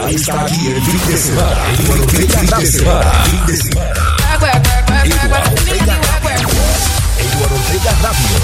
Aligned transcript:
Ya 0.00 0.10
está 0.10 0.42
aquí 0.42 0.66
el 0.68 0.82
fin 0.82 1.00
de 1.08 1.16
semana. 1.16 1.56
Ortega 1.90 2.38
fin 2.38 2.50
de 2.58 2.66
semana. 2.66 3.12
Fin 3.24 3.46
de 3.46 3.56
semana. 3.56 3.92
Eduardo 5.04 5.50
Ortega. 5.50 6.00
Eduardo 7.18 7.56
Ortega 7.56 7.92
Radio. 8.02 8.36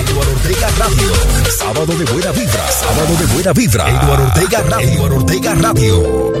Eduardo 0.00 0.32
Ortega 0.32 0.68
Radio. 0.78 1.10
Sábado 1.58 1.92
de 1.94 2.04
buena 2.04 2.32
vibra. 2.32 2.70
Sábado 2.70 3.16
de 3.18 3.26
buena 3.34 3.52
vibra. 3.52 3.88
Eduardo 3.88 4.24
Ortega 4.24 4.62
Radio. 4.68 4.88
Eduardo 4.88 5.16
Ortega 5.16 5.54
Radio. 5.54 6.32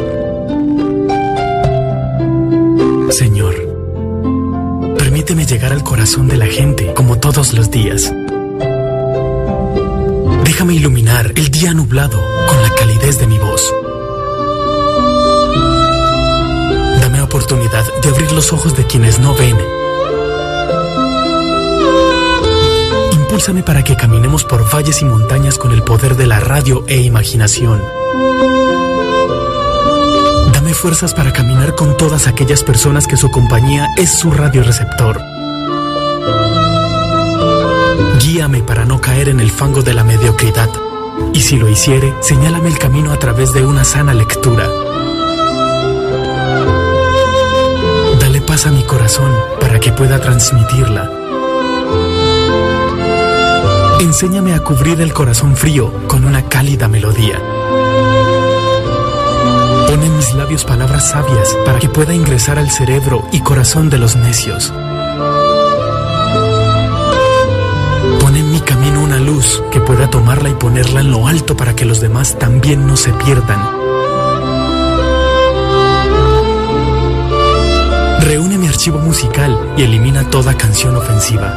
Señor, 3.12 3.54
permíteme 4.98 5.46
llegar 5.46 5.72
al 5.72 5.82
corazón 5.82 6.28
de 6.28 6.36
la 6.36 6.46
gente 6.46 6.92
como 6.94 7.18
todos 7.18 7.52
los 7.54 7.70
días. 7.70 8.12
Déjame 10.44 10.74
iluminar 10.74 11.32
el 11.36 11.50
día 11.50 11.72
nublado 11.72 12.20
con 12.46 12.62
la 12.62 12.74
calidez 12.74 13.18
de 13.18 13.26
mi 13.26 13.38
voz. 13.38 13.72
De 17.50 18.08
abrir 18.08 18.30
los 18.30 18.52
ojos 18.52 18.76
de 18.76 18.86
quienes 18.86 19.18
no 19.18 19.34
ven. 19.34 19.58
Impúlsame 23.12 23.64
para 23.64 23.82
que 23.82 23.96
caminemos 23.96 24.44
por 24.44 24.72
valles 24.72 25.02
y 25.02 25.04
montañas 25.04 25.58
con 25.58 25.72
el 25.72 25.82
poder 25.82 26.16
de 26.16 26.28
la 26.28 26.38
radio 26.38 26.84
e 26.86 26.98
imaginación. 26.98 27.82
Dame 30.52 30.74
fuerzas 30.74 31.12
para 31.12 31.32
caminar 31.32 31.74
con 31.74 31.96
todas 31.96 32.28
aquellas 32.28 32.62
personas 32.62 33.08
que 33.08 33.16
su 33.16 33.32
compañía 33.32 33.88
es 33.96 34.16
su 34.16 34.30
radioreceptor. 34.30 35.20
Guíame 38.20 38.62
para 38.62 38.84
no 38.84 39.00
caer 39.00 39.28
en 39.28 39.40
el 39.40 39.50
fango 39.50 39.82
de 39.82 39.94
la 39.94 40.04
mediocridad. 40.04 40.70
Y 41.34 41.40
si 41.40 41.56
lo 41.56 41.68
hiciere, 41.68 42.14
señálame 42.20 42.68
el 42.68 42.78
camino 42.78 43.12
a 43.12 43.18
través 43.18 43.52
de 43.52 43.66
una 43.66 43.82
sana 43.82 44.14
lectura. 44.14 44.68
A 48.66 48.70
mi 48.70 48.82
corazón 48.82 49.32
para 49.58 49.80
que 49.80 49.90
pueda 49.90 50.20
transmitirla. 50.20 51.10
Enséñame 54.00 54.52
a 54.52 54.60
cubrir 54.60 55.00
el 55.00 55.14
corazón 55.14 55.56
frío 55.56 55.90
con 56.06 56.24
una 56.24 56.42
cálida 56.42 56.86
melodía. 56.86 57.40
Pon 59.86 60.02
en 60.02 60.14
mis 60.14 60.34
labios 60.34 60.64
palabras 60.64 61.08
sabias 61.08 61.56
para 61.64 61.78
que 61.78 61.88
pueda 61.88 62.12
ingresar 62.12 62.58
al 62.58 62.70
cerebro 62.70 63.24
y 63.32 63.40
corazón 63.40 63.88
de 63.88 63.98
los 63.98 64.16
necios. 64.16 64.70
Pon 68.20 68.36
en 68.36 68.52
mi 68.52 68.60
camino 68.60 69.02
una 69.02 69.18
luz 69.18 69.62
que 69.70 69.80
pueda 69.80 70.10
tomarla 70.10 70.50
y 70.50 70.54
ponerla 70.54 71.00
en 71.00 71.10
lo 71.10 71.26
alto 71.26 71.56
para 71.56 71.74
que 71.74 71.86
los 71.86 72.00
demás 72.00 72.38
también 72.38 72.86
no 72.86 72.96
se 72.96 73.12
pierdan. 73.12 73.79
Archivo 78.80 78.98
musical 79.00 79.74
y 79.76 79.82
elimina 79.82 80.30
toda 80.30 80.56
canción 80.56 80.96
ofensiva. 80.96 81.52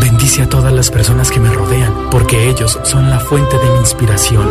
Bendice 0.00 0.40
a 0.40 0.48
todas 0.48 0.72
las 0.72 0.90
personas 0.90 1.30
que 1.30 1.38
me 1.38 1.50
rodean, 1.50 2.08
porque 2.10 2.48
ellos 2.48 2.80
son 2.82 3.10
la 3.10 3.20
fuente 3.20 3.58
de 3.58 3.68
mi 3.72 3.78
inspiración. 3.80 4.48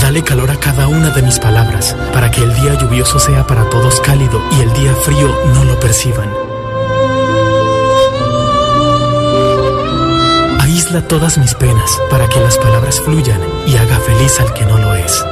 Dale 0.00 0.22
calor 0.22 0.52
a 0.52 0.60
cada 0.60 0.86
una 0.86 1.10
de 1.10 1.22
mis 1.22 1.40
palabras, 1.40 1.96
para 2.12 2.30
que 2.30 2.44
el 2.44 2.54
día 2.54 2.74
lluvioso 2.74 3.18
sea 3.18 3.44
para 3.48 3.68
todos 3.70 4.00
cálido 4.00 4.40
y 4.52 4.60
el 4.60 4.72
día 4.74 4.94
frío 4.94 5.36
no 5.54 5.64
lo 5.64 5.80
perciban. 5.80 6.47
Todas 10.88 11.36
mis 11.38 11.54
penas, 11.54 11.98
para 12.10 12.28
que 12.28 12.40
las 12.40 12.56
palabras 12.56 13.00
fluyan 13.00 13.40
y 13.66 13.76
haga 13.76 13.98
feliz 14.00 14.40
al 14.40 14.52
que 14.54 14.64
no 14.64 14.78
lo 14.78 14.94
es. 14.94 15.24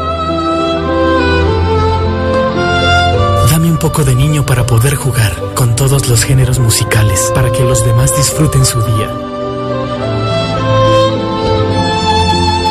Dame 3.51 3.71
un 3.71 3.79
poco 3.79 4.05
de 4.05 4.15
niño 4.15 4.45
para 4.45 4.67
poder 4.67 4.95
jugar 4.95 5.33
con 5.55 5.75
todos 5.75 6.09
los 6.09 6.25
géneros 6.25 6.59
musicales, 6.59 7.31
para 7.35 7.51
que 7.53 7.63
los 7.63 7.85
demás 7.85 8.15
disfruten 8.17 8.67
su 8.67 8.83
día. 8.83 9.11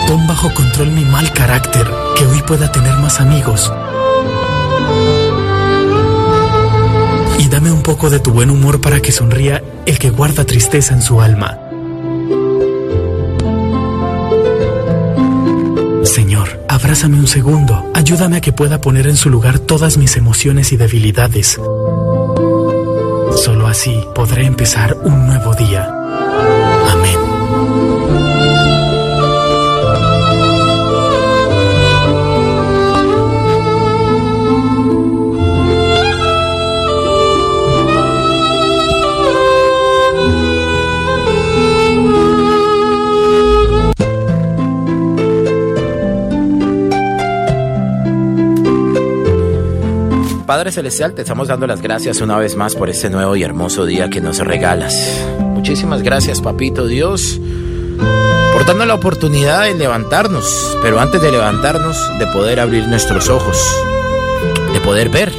Pon 0.07 0.27
bajo 0.27 0.53
control 0.53 0.91
mi 0.91 1.05
mal 1.05 1.31
carácter, 1.33 1.87
que 2.15 2.25
hoy 2.25 2.41
pueda 2.43 2.71
tener 2.71 2.95
más 2.97 3.19
amigos. 3.19 3.71
Y 7.39 7.47
dame 7.49 7.71
un 7.71 7.81
poco 7.81 8.09
de 8.09 8.19
tu 8.19 8.31
buen 8.31 8.49
humor 8.49 8.79
para 8.79 8.99
que 8.99 9.11
sonría 9.11 9.63
el 9.85 9.97
que 9.97 10.11
guarda 10.11 10.45
tristeza 10.45 10.93
en 10.93 11.01
su 11.01 11.21
alma. 11.21 11.64
Abrázame 16.85 17.17
un 17.17 17.25
segundo. 17.25 17.91
Ayúdame 17.95 18.37
a 18.37 18.41
que 18.41 18.53
pueda 18.53 18.79
poner 18.79 19.07
en 19.07 19.15
su 19.15 19.31
lugar 19.31 19.57
todas 19.57 19.97
mis 19.97 20.17
emociones 20.17 20.71
y 20.71 20.77
debilidades. 20.77 21.59
Solo 23.35 23.65
así 23.65 24.05
podré 24.13 24.45
empezar 24.45 24.95
un 25.03 25.25
nuevo 25.25 25.55
día. 25.55 25.94
Padre 50.55 50.71
Celestial, 50.71 51.13
te 51.13 51.23
estamos 51.23 51.49
dando 51.49 51.67
las 51.67 51.81
gracias 51.81 52.21
una 52.21 52.37
vez 52.37 52.55
más 52.55 52.75
por 52.75 52.89
este 52.89 53.09
nuevo 53.09 53.35
y 53.35 53.43
hermoso 53.43 53.85
día 53.85 54.09
que 54.09 54.21
nos 54.21 54.37
regalas. 54.37 54.95
Muchísimas 55.37 56.01
gracias, 56.01 56.39
Papito 56.39 56.87
Dios, 56.87 57.41
por 58.53 58.65
darnos 58.65 58.87
la 58.87 58.93
oportunidad 58.93 59.63
de 59.63 59.73
levantarnos, 59.73 60.77
pero 60.81 61.01
antes 61.01 61.21
de 61.21 61.29
levantarnos, 61.29 61.97
de 62.19 62.27
poder 62.27 62.61
abrir 62.61 62.87
nuestros 62.87 63.27
ojos, 63.27 63.57
de 64.71 64.79
poder 64.79 65.09
ver. 65.09 65.29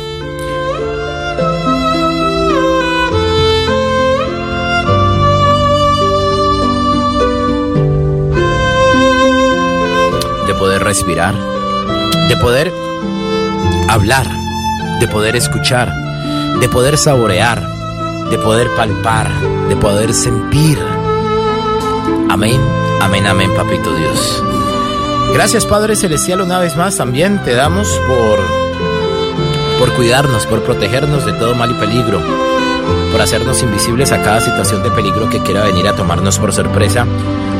De 10.47 10.55
poder 10.59 10.84
respirar, 10.84 11.34
de 12.28 12.37
poder 12.37 12.71
hablar 13.88 14.45
de 15.00 15.08
poder 15.08 15.36
escuchar, 15.36 15.92
de 16.60 16.68
poder 16.68 16.96
saborear, 16.98 17.62
de 18.30 18.38
poder 18.38 18.68
palpar, 18.74 19.30
de 19.68 19.76
poder 19.76 20.12
sentir. 20.12 20.78
Amén, 22.28 22.60
amén, 23.00 23.26
amén, 23.26 23.50
papito 23.54 23.94
Dios. 23.94 24.42
Gracias 25.32 25.66
Padre 25.66 25.96
Celestial 25.96 26.40
una 26.40 26.58
vez 26.58 26.76
más 26.76 26.96
también 26.96 27.42
te 27.44 27.54
damos 27.54 27.88
por, 28.06 28.38
por 29.78 29.94
cuidarnos, 29.94 30.46
por 30.46 30.62
protegernos 30.62 31.26
de 31.26 31.32
todo 31.34 31.54
mal 31.54 31.72
y 31.72 31.74
peligro, 31.74 32.20
por 33.12 33.20
hacernos 33.20 33.62
invisibles 33.62 34.12
a 34.12 34.22
cada 34.22 34.40
situación 34.40 34.82
de 34.82 34.90
peligro 34.90 35.28
que 35.28 35.42
quiera 35.42 35.64
venir 35.64 35.88
a 35.88 35.94
tomarnos 35.94 36.38
por 36.38 36.52
sorpresa 36.52 37.06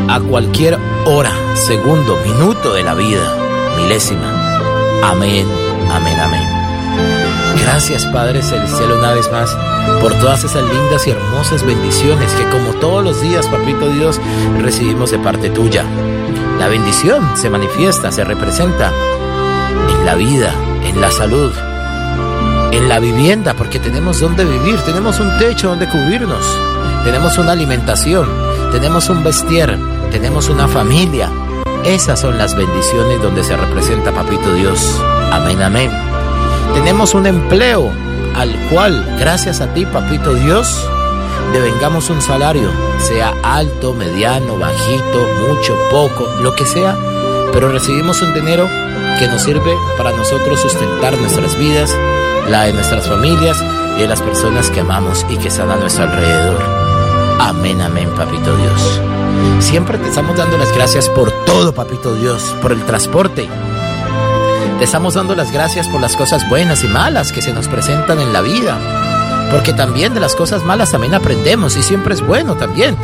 a 0.09 0.21
cualquier 0.21 0.79
hora, 1.05 1.33
segundo, 1.55 2.17
minuto 2.25 2.73
de 2.73 2.83
la 2.83 2.95
vida, 2.95 3.37
milésima. 3.77 4.33
Amén, 5.03 5.47
amén, 5.91 6.19
amén. 6.21 6.66
Gracias 7.61 8.07
Padre 8.07 8.43
Celestial 8.43 8.93
una 8.93 9.13
vez 9.13 9.31
más 9.31 9.57
por 10.01 10.13
todas 10.15 10.45
esas 10.45 10.63
lindas 10.63 11.07
y 11.07 11.11
hermosas 11.11 11.65
bendiciones 11.65 12.33
que 12.33 12.49
como 12.51 12.75
todos 12.75 13.05
los 13.05 13.21
días, 13.21 13.47
Papito 13.49 13.89
Dios, 13.89 14.21
recibimos 14.61 15.11
de 15.11 15.19
parte 15.19 15.51
tuya. 15.51 15.85
La 16.59 16.69
bendición 16.69 17.37
se 17.37 17.51
manifiesta, 17.51 18.13
se 18.13 18.25
representa 18.25 18.93
en 19.91 20.05
la 20.05 20.15
vida, 20.15 20.55
en 20.85 21.01
la 21.01 21.11
salud, 21.11 21.53
en 22.73 22.89
la 22.89 22.99
vivienda, 22.99 23.55
porque 23.55 23.79
tenemos 23.79 24.21
donde 24.21 24.45
vivir, 24.45 24.81
tenemos 24.83 25.21
un 25.21 25.37
techo 25.39 25.69
donde 25.69 25.89
cubrirnos, 25.89 26.45
tenemos 27.05 27.39
una 27.39 27.53
alimentación, 27.53 28.29
tenemos 28.73 29.09
un 29.09 29.23
vestir, 29.23 29.79
tenemos 30.11 30.49
una 30.49 30.69
familia. 30.69 31.31
Esas 31.85 32.21
son 32.21 32.39
las 32.39 32.57
bendiciones 32.57 33.23
donde 33.23 33.45
se 33.45 33.57
representa, 33.57 34.13
Papito 34.13 34.53
Dios. 34.55 35.01
Amén, 35.31 35.63
amén 35.63 36.06
tenemos 36.77 37.15
un 37.15 37.27
empleo 37.27 37.91
al 38.35 38.55
cual, 38.69 39.17
gracias 39.19 39.63
a 39.63 39.73
ti, 39.73 39.87
papito 39.87 40.35
Dios, 40.35 40.87
devengamos 41.55 42.11
un 42.11 42.21
salario, 42.21 42.71
sea 42.99 43.33
alto, 43.43 43.95
mediano, 43.95 44.59
bajito, 44.59 45.27
mucho, 45.49 45.75
poco, 45.91 46.29
lo 46.43 46.55
que 46.55 46.67
sea, 46.67 46.95
pero 47.51 47.71
recibimos 47.71 48.21
un 48.21 48.35
dinero 48.35 48.69
que 49.19 49.27
nos 49.27 49.43
sirve 49.43 49.75
para 49.97 50.13
nosotros 50.13 50.61
sustentar 50.61 51.17
nuestras 51.17 51.59
vidas, 51.59 51.97
la 52.51 52.65
de 52.65 52.75
nuestras 52.75 53.09
familias 53.09 53.57
y 53.97 54.01
de 54.03 54.09
las 54.09 54.21
personas 54.21 54.69
que 54.69 54.81
amamos 54.81 55.25
y 55.31 55.39
que 55.39 55.49
están 55.49 55.71
a 55.71 55.77
nuestro 55.77 56.05
alrededor. 56.05 56.63
Amén, 57.41 57.81
amén, 57.81 58.11
papito 58.15 58.55
Dios. 58.55 59.01
Siempre 59.61 59.97
te 59.97 60.11
estamos 60.11 60.37
dando 60.37 60.59
las 60.59 60.75
gracias 60.75 61.09
por 61.09 61.33
todo, 61.47 61.73
papito 61.73 62.15
Dios, 62.17 62.55
por 62.61 62.73
el 62.73 62.85
transporte. 62.85 63.49
Te 64.79 64.85
estamos 64.85 65.15
dando 65.15 65.35
las 65.35 65.53
gracias 65.53 65.89
por 65.89 66.03
las 66.03 66.17
cosas 66.17 66.47
buenas 66.51 66.85
y 66.85 66.89
malas 66.89 67.33
que 67.33 67.41
se 67.41 67.55
nos 67.55 67.67
presentan 67.67 68.21
en 68.21 68.35
la 68.35 68.43
vida. 68.43 68.79
Porque 69.51 69.73
también 69.73 70.13
de 70.13 70.21
las 70.21 70.35
cosas 70.35 70.65
malas 70.65 70.91
también 70.91 71.15
aprendemos 71.15 71.79
y 71.79 71.83
siempre 71.83 72.13
es 72.13 72.27
bueno 72.27 72.57
también 72.57 72.95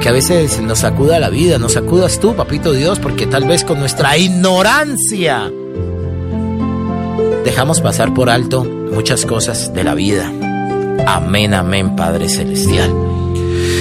que 0.00 0.08
a 0.08 0.12
veces 0.12 0.60
nos 0.60 0.80
sacuda 0.80 1.20
la 1.20 1.28
vida, 1.28 1.58
nos 1.58 1.74
sacudas 1.74 2.18
tú, 2.18 2.34
papito 2.34 2.72
Dios, 2.72 2.98
porque 2.98 3.26
tal 3.26 3.44
vez 3.44 3.62
con 3.62 3.78
nuestra 3.78 4.16
ignorancia 4.18 5.52
dejamos 7.44 7.80
pasar 7.80 8.12
por 8.12 8.28
alto 8.28 8.64
muchas 8.64 9.24
cosas 9.24 9.72
de 9.72 9.84
la 9.84 9.94
vida. 9.94 10.32
Amén, 11.06 11.54
amén, 11.54 11.94
Padre 11.94 12.28
Celestial. 12.28 12.92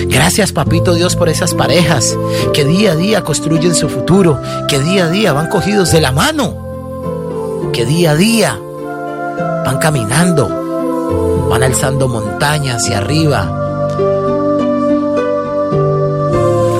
Gracias, 0.07 0.51
papito 0.51 0.94
Dios, 0.94 1.16
por 1.16 1.30
esas 1.30 1.56
parejas 1.56 2.16
que 2.54 2.63
día 2.63 2.92
a 2.92 2.96
día 2.96 3.24
construyen 3.24 3.74
su 3.74 3.90
futuro, 3.90 4.40
que 4.68 4.78
día 4.78 5.06
a 5.06 5.10
día 5.10 5.34
van 5.34 5.48
cogidos 5.48 5.92
de 5.92 6.01
la 6.01 6.12
mano, 6.12 6.69
que 7.71 7.86
día 7.86 8.12
a 8.12 8.16
día 8.16 8.60
van 9.66 9.77
caminando, 9.77 11.48
van 11.50 11.63
alzando 11.63 12.07
montañas 12.07 12.77
hacia 12.77 12.98
arriba, 12.98 13.48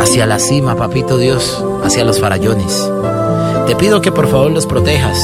hacia 0.02 0.26
la 0.26 0.40
cima, 0.40 0.76
papito 0.76 1.18
Dios, 1.18 1.64
hacia 1.84 2.04
los 2.04 2.20
farallones. 2.20 2.90
Te 3.68 3.76
pido 3.76 4.02
que 4.02 4.12
por 4.12 4.28
favor 4.28 4.52
los 4.52 4.66
protejas. 4.66 5.18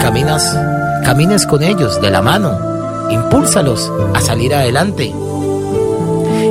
Caminas, 0.00 0.56
camines 1.04 1.46
con 1.46 1.62
ellos 1.62 2.00
de 2.00 2.10
la 2.10 2.22
mano. 2.22 2.58
Impúlsalos 3.10 3.92
a 4.14 4.20
salir 4.20 4.54
adelante. 4.54 5.14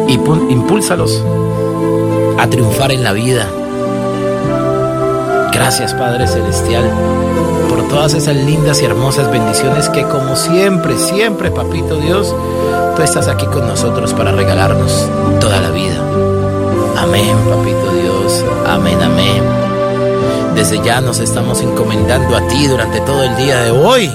Y 0.07 0.13
impúlsalos 0.13 1.23
a 2.37 2.47
triunfar 2.47 2.91
en 2.91 3.03
la 3.03 3.13
vida. 3.13 3.47
Gracias 5.51 5.93
Padre 5.95 6.27
Celestial 6.27 7.26
todas 7.89 8.13
esas 8.13 8.35
lindas 8.35 8.81
y 8.81 8.85
hermosas 8.85 9.31
bendiciones 9.31 9.89
que 9.89 10.03
como 10.03 10.35
siempre, 10.35 10.97
siempre, 10.97 11.51
Papito 11.51 11.97
Dios, 11.97 12.33
tú 12.95 13.01
estás 13.01 13.27
aquí 13.27 13.45
con 13.45 13.67
nosotros 13.67 14.13
para 14.13 14.31
regalarnos 14.31 15.07
toda 15.39 15.61
la 15.61 15.71
vida. 15.71 16.01
Amén, 16.97 17.35
papito 17.47 17.91
Dios. 17.93 18.43
Amén, 18.65 18.97
amén. 19.01 19.43
Desde 20.55 20.83
ya 20.83 20.99
nos 20.99 21.19
estamos 21.19 21.61
encomendando 21.61 22.35
a 22.35 22.47
ti 22.47 22.67
durante 22.67 22.99
todo 23.01 23.23
el 23.23 23.35
día 23.35 23.61
de 23.61 23.71
hoy 23.71 24.11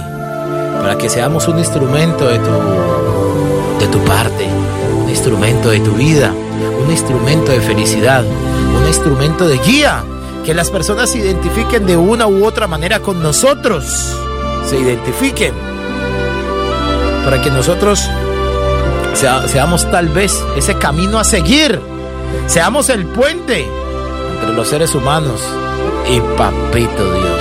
para 0.80 0.98
que 0.98 1.08
seamos 1.08 1.46
un 1.46 1.58
instrumento 1.58 2.26
de 2.26 2.38
tu, 2.38 2.50
de 3.78 3.86
tu 3.86 3.98
parte, 4.00 4.48
un 5.00 5.08
instrumento 5.08 5.70
de 5.70 5.78
tu 5.78 5.92
vida, 5.92 6.34
un 6.84 6.90
instrumento 6.90 7.52
de 7.52 7.60
felicidad, 7.60 8.24
un 8.24 8.86
instrumento 8.88 9.46
de 9.46 9.58
guía, 9.58 10.02
que 10.44 10.54
las 10.54 10.70
personas 10.70 11.10
se 11.10 11.18
identifiquen 11.18 11.86
de 11.86 11.96
una 11.96 12.26
u 12.26 12.44
otra 12.44 12.66
manera 12.66 13.00
con 13.00 13.22
nosotros, 13.22 13.84
se 14.68 14.78
identifiquen, 14.78 15.54
para 17.24 17.40
que 17.40 17.50
nosotros 17.50 18.08
seamos 19.14 19.88
tal 19.90 20.08
vez 20.08 20.42
ese 20.56 20.76
camino 20.76 21.18
a 21.18 21.24
seguir. 21.24 21.80
Seamos 22.46 22.88
el 22.88 23.06
puente 23.06 23.68
entre 24.34 24.52
los 24.54 24.68
seres 24.68 24.94
humanos 24.94 25.40
y 26.10 26.20
Papito 26.36 27.14
Dios. 27.14 27.40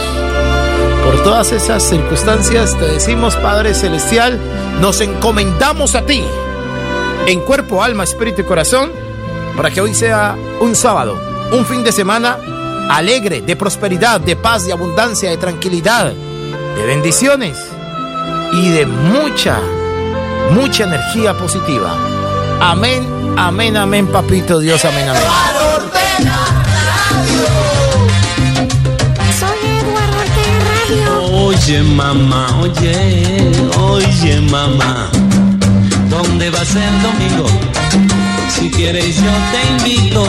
Por 1.03 1.23
todas 1.23 1.51
esas 1.51 1.81
circunstancias 1.81 2.77
te 2.77 2.85
decimos, 2.85 3.35
Padre 3.37 3.73
Celestial, 3.73 4.39
nos 4.79 5.01
encomendamos 5.01 5.95
a 5.95 6.05
ti, 6.05 6.23
en 7.25 7.39
cuerpo, 7.41 7.81
alma, 7.81 8.03
espíritu 8.03 8.41
y 8.41 8.45
corazón, 8.45 8.91
para 9.57 9.71
que 9.71 9.81
hoy 9.81 9.95
sea 9.95 10.35
un 10.59 10.75
sábado, 10.75 11.19
un 11.51 11.65
fin 11.65 11.83
de 11.83 11.91
semana 11.91 12.37
alegre, 12.97 13.41
de 13.41 13.55
prosperidad, 13.55 14.21
de 14.21 14.35
paz, 14.35 14.65
de 14.65 14.73
abundancia, 14.73 15.29
de 15.29 15.37
tranquilidad, 15.37 16.13
de 16.13 16.85
bendiciones 16.85 17.57
y 18.53 18.69
de 18.69 18.85
mucha, 18.85 19.59
mucha 20.51 20.83
energía 20.83 21.37
positiva. 21.37 21.95
Amén 22.59 23.21
Amén, 23.37 23.75
amén, 23.77 24.07
papito 24.07 24.59
Dios, 24.59 24.83
amén, 24.85 25.07
amén. 25.09 25.23
Soy 29.39 29.57
Eduardo 29.79 30.21
Radio. 30.69 31.47
Oye, 31.47 31.81
mamá, 31.81 32.47
oye, 32.61 33.51
oye, 33.79 34.41
mamá. 34.41 35.09
¿Dónde 36.09 36.49
va 36.49 36.61
a 36.61 36.65
ser 36.65 36.83
el 36.83 37.01
domingo? 37.01 37.47
Si 38.49 38.69
quieres 38.69 39.15
yo 39.15 39.31
te 39.51 39.89
invito 39.89 40.27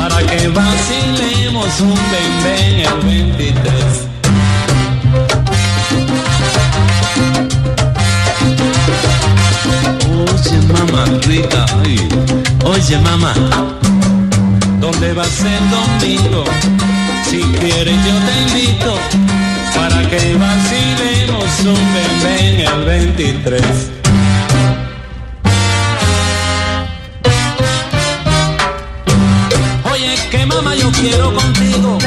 para 0.00 0.18
que 0.26 0.48
vacilemos 0.48 1.80
un 1.80 1.98
bebé 2.12 2.84
el 2.84 3.00
23. 3.06 4.08
mamá 10.72 11.04
rica, 11.26 11.66
oye 12.64 12.98
mamá, 12.98 13.34
¿dónde 14.80 15.12
va 15.12 15.22
a 15.22 15.26
ser 15.26 15.60
domingo? 15.76 16.44
Si 17.28 17.40
quieres 17.60 17.98
yo 18.06 18.14
te 18.26 18.34
invito 18.46 18.94
para 19.74 20.00
que 20.08 20.34
vacilemos 20.46 21.50
un 21.74 21.82
bebé 21.94 22.34
en 22.54 22.60
el 22.60 22.84
23. 22.84 23.99
Que 30.40 30.46
mamá 30.46 30.74
yo 30.74 30.90
quiero 30.92 31.32
contigo. 31.34 31.99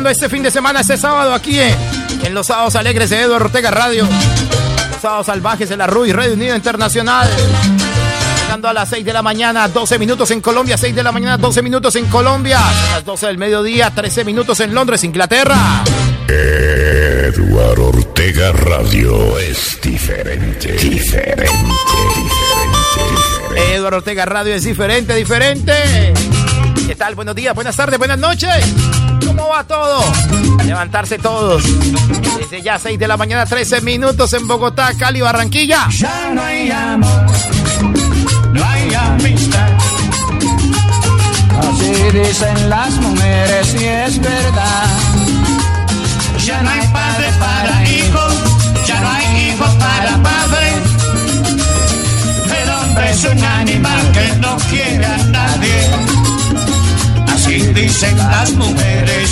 Arrancando 0.00 0.10
este 0.10 0.28
fin 0.28 0.42
de 0.42 0.50
semana, 0.50 0.80
este 0.80 0.96
sábado 0.96 1.34
aquí 1.34 1.58
en, 1.60 2.34
Los 2.34 2.46
Sábados 2.46 2.74
Alegres 2.76 3.10
de 3.10 3.20
Eduardo 3.20 3.46
Ortega 3.46 3.70
Radio. 3.70 4.08
Los 4.90 5.00
Sábados 5.00 5.26
Salvajes 5.26 5.68
de 5.68 5.76
la 5.76 5.86
RUI, 5.86 6.12
Radio 6.12 6.34
Unida 6.34 6.56
Internacional. 6.56 7.28
Llegando 8.42 8.68
a 8.68 8.72
las 8.72 8.88
6 8.88 9.04
de 9.04 9.12
la 9.12 9.22
mañana, 9.22 9.68
12 9.68 9.98
minutos 9.98 10.30
en 10.30 10.40
Colombia, 10.40 10.78
6 10.78 10.94
de 10.94 11.02
la 11.02 11.12
mañana, 11.12 11.36
12 11.36 11.62
minutos 11.62 11.96
en 11.96 12.06
Colombia. 12.06 12.58
A 12.60 12.94
las 12.94 13.04
12 13.04 13.26
del 13.26 13.38
mediodía, 13.38 13.90
13 13.90 14.24
minutos 14.24 14.60
en 14.60 14.74
Londres, 14.74 15.04
Inglaterra. 15.04 15.84
Eduardo 16.28 17.88
Ortega 17.88 18.52
Radio 18.52 19.38
es 19.38 19.78
diferente, 19.82 20.72
diferente, 20.72 21.48
diferente, 22.14 23.74
Eduardo 23.74 23.98
Ortega 23.98 24.24
Radio 24.24 24.54
es 24.54 24.64
diferente, 24.64 25.14
diferente. 25.14 26.14
¿Qué 26.86 26.94
tal? 26.96 27.14
Buenos 27.14 27.34
días, 27.34 27.54
buenas 27.54 27.76
tardes, 27.76 27.98
buenas 27.98 28.18
noches. 28.18 28.64
¿Cómo 29.30 29.48
va 29.48 29.62
todo? 29.62 30.02
levantarse 30.64 31.18
todos. 31.18 31.62
Desde 32.38 32.62
ya 32.62 32.78
6 32.78 32.98
de 32.98 33.06
la 33.06 33.16
mañana, 33.16 33.46
13 33.46 33.80
minutos 33.80 34.32
en 34.32 34.46
Bogotá, 34.48 34.92
Cali, 34.98 35.20
Barranquilla. 35.20 35.88
Ya 35.90 36.30
no 36.34 36.42
hay 36.42 36.70
amor, 36.70 37.26
no 38.52 38.64
hay 38.64 38.94
amistad. 38.94 39.68
Así 41.60 42.18
dicen 42.18 42.70
las 42.70 42.90
mujeres 42.96 43.74
y 43.80 43.84
es 43.84 44.20
verdad. 44.20 44.86
Ya 46.44 46.62
no 46.62 46.70
hay 46.70 46.86
padre 46.88 47.28
para 47.38 47.88
hijos, 47.88 48.34
ya 48.86 49.00
no 49.00 49.10
hay 49.10 49.48
hijos 49.48 49.70
para 49.70 50.22
padre. 50.22 50.72
El 52.62 52.70
hombre 52.70 53.10
es 53.10 53.24
un 53.24 53.44
animal 53.44 54.12
que 54.12 54.36
no 54.40 54.56
quiere 54.70 55.04
a 55.04 55.16
nadie. 55.18 56.29
Así 57.50 57.66
dicen 57.72 58.16
las 58.16 58.52
mujeres 58.52 59.29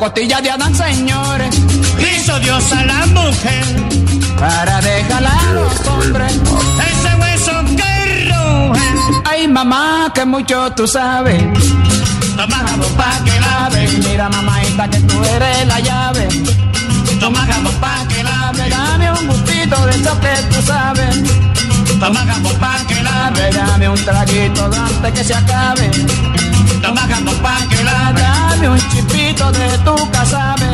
costilla 0.00 0.40
de 0.40 0.50
Adán, 0.50 0.74
señores, 0.74 1.54
hizo 1.98 2.40
Dios 2.40 2.72
a 2.72 2.84
la 2.86 3.06
mujer 3.06 3.64
para 4.38 4.80
dejarla 4.80 5.30
a 5.30 5.52
los 5.52 5.86
hombres. 5.88 6.32
Ese 6.90 7.16
hueso 7.16 7.52
que 7.76 8.32
ruge. 8.32 9.20
Ay, 9.30 9.46
mamá, 9.46 10.10
que 10.14 10.24
mucho 10.24 10.72
tú 10.72 10.88
sabes. 10.88 11.42
Toma 12.34 12.56
jabón 12.66 12.92
pa' 12.96 13.24
que 13.26 13.40
lave. 13.40 13.88
Mira, 14.08 14.30
mamá, 14.30 14.54
que 14.90 15.00
tú 15.00 15.22
eres 15.36 15.66
la 15.66 15.80
llave. 15.80 16.28
Toma 17.20 17.40
jabón 17.40 17.74
pa' 17.74 18.08
que 18.08 18.24
lave. 18.24 18.70
Dame 18.70 19.12
un 19.12 19.26
gustito 19.26 19.84
de 19.84 19.92
eso 19.96 20.18
que 20.18 20.34
tú 20.50 20.62
sabes. 20.62 21.14
Toma 22.00 22.20
jabón 22.20 22.56
pa' 22.58 22.78
que 22.88 23.02
lave. 23.02 23.50
Dame 23.52 23.88
un 23.90 24.02
traguito 24.02 24.64
antes 24.64 25.12
que 25.12 25.24
se 25.24 25.34
acabe. 25.34 25.90
Toma 26.80 27.02
jabón 27.02 27.36
pa' 27.42 27.66
que 27.68 27.84
lave. 27.84 28.22
Dame 28.22 28.68
un 28.70 28.78
chipito 29.30 29.52
de 29.52 29.78
tu 29.78 30.10
casabe. 30.10 30.70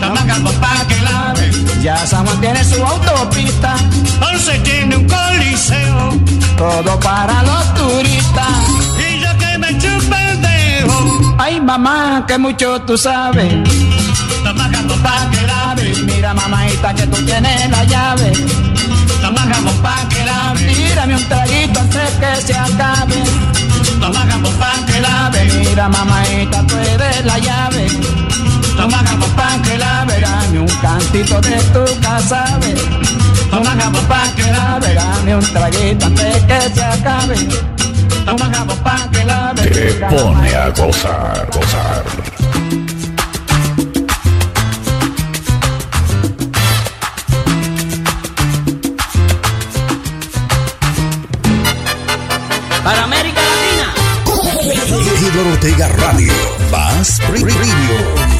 Toma 0.00 0.20
jabón 0.26 0.54
pa' 0.60 0.84
que 0.88 0.96
lave. 1.02 1.50
Ya 1.82 1.96
San 2.06 2.24
Juan 2.24 2.40
tiene 2.40 2.64
su 2.64 2.82
autopista. 2.84 3.74
Once 4.20 4.58
tiene 4.60 4.96
un 4.96 5.06
coliseo. 5.06 6.18
Todo 6.56 6.98
para 7.00 7.42
los 7.42 7.74
turistas. 7.74 8.58
Y 8.98 9.20
yo 9.20 9.36
que 9.38 9.58
me 9.58 9.78
chupa 9.78 10.30
el 10.30 10.40
dedo. 10.40 11.34
Ay, 11.38 11.60
mamá, 11.60 12.24
que 12.26 12.38
mucho 12.38 12.80
tú 12.82 12.96
sabes. 12.96 13.54
Toma 14.44 14.68
jabón 14.72 15.00
pa' 15.02 15.30
que 15.30 15.42
lave. 15.46 15.94
Mira, 16.06 16.34
mamaita, 16.34 16.94
que 16.94 17.06
tú 17.06 17.24
tienes 17.24 17.70
la 17.70 17.84
llave. 17.84 18.32
Toma 19.20 19.42
jabón 19.52 19.76
pa' 19.82 20.08
que 20.08 20.24
lave. 20.24 20.74
Tírame 20.74 21.16
un 21.16 21.28
traguito 21.28 21.80
antes 21.80 22.10
que 22.20 22.46
se 22.46 22.54
acabe. 22.54 23.57
Toma 24.00 24.26
jabón 24.30 24.54
pa' 24.54 24.86
que 24.86 25.00
lave. 25.00 25.44
Mira, 25.44 25.88
mamaita, 25.88 26.66
tú 26.66 26.76
eres 26.76 27.24
la 27.24 27.38
llave. 27.38 27.86
Toma 28.76 28.98
jabón 29.06 29.30
pa' 29.38 29.62
que 29.64 29.78
lave. 29.78 30.20
Dame 30.20 30.60
un 30.60 30.74
cantito 30.82 31.40
de 31.40 31.56
tu 31.74 31.84
casa, 32.00 32.44
ve. 32.60 32.74
Toma 33.50 33.70
jabón 33.80 34.04
pa' 34.06 34.28
que 34.36 34.50
lave. 34.52 34.94
Dame 34.94 35.36
un 35.36 35.52
traguito 35.52 36.06
antes 36.06 36.36
que 36.48 36.60
se 36.74 36.84
acabe. 36.84 37.36
Toma 38.26 38.50
jabón 38.54 38.78
pa' 38.78 39.08
que 39.12 39.24
lave. 39.24 39.62
Te 39.62 39.92
pone 40.06 40.54
a 40.54 40.68
gozar, 40.70 41.48
gozar. 41.52 42.27
Ortega 55.68 55.88
Radio, 55.88 56.32
más 56.70 57.20
premium. 57.28 58.37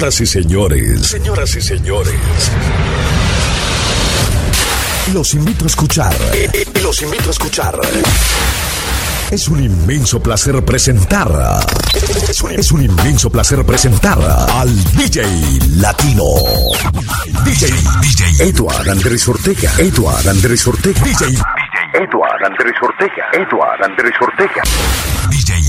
Señoras 0.00 0.20
y 0.22 0.26
señores, 0.26 1.06
señoras 1.08 1.56
y 1.56 1.60
señores. 1.60 2.14
Los 5.12 5.34
invito 5.34 5.64
a 5.64 5.66
escuchar. 5.66 6.14
Los 6.82 7.02
invito 7.02 7.28
a 7.28 7.30
escuchar. 7.32 7.78
Es 9.30 9.46
un 9.48 9.62
inmenso 9.62 10.22
placer 10.22 10.64
presentar. 10.64 11.30
Es 12.30 12.40
un, 12.40 12.50
es 12.52 12.72
un 12.72 12.82
inmenso 12.82 13.28
placer 13.28 13.62
presentar 13.66 14.18
al 14.54 14.74
DJ 14.94 15.22
Latino. 15.76 16.24
DJ, 17.44 17.66
DJ 18.00 18.48
Edward 18.48 18.88
Andrés 18.88 19.28
Ortega. 19.28 19.70
Edward 19.76 20.26
Andrés 20.26 20.66
Ortega. 20.66 21.02
DJ, 21.02 21.26
Edward 21.92 22.42
Andrés 22.42 22.76
Ortega. 22.80 23.26
Edward 23.34 23.84
Andrés 23.84 24.14
Ortega. 24.18 24.62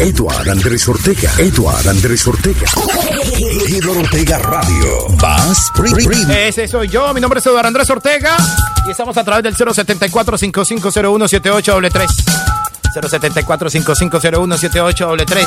DJ 0.02 0.10
Edward 0.10 0.50
Andrés 0.50 0.88
Ortega. 0.88 1.32
Edward 1.38 1.88
Andrés 1.88 2.28
Ortega. 2.28 2.68
Edward 3.70 4.00
Ortega 4.00 4.40
Radio. 4.40 5.08
Más 5.22 5.72
Ese 6.28 6.68
soy 6.68 6.88
yo. 6.88 7.14
Mi 7.14 7.22
nombre 7.22 7.40
es 7.40 7.46
Eduardo 7.46 7.68
Andrés 7.68 7.88
Ortega. 7.88 8.36
Y 8.88 8.90
estamos 8.90 9.16
a 9.16 9.24
través 9.24 9.44
del 9.44 9.56
074 9.56 10.40
5501 10.40 11.28
78 11.28 11.80
074-5501-7833. 12.96 15.46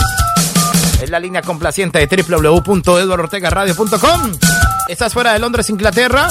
Es 1.02 1.10
la 1.10 1.18
línea 1.18 1.42
complaciente 1.42 2.06
de 2.06 2.22
www.eduardortegaradio.com. 2.22 4.32
Estás 4.88 5.12
fuera 5.12 5.32
de 5.32 5.40
Londres, 5.40 5.68
Inglaterra. 5.68 6.28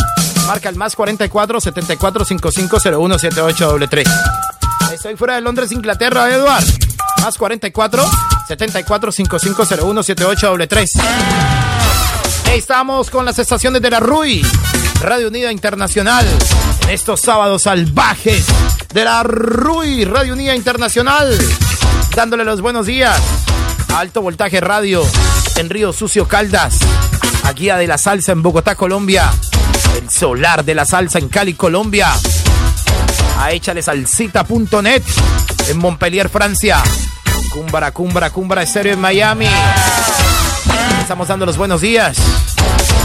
Marca 0.48 0.70
el 0.70 0.78
más 0.78 0.96
44 0.96 1.60
74 1.60 2.24
5501 2.24 3.20
7833. 3.20 4.08
Estoy 4.94 5.18
fuera 5.18 5.36
de 5.36 5.42
Londres, 5.42 5.74
Inglaterra, 5.74 6.34
Eduard. 6.34 6.64
Más 7.24 7.38
44 7.38 8.06
74 8.50 9.12
5501 9.14 10.04
7833. 10.04 10.92
Estamos 12.54 13.10
con 13.10 13.24
las 13.24 13.40
estaciones 13.40 13.82
de 13.82 13.90
la 13.90 14.02
RUI, 14.02 14.46
Radio 15.00 15.30
Unida 15.30 15.50
Internacional, 15.50 16.28
en 16.82 16.90
estos 16.90 17.22
sábados 17.22 17.62
salvajes 17.62 18.46
de 18.94 19.06
la 19.06 19.24
RUI, 19.24 20.04
Radio 20.04 20.34
Unida 20.34 20.54
Internacional, 20.54 21.38
dándole 22.14 22.44
los 22.44 22.60
buenos 22.60 22.88
días. 22.88 23.18
A 23.94 24.00
Alto 24.00 24.22
Voltaje 24.22 24.60
Radio 24.60 25.02
en 25.56 25.70
Río 25.70 25.94
Sucio 25.94 26.28
Caldas, 26.28 26.78
a 27.46 27.54
Guía 27.54 27.78
de 27.78 27.88
la 27.88 27.98
Salsa 27.98 28.34
en 28.34 28.44
Bogotá, 28.44 28.76
Colombia, 28.76 29.32
el 29.98 30.10
Solar 30.10 30.66
de 30.66 30.76
la 30.76 30.84
Salsa 30.84 31.20
en 31.20 31.30
Cali, 31.30 31.54
Colombia, 31.54 32.12
a 33.40 33.52
échalesalcita.net 33.54 35.04
en 35.70 35.78
Montpellier, 35.78 36.28
Francia, 36.28 36.84
Cumbara, 37.54 37.92
Cumbara, 37.92 38.32
Cumbara 38.32 38.64
Estéreo 38.64 38.94
en 38.94 39.00
Miami. 39.00 39.46
Estamos 41.00 41.28
dando 41.28 41.46
los 41.46 41.56
buenos 41.56 41.82
días 41.82 42.18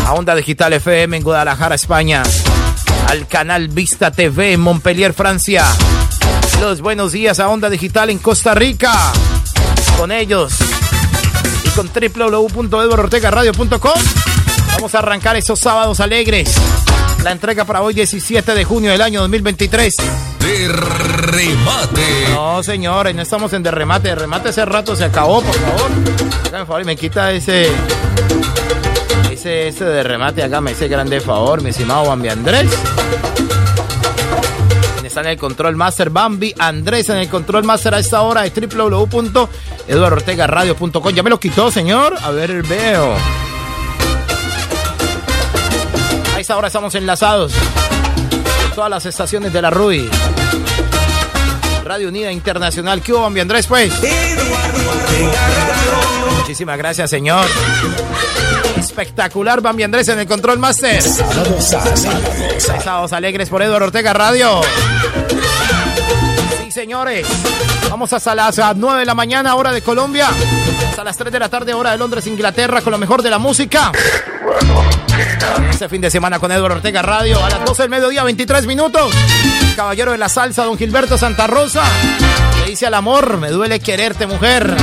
a 0.07 0.15
Onda 0.15 0.35
Digital 0.35 0.73
FM 0.73 1.19
en 1.19 1.23
Guadalajara, 1.23 1.75
España 1.75 2.23
al 3.09 3.27
canal 3.27 3.69
Vista 3.69 4.11
TV 4.11 4.55
en 4.55 4.61
Montpellier, 4.61 5.13
Francia. 5.13 5.67
Los 6.63 6.81
buenos 6.81 7.13
días 7.13 7.41
a 7.41 7.51
Onda 7.51 7.69
Digital 7.69 8.09
en 8.09 8.17
Costa 8.19 8.55
Rica. 8.55 8.91
Con 9.99 10.13
ellos 10.13 10.55
y 11.65 11.69
con 11.71 11.91
www.eduardortegaradio.com 11.93 14.01
vamos 14.73 14.95
a 14.95 14.99
arrancar 15.01 15.37
esos 15.37 15.61
sábados 15.61 16.01
alegres. 16.01 16.55
La 17.23 17.33
entrega 17.33 17.67
para 17.67 17.83
hoy 17.83 17.93
17 17.93 18.55
de 18.55 18.65
junio 18.65 18.93
del 18.93 19.03
año 19.03 19.21
2023. 19.21 19.95
No, 22.35 22.63
señores, 22.63 23.15
no 23.15 23.23
estamos 23.23 23.51
en 23.53 23.63
de 23.63 23.71
remate. 23.71 24.09
De 24.09 24.15
remate 24.15 24.49
hace 24.51 24.65
rato 24.65 24.97
se 24.97 25.05
acabó, 25.05 25.43
por 25.43 25.55
favor. 25.55 25.91
Hágame 26.47 26.67
favor 26.67 26.83
y 26.83 26.85
me 26.85 26.97
quita 26.97 27.33
ese 27.33 27.71
ese, 29.31 29.69
ese 29.69 29.85
de 29.85 30.03
remate 30.03 30.43
acá 30.43 30.61
me 30.61 30.73
hice 30.73 30.89
grande 30.89 31.21
favor, 31.21 31.63
mi 31.63 31.71
estimado 31.71 32.07
Bambi 32.07 32.29
Andrés. 32.29 32.67
Está 35.05 35.21
en 35.21 35.29
el 35.29 35.39
control 35.39 35.77
master 35.77 36.11
Bambi 36.11 36.53
Andrés 36.59 37.09
en 37.09 37.19
el 37.19 37.29
control 37.29 37.63
master 37.63 37.95
a 37.95 38.01
esta 38.01 38.23
hora 38.23 38.43
de 38.43 38.51
www.eduardortegaradio.com. 38.51 41.15
Ya 41.15 41.23
me 41.23 41.31
lo 41.31 41.39
quitó, 41.39 41.71
señor. 41.71 42.17
A 42.21 42.31
ver, 42.31 42.65
veo. 42.65 43.15
A 46.35 46.41
esta 46.41 46.57
hora 46.57 46.67
estamos 46.67 46.97
enlazados. 46.97 47.53
todas 48.75 48.91
las 48.91 49.07
estaciones 49.07 49.53
de 49.53 49.63
la 49.63 49.71
RUI. 49.71 50.11
Radio 51.89 52.09
Unida 52.09 52.31
Internacional. 52.31 53.01
¿Qué 53.01 53.15
hubo, 53.15 53.23
Bambi 53.23 53.41
Andrés, 53.41 53.67
pues? 53.67 53.91
Muchísimas 56.39 56.77
gracias, 56.77 57.09
señor 57.09 57.47
espectacular 58.79 59.61
Bambi 59.61 59.85
Andrés 59.85 60.09
en 60.09 60.19
el 60.19 60.27
Control 60.27 60.59
Master. 60.59 61.01
Sábados 62.83 63.13
alegres 63.13 63.49
por 63.49 63.63
Eduardo 63.63 63.87
Ortega 63.87 64.13
Radio. 64.13 64.61
Sí, 66.63 66.71
señores. 66.73 67.27
Vamos 67.91 68.13
hasta 68.13 68.35
las 68.35 68.61
9 68.77 69.01
de 69.01 69.07
la 69.07 69.15
mañana, 69.15 69.55
hora 69.55 69.73
de 69.73 69.83
Colombia. 69.83 70.29
Hasta 70.91 71.05
las 71.05 71.17
3 71.17 71.33
de 71.33 71.39
la 71.39 71.49
tarde, 71.49 71.75
hora 71.75 71.93
de 71.93 71.99
Londres, 71.99 72.27
Inglaterra, 72.27 72.81
con 72.81 72.91
lo 72.91 72.99
mejor 72.99 73.23
de 73.23 73.31
la 73.31 73.39
música. 73.39 73.93
Este 75.71 75.89
fin 75.89 76.01
de 76.01 76.11
semana 76.11 76.39
con 76.39 76.51
Eduardo 76.53 76.77
Ortega 76.77 77.03
Radio. 77.03 77.45
A 77.45 77.51
las 77.51 77.65
12 77.65 77.83
del 77.83 77.91
mediodía, 77.91 78.25
23 78.25 78.67
minutos. 78.67 79.15
caballero 79.77 80.13
de 80.13 80.19
la 80.19 80.29
salsa, 80.29 80.65
don 80.65 80.77
Gilberto 80.77 81.17
Santa 81.19 81.47
Rosa. 81.47 81.83
Le 82.61 82.71
dice 82.71 82.87
al 82.87 82.95
amor, 82.95 83.39
me 83.39 83.51
duele 83.51 83.81
quererte, 83.81 84.27
mujer. 84.27 84.75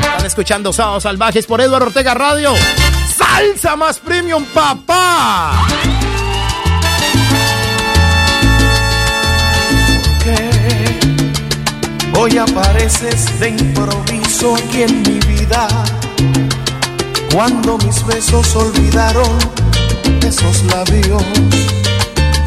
Están 0.00 0.26
escuchando 0.26 0.72
Sábados 0.72 1.02
Salvajes 1.02 1.46
por 1.46 1.60
Eduardo 1.60 1.86
Ortega 1.86 2.14
Radio 2.14 2.54
salsa 3.16 3.76
más 3.76 3.98
premium, 3.98 4.44
papá. 4.46 5.66
hoy 12.16 12.38
apareces 12.38 13.38
de 13.40 13.50
improviso 13.50 14.56
aquí 14.56 14.82
en 14.82 15.02
mi 15.02 15.18
vida. 15.20 15.66
Cuando 17.32 17.76
mis 17.78 18.06
besos 18.06 18.54
olvidaron 18.56 19.38
esos 20.44 20.64
labios. 20.64 21.22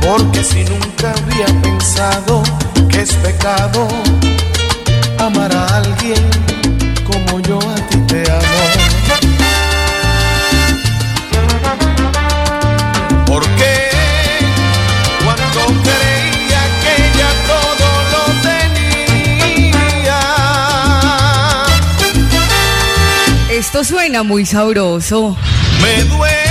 Porque 0.01 0.43
si 0.43 0.63
nunca 0.63 1.13
había 1.13 1.47
pensado 1.61 2.43
que 2.89 3.01
es 3.01 3.13
pecado 3.15 3.87
amar 5.19 5.53
a 5.55 5.77
alguien 5.77 6.29
como 7.03 7.39
yo 7.41 7.59
a 7.59 7.75
ti 7.87 7.97
te 8.07 8.23
amo. 8.31 8.41
Porque 13.25 13.89
cuando 15.23 15.65
creía 15.83 16.61
que 16.83 16.95
ya 17.17 17.31
todo 17.51 17.89
lo 18.13 18.23
tenía. 18.47 20.21
Esto 23.49 23.83
suena 23.83 24.23
muy 24.23 24.45
sabroso. 24.45 25.35
Me 25.81 26.03
duele. 26.03 26.46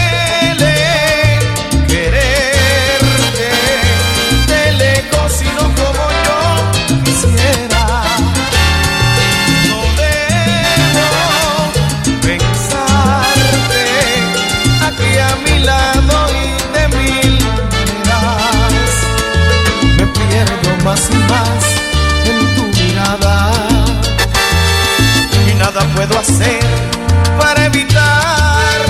Para 27.39 27.67
evitar. 27.67 28.81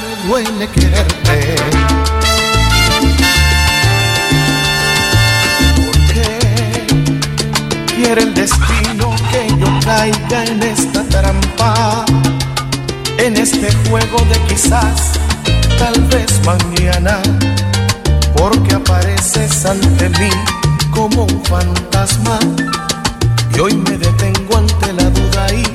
Me 0.00 0.28
duele 0.28 0.68
quererte 0.68 2.23
caiga 10.04 10.44
en 10.44 10.62
esta 10.62 11.02
trampa 11.04 12.04
en 13.18 13.36
este 13.36 13.72
juego 13.88 14.18
de 14.30 14.38
quizás 14.48 15.12
tal 15.78 15.98
vez 16.12 16.30
mañana 16.44 17.22
porque 18.36 18.74
apareces 18.74 19.64
ante 19.64 20.10
mí 20.10 20.30
como 20.90 21.24
un 21.24 21.44
fantasma 21.44 22.38
y 23.56 23.60
hoy 23.60 23.74
me 23.76 23.96
detengo 23.96 24.58
ante 24.58 24.92
la 24.92 25.08
duda 25.08 25.54
y 25.54 25.73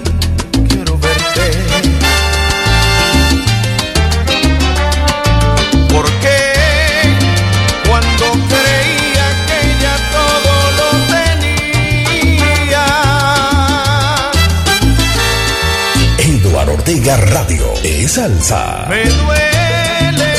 Ortega 16.90 17.18
Radio 17.18 17.72
es 17.84 18.14
salsa. 18.14 18.88
Me 18.90 19.04
duele 19.04 20.34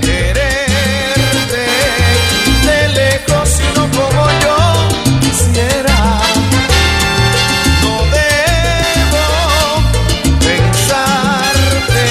quererte 0.00 1.66
de 2.64 2.88
lejos 2.88 3.60
y 3.60 3.78
no 3.78 3.84
como 3.90 4.24
yo 4.40 4.56
quisiera. 5.20 5.98
No 7.82 7.94
debo 8.16 9.24
pensarte 10.40 12.04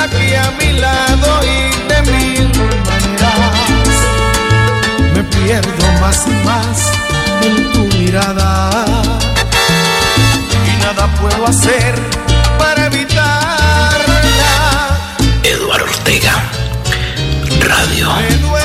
aquí 0.00 0.26
a 0.36 0.46
mi 0.60 0.70
lado 0.78 1.28
y 1.42 1.56
de 1.88 1.98
mil 2.12 2.46
maneras. 2.86 3.94
Me 5.12 5.22
pierdo 5.24 5.86
más 6.00 6.18
y 6.24 6.34
más 6.46 6.76
en 7.42 7.72
tu 7.72 7.82
mirada 7.96 8.70
y 10.68 10.82
nada 10.84 11.04
puedo 11.20 11.44
hacer 11.44 12.27
Radio. 18.00 18.57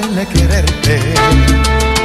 Duele 0.00 0.26
quererte. 0.26 2.03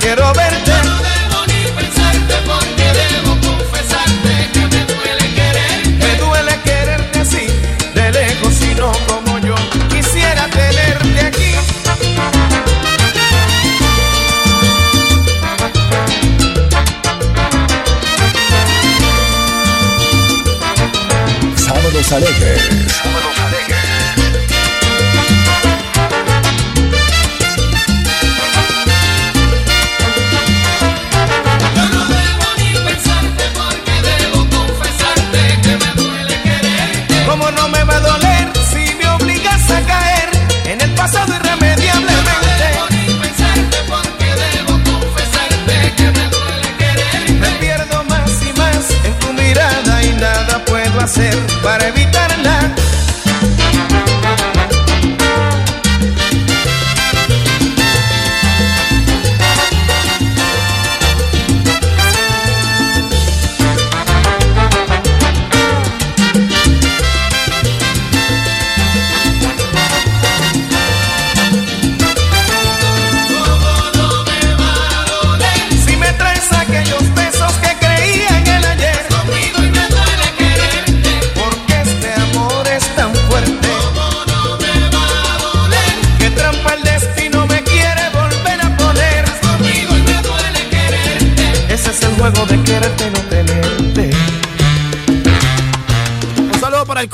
Quiero 0.00 0.32
verte. 0.32 0.72
No 0.84 0.96
debo 1.08 1.46
ni 1.46 1.70
pensarte 1.78 2.34
porque 2.46 2.86
debo 3.00 3.32
confesarte 3.46 4.32
que 4.52 4.60
me 4.60 4.84
duele 4.92 5.34
quererte. 5.34 6.06
Me 6.06 6.16
duele 6.16 6.60
quererte 6.64 7.20
así, 7.20 7.46
de 7.94 8.12
lejos 8.12 8.62
y 8.62 8.74
no 8.74 8.92
como 9.06 9.38
yo. 9.38 9.54
Quisiera 9.88 10.46
tenerte 10.48 11.20
aquí. 11.26 11.54
Sábados 21.56 22.12
alegres. 22.12 22.79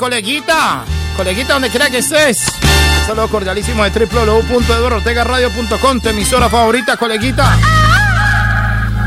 Coleguita. 0.07 0.85
Coleguita, 1.17 1.51
donde 1.53 1.69
quiera 1.69 1.89
que 1.89 1.97
estés. 1.97 2.47
Un 3.01 3.07
saludo 3.07 3.27
cordialísimo 3.27 3.83
de 3.83 3.89
www.eduardotegaradio.com, 3.89 5.99
tu 5.99 6.09
emisora 6.09 6.47
favorita, 6.47 6.95
coleguita. 6.95 7.57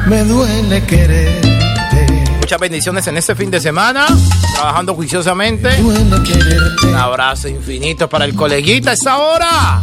Me 0.06 0.22
duele 0.24 0.84
quererte 0.84 2.06
Muchas 2.38 2.60
bendiciones 2.60 3.06
en 3.06 3.16
este 3.16 3.34
fin 3.34 3.50
de 3.50 3.60
semana. 3.60 4.08
Trabajando 4.54 4.94
juiciosamente. 4.94 5.74
Duele 5.76 6.22
quererte 6.22 6.88
Un 6.88 6.96
abrazo 6.96 7.48
infinito 7.48 8.06
para 8.06 8.26
el 8.26 8.34
coleguita 8.34 8.90
a 8.90 8.92
esta 8.92 9.16
hora. 9.16 9.80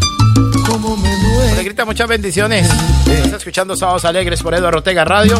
Como 0.67 0.95
me 0.97 1.09
duele 1.09 1.49
Coleguita, 1.49 1.85
muchas 1.85 2.07
bendiciones. 2.07 2.69
Estás 3.07 3.39
escuchando 3.39 3.75
Sábados 3.75 4.05
Alegres 4.05 4.43
por 4.43 4.53
Eduardo 4.53 4.77
Ortega 4.77 5.03
Radio. 5.03 5.35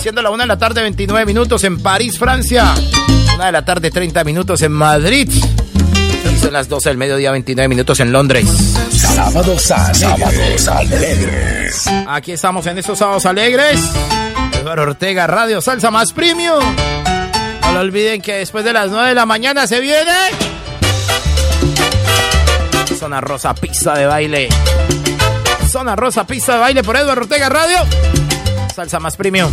Siendo 0.00 0.22
la 0.22 0.30
una 0.30 0.44
de 0.44 0.48
la 0.48 0.58
tarde, 0.58 0.80
29 0.82 1.26
minutos 1.26 1.64
en 1.64 1.82
París, 1.82 2.16
Francia. 2.18 2.72
Una 3.38 3.46
de 3.46 3.52
la 3.52 3.64
tarde, 3.64 3.92
30 3.92 4.24
minutos 4.24 4.62
en 4.62 4.72
Madrid. 4.72 5.30
Y 5.30 6.38
son 6.40 6.52
las 6.52 6.68
12 6.68 6.88
del 6.88 6.98
mediodía, 6.98 7.30
29 7.30 7.68
minutos 7.68 8.00
en 8.00 8.10
Londres. 8.10 8.44
Sábados 8.90 9.70
alegres. 9.70 10.64
Sábados 10.64 10.68
alegres. 10.68 11.84
Aquí 12.08 12.32
estamos 12.32 12.66
en 12.66 12.78
estos 12.78 12.98
sábados 12.98 13.26
alegres. 13.26 13.78
Eduardo 14.60 14.82
Ortega 14.82 15.28
Radio 15.28 15.60
Salsa 15.60 15.92
Más 15.92 16.12
Premium. 16.12 16.64
No 17.62 17.72
lo 17.74 17.78
olviden 17.78 18.20
que 18.20 18.38
después 18.38 18.64
de 18.64 18.72
las 18.72 18.90
9 18.90 19.10
de 19.10 19.14
la 19.14 19.24
mañana 19.24 19.68
se 19.68 19.78
viene. 19.78 20.16
Zona 22.98 23.20
Rosa 23.20 23.54
Pista 23.54 23.94
de 23.94 24.06
Baile. 24.06 24.48
Zona 25.70 25.94
Rosa 25.94 26.26
Pista 26.26 26.54
de 26.54 26.58
Baile 26.58 26.82
por 26.82 26.96
Eduardo 26.96 27.20
Ortega 27.22 27.48
Radio. 27.48 27.78
Salsa 28.74 28.98
Más 28.98 29.16
Premium. 29.16 29.48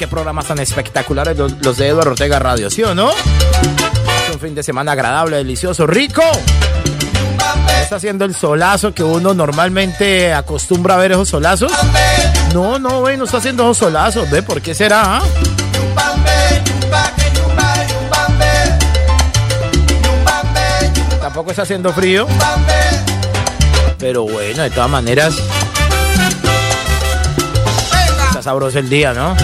Qué 0.00 0.08
programas 0.08 0.46
tan 0.46 0.58
espectaculares 0.58 1.36
los, 1.36 1.76
de 1.76 1.88
Eduardo 1.88 2.12
Ortega 2.12 2.38
Radio, 2.38 2.70
¿sí 2.70 2.82
o 2.82 2.94
no? 2.94 3.10
Un 4.32 4.40
fin 4.40 4.54
de 4.54 4.62
semana 4.62 4.92
agradable, 4.92 5.36
delicioso, 5.36 5.86
rico. 5.86 6.22
Está 7.82 7.96
haciendo 7.96 8.24
el 8.24 8.34
solazo 8.34 8.94
que 8.94 9.02
uno 9.02 9.34
normalmente 9.34 10.32
acostumbra 10.32 10.94
a 10.94 10.96
ver 10.96 11.12
esos 11.12 11.28
solazos. 11.28 11.70
No, 12.54 12.78
no, 12.78 13.00
güey, 13.00 13.18
no 13.18 13.24
está 13.24 13.36
haciendo 13.36 13.64
esos 13.64 13.76
solazos. 13.76 14.30
¿Ve 14.30 14.42
por 14.42 14.62
qué 14.62 14.74
será? 14.74 15.18
ah? 15.18 15.22
Tampoco 21.20 21.50
está 21.50 21.64
haciendo 21.64 21.92
frío. 21.92 22.26
Pero 23.98 24.22
bueno, 24.22 24.62
de 24.62 24.70
todas 24.70 24.88
maneras. 24.88 25.34
Está 28.28 28.40
sabroso 28.40 28.78
el 28.78 28.88
día, 28.88 29.12
¿no? 29.12 29.36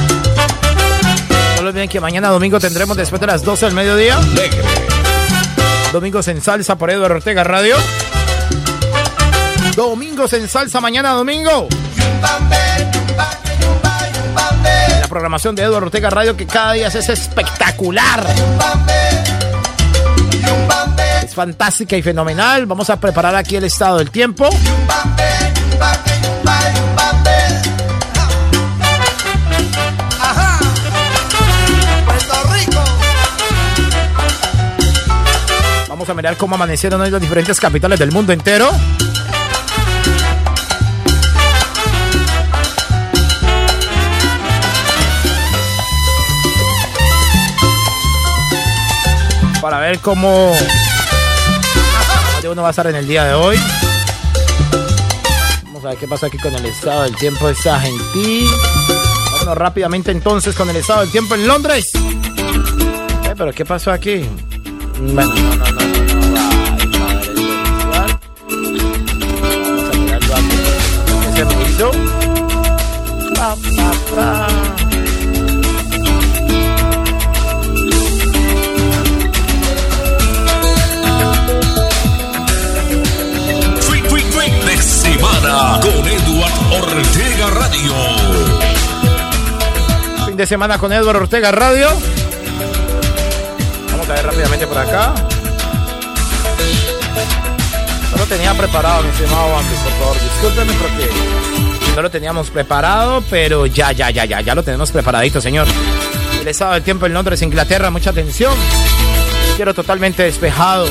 Que 1.76 2.00
mañana 2.00 2.30
domingo 2.30 2.58
tendremos 2.58 2.96
después 2.96 3.20
de 3.20 3.26
las 3.26 3.44
12 3.44 3.66
del 3.66 3.74
mediodía. 3.74 4.18
Domingos 5.92 6.26
en 6.28 6.40
salsa 6.40 6.78
por 6.78 6.90
Eduardo 6.90 7.16
Ortega 7.16 7.44
Radio. 7.44 7.76
Domingos 9.76 10.32
en 10.32 10.48
salsa, 10.48 10.80
mañana 10.80 11.10
domingo. 11.10 11.68
La 15.00 15.06
programación 15.06 15.54
de 15.54 15.64
Eduardo 15.64 15.88
Ortega 15.88 16.08
Radio 16.08 16.34
que 16.34 16.46
cada 16.46 16.72
día 16.72 16.86
es 16.88 17.10
espectacular. 17.10 18.26
Es 21.22 21.34
fantástica 21.34 21.94
y 21.94 22.02
fenomenal. 22.02 22.64
Vamos 22.64 22.88
a 22.88 22.98
preparar 22.98 23.36
aquí 23.36 23.54
el 23.54 23.64
estado 23.64 23.98
del 23.98 24.10
tiempo. 24.10 24.48
A 36.08 36.14
mirar 36.14 36.36
cómo 36.36 36.54
amanecieron 36.54 37.00
hoy 37.00 37.10
las 37.10 37.20
diferentes 37.20 37.58
capitales 37.58 37.98
del 37.98 38.12
mundo 38.12 38.32
entero. 38.32 38.70
Para 49.60 49.80
ver 49.80 49.98
cómo 49.98 50.52
uno 52.48 52.62
va 52.62 52.68
a 52.68 52.70
estar 52.70 52.86
en 52.86 52.94
el 52.94 53.08
día 53.08 53.24
de 53.24 53.34
hoy. 53.34 53.58
Vamos 55.64 55.84
a 55.84 55.88
ver 55.88 55.98
qué 55.98 56.06
pasa 56.06 56.28
aquí 56.28 56.38
con 56.38 56.54
el 56.54 56.66
estado 56.66 57.02
del 57.02 57.16
tiempo 57.16 57.48
de 57.48 57.70
Argentina. 57.70 58.50
Vámonos 59.32 59.58
rápidamente 59.58 60.12
entonces 60.12 60.54
con 60.54 60.70
el 60.70 60.76
estado 60.76 61.00
del 61.00 61.10
tiempo 61.10 61.34
en 61.34 61.48
Londres. 61.48 61.90
Eh, 61.94 63.34
pero 63.36 63.52
¿qué 63.52 63.64
pasó 63.64 63.90
aquí? 63.90 64.24
Bueno, 64.98 65.34
no, 65.34 65.70
no, 65.72 65.75
de 84.76 84.76
semana 84.76 85.80
con 85.80 86.06
Eduard 86.06 86.52
Ortega 86.70 87.50
Radio. 87.50 87.94
Fin 90.26 90.36
de 90.36 90.46
semana 90.46 90.78
con 90.78 90.92
Eduardo 90.92 91.20
Ortega 91.20 91.50
Radio. 91.50 91.88
Vamos 93.90 94.08
a 94.10 94.12
ver 94.12 94.26
rápidamente 94.26 94.66
por 94.66 94.76
acá. 94.76 95.14
No 98.10 98.18
lo 98.18 98.26
tenía 98.26 98.52
preparado, 98.52 99.02
mi 99.02 99.08
estimado 99.08 99.52
Bambi, 99.52 99.74
por 99.76 99.92
favor, 99.92 100.16
discúlpeme 100.20 100.72
porque 100.74 101.65
no 101.96 102.02
lo 102.02 102.10
teníamos 102.10 102.50
preparado, 102.50 103.24
pero 103.30 103.64
ya, 103.64 103.90
ya, 103.90 104.10
ya, 104.10 104.26
ya, 104.26 104.42
ya 104.42 104.54
lo 104.54 104.62
tenemos 104.62 104.92
preparadito, 104.92 105.40
señor. 105.40 105.66
El 106.38 106.46
estado 106.46 106.74
del 106.74 106.82
tiempo 106.82 107.06
en 107.06 107.14
Londres, 107.14 107.40
Inglaterra, 107.40 107.90
mucha 107.90 108.10
atención. 108.10 108.52
Quiero 109.56 109.72
totalmente 109.72 110.22
despejado. 110.22 110.86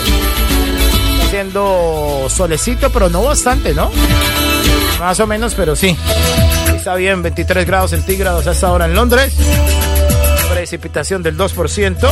Haciendo 1.28 2.26
solecito, 2.28 2.92
pero 2.92 3.08
no 3.10 3.24
bastante, 3.24 3.76
¿no? 3.76 3.92
Más 5.00 5.20
o 5.20 5.28
menos, 5.28 5.54
pero 5.54 5.76
sí. 5.76 5.96
Está 6.76 6.96
bien, 6.96 7.22
23 7.22 7.68
grados 7.68 7.92
centígrados 7.92 8.48
a 8.48 8.54
esta 8.54 8.72
hora 8.72 8.86
en 8.86 8.96
Londres. 8.96 9.36
Precipitación 10.52 11.22
del 11.22 11.38
2%. 11.38 12.10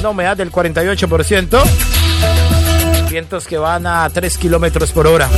Una 0.00 0.08
humedad 0.08 0.36
del 0.36 0.50
48%. 0.50 1.62
Vientos 3.08 3.46
que 3.46 3.58
van 3.58 3.86
a 3.86 4.10
3 4.10 4.38
kilómetros 4.38 4.90
por 4.90 5.06
hora. 5.06 5.30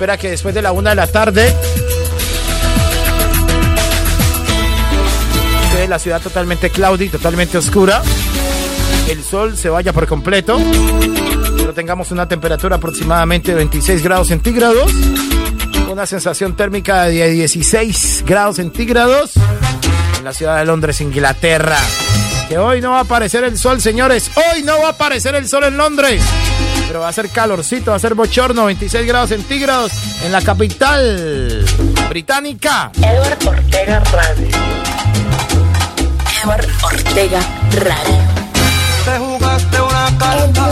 Espera 0.00 0.16
que 0.16 0.30
después 0.30 0.54
de 0.54 0.62
la 0.62 0.72
una 0.72 0.88
de 0.88 0.96
la 0.96 1.06
tarde. 1.06 1.54
Quede 5.70 5.88
la 5.88 5.98
ciudad 5.98 6.22
totalmente 6.22 6.70
cloudy, 6.70 7.10
totalmente 7.10 7.58
oscura. 7.58 8.00
El 9.10 9.22
sol 9.22 9.58
se 9.58 9.68
vaya 9.68 9.92
por 9.92 10.06
completo. 10.06 10.58
Pero 11.54 11.74
tengamos 11.74 12.10
una 12.12 12.26
temperatura 12.26 12.76
aproximadamente 12.76 13.50
de 13.50 13.58
26 13.58 14.02
grados 14.02 14.28
centígrados. 14.28 14.90
Una 15.90 16.06
sensación 16.06 16.56
térmica 16.56 17.04
de 17.04 17.32
16 17.32 18.24
grados 18.26 18.56
centígrados 18.56 19.32
en 20.16 20.24
la 20.24 20.32
ciudad 20.32 20.60
de 20.60 20.64
Londres, 20.64 21.02
Inglaterra. 21.02 21.76
Que 22.48 22.56
hoy 22.56 22.80
no 22.80 22.92
va 22.92 23.00
a 23.00 23.02
aparecer 23.02 23.44
el 23.44 23.58
sol, 23.58 23.82
señores. 23.82 24.30
Hoy 24.34 24.62
no 24.62 24.80
va 24.80 24.86
a 24.86 24.90
aparecer 24.92 25.34
el 25.34 25.46
sol 25.46 25.64
en 25.64 25.76
Londres. 25.76 26.22
Pero 26.90 27.02
va 27.02 27.08
a 27.08 27.12
ser 27.12 27.28
calorcito, 27.28 27.92
va 27.92 27.98
a 27.98 28.00
ser 28.00 28.16
bochorno, 28.16 28.64
26 28.64 29.06
grados 29.06 29.28
centígrados 29.28 29.92
en 30.24 30.32
la 30.32 30.42
capital 30.42 31.64
británica. 32.08 32.90
Edward 32.96 33.46
Ortega 33.46 34.00
Radio. 34.00 34.48
Edward 36.42 36.66
Ortega 36.82 37.40
Radio. 37.74 38.18
Te 39.04 39.18
jugaste 39.18 39.80
una 39.80 40.18
carta 40.18 40.68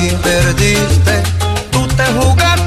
y 0.00 0.10
perdiste. 0.22 1.22
Tú 1.72 1.84
te 1.88 2.04
jugaste 2.12 2.57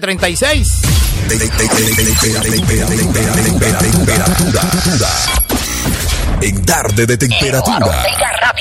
1136. 0.00 0.82
En 6.42 6.64
tarde 6.64 7.06
de 7.06 7.16
temperatura. 7.16 8.04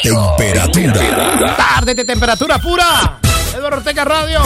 Temperatura. 0.02 1.56
Tarde 1.58 1.96
de 1.96 2.06
temperatura 2.06 2.60
pura. 2.60 3.20
Eduardo 3.54 3.78
Ortega 3.78 4.06
Radio. 4.06 4.42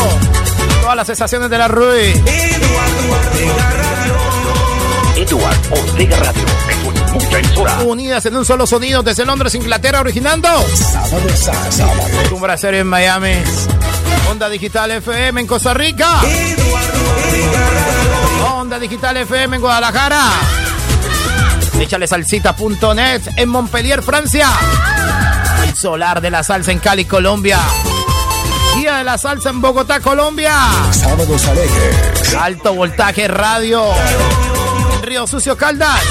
Todas 0.82 0.96
las 0.96 1.08
sensaciones 1.08 1.50
de 1.50 1.58
la 1.58 1.68
RUI. 1.68 2.12
Eduardo 2.26 3.12
Ortega 3.12 3.70
Radio. 3.70 4.16
Eduardo 5.16 5.76
Ortega 5.76 6.18
Radio. 6.18 7.86
Unidas 7.86 8.26
en 8.26 8.36
un 8.36 8.46
solo 8.46 8.66
sonido 8.66 9.04
desde 9.04 9.26
Londres, 9.26 9.54
Inglaterra, 9.56 10.00
originando. 10.00 10.48
Sábado, 10.76 11.30
sábado. 11.70 12.02
Costumbre 12.22 12.54
hacer 12.54 12.74
en 12.76 12.88
Miami. 12.88 13.34
Onda 14.30 14.48
Digital 14.50 14.92
FM 14.92 15.42
en 15.42 15.48
Costa 15.48 15.74
Rica. 15.74 16.22
Onda 18.70 18.78
Digital 18.78 19.17
FM 19.17 19.55
en 19.55 19.61
Guadalajara. 19.63 20.26
Échale 21.80 22.05
salsita.net 22.05 23.22
en 23.36 23.49
Montpellier, 23.49 24.03
Francia. 24.03 24.47
El 25.63 25.76
solar 25.76 26.22
de 26.22 26.30
la 26.30 26.43
salsa 26.43 26.72
en 26.72 26.78
Cali, 26.78 27.05
Colombia. 27.05 27.57
Día 28.76 28.97
de 28.97 29.03
la 29.05 29.17
salsa 29.17 29.49
en 29.49 29.59
Bogotá, 29.59 30.01
Colombia. 30.01 30.53
Sábados 30.91 31.47
alegres. 31.47 32.36
Alto 32.36 32.76
voltaje 32.76 33.28
radio. 33.28 33.86
En 34.93 35.01
Río 35.01 35.26
Sucio 35.26 35.57
Caldas. 35.57 36.03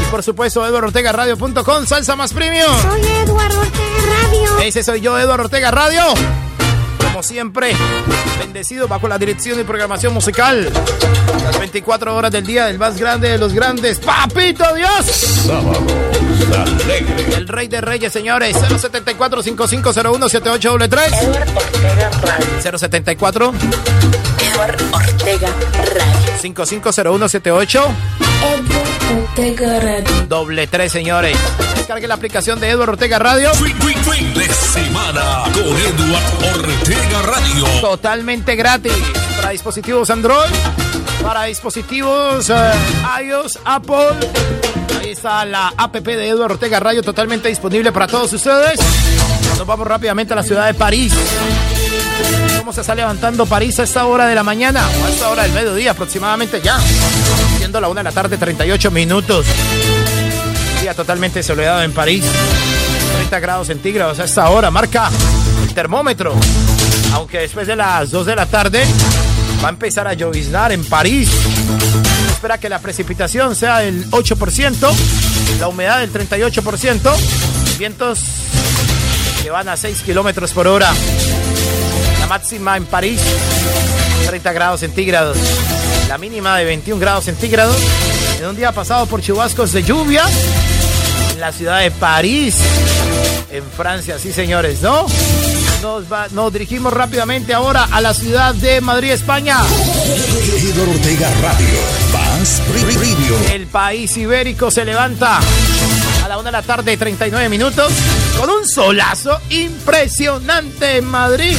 Y 0.00 0.10
por 0.12 0.22
supuesto, 0.22 0.64
eduardortegaradio.com, 0.64 1.86
salsa 1.86 2.14
más 2.14 2.32
premium. 2.32 2.70
Soy 2.82 3.00
Eduardo 3.00 3.58
Ortega 3.58 4.22
Radio. 4.22 4.58
Ese 4.60 4.84
soy 4.84 5.00
yo, 5.00 5.18
Eduardo 5.18 5.42
Ortega 5.42 5.72
Radio. 5.72 6.04
Como 7.12 7.22
siempre, 7.22 7.72
bendecido 8.38 8.88
bajo 8.88 9.06
la 9.06 9.18
dirección 9.18 9.60
y 9.60 9.64
programación 9.64 10.14
musical. 10.14 10.72
Las 11.44 11.58
24 11.58 12.16
horas 12.16 12.32
del 12.32 12.46
día 12.46 12.64
del 12.64 12.78
más 12.78 12.98
grande 12.98 13.28
de 13.28 13.36
los 13.36 13.52
grandes. 13.52 13.98
¡Papito 13.98 14.64
Dios! 14.74 15.04
Sábados 15.04 15.82
alegres. 16.56 17.36
El 17.36 17.48
rey 17.48 17.68
de 17.68 17.82
reyes, 17.82 18.12
señores. 18.12 18.56
074 18.56 19.42
5501 19.42 20.28
7833 20.28 21.22
Eduardo 21.22 21.60
Ortega 21.60 22.10
Radio. 22.22 22.78
074 22.78 23.52
Eduardo 24.52 24.84
Ortega 24.92 25.48
Radio. 25.48 26.38
5501 26.40 27.28
78 27.28 27.94
Eduardo 28.42 29.22
Ortega 29.22 29.80
Radio. 29.80 30.26
doble 30.28 30.66
3, 30.66 30.92
señores. 30.92 31.38
Descargue 31.76 32.06
la 32.06 32.14
aplicación 32.14 32.60
de 32.60 32.68
Eduardo 32.68 32.92
Ortega 32.92 33.18
Radio. 33.18 33.52
Fin, 33.54 33.74
fin, 33.80 33.96
fin 34.04 34.34
de 34.34 34.48
semana 34.52 35.44
con 35.54 35.62
Eduardo 35.64 36.60
Ortega 36.60 37.22
Radio. 37.22 37.64
Totalmente 37.80 38.54
gratis. 38.56 38.92
Para 39.36 39.50
dispositivos 39.50 40.10
Android. 40.10 40.50
Para 41.22 41.44
dispositivos 41.44 42.50
eh, 42.50 42.72
iOS, 43.24 43.58
Apple. 43.64 44.28
Ahí 45.00 45.10
está 45.12 45.44
la 45.44 45.72
app 45.76 45.94
de 45.94 46.28
Eduardo 46.28 46.54
Ortega 46.54 46.78
Radio 46.78 47.02
totalmente 47.02 47.48
disponible 47.48 47.90
para 47.90 48.06
todos 48.06 48.32
ustedes. 48.32 48.78
Nos 49.58 49.66
vamos 49.66 49.86
rápidamente 49.86 50.32
a 50.32 50.36
la 50.36 50.42
ciudad 50.42 50.66
de 50.66 50.74
París. 50.74 51.14
¿Cómo 52.62 52.72
se 52.72 52.82
está 52.82 52.94
levantando 52.94 53.44
París 53.44 53.80
a 53.80 53.82
esta 53.82 54.06
hora 54.06 54.28
de 54.28 54.36
la 54.36 54.44
mañana? 54.44 54.86
A 54.86 55.08
esta 55.08 55.28
hora 55.30 55.42
del 55.42 55.50
mediodía 55.50 55.90
aproximadamente 55.90 56.60
ya. 56.60 56.78
Siendo 57.58 57.80
la 57.80 57.88
una 57.88 58.02
de 58.02 58.04
la 58.04 58.12
tarde, 58.12 58.38
38 58.38 58.88
minutos. 58.92 59.44
Día 60.80 60.94
totalmente 60.94 61.42
soleado 61.42 61.82
en 61.82 61.92
París. 61.92 62.24
30 63.16 63.40
grados 63.40 63.66
centígrados 63.66 64.20
a 64.20 64.24
esta 64.26 64.48
hora. 64.48 64.70
Marca 64.70 65.10
el 65.64 65.74
termómetro. 65.74 66.36
Aunque 67.14 67.40
después 67.40 67.66
de 67.66 67.74
las 67.74 68.12
2 68.12 68.26
de 68.26 68.36
la 68.36 68.46
tarde 68.46 68.84
va 69.60 69.66
a 69.66 69.70
empezar 69.70 70.06
a 70.06 70.12
lloviznar 70.12 70.70
en 70.70 70.84
París. 70.84 71.32
Espera 72.28 72.58
que 72.58 72.68
la 72.68 72.78
precipitación 72.78 73.56
sea 73.56 73.78
del 73.78 74.08
8%, 74.08 74.94
la 75.58 75.66
humedad 75.66 75.98
del 75.98 76.12
38%, 76.12 77.12
vientos 77.76 78.20
que 79.42 79.50
van 79.50 79.68
a 79.68 79.76
6 79.76 80.02
kilómetros 80.02 80.52
por 80.52 80.68
hora. 80.68 80.92
La 82.22 82.38
máxima 82.38 82.76
en 82.76 82.86
París, 82.86 83.20
30 84.26 84.52
grados 84.52 84.80
centígrados. 84.80 85.36
La 86.08 86.18
mínima 86.18 86.56
de 86.56 86.64
21 86.64 87.00
grados 87.00 87.24
centígrados. 87.24 87.76
En 88.40 88.46
un 88.46 88.56
día 88.56 88.72
pasado 88.72 89.06
por 89.06 89.20
chubascos 89.20 89.72
de 89.72 89.82
lluvia 89.82 90.24
en 91.32 91.40
la 91.40 91.52
ciudad 91.52 91.80
de 91.80 91.90
París, 91.90 92.56
en 93.50 93.64
Francia, 93.76 94.18
sí 94.18 94.32
señores, 94.32 94.80
¿no? 94.82 95.06
Nos, 95.82 96.10
va- 96.10 96.28
nos 96.30 96.52
dirigimos 96.52 96.92
rápidamente 96.92 97.52
ahora 97.54 97.88
a 97.90 98.00
la 98.00 98.14
ciudad 98.14 98.54
de 98.54 98.80
Madrid, 98.80 99.10
España. 99.10 99.58
Ortega 99.62 101.28
Radio. 101.42 101.78
El 103.52 103.66
país 103.66 104.16
ibérico 104.16 104.70
se 104.70 104.84
levanta 104.84 105.38
a 106.24 106.28
la 106.28 106.38
una 106.38 106.50
de 106.50 106.52
la 106.52 106.62
tarde, 106.62 106.96
39 106.96 107.48
minutos, 107.48 107.92
con 108.38 108.48
un 108.48 108.66
solazo 108.66 109.40
impresionante 109.50 110.98
en 110.98 111.04
Madrid. 111.06 111.56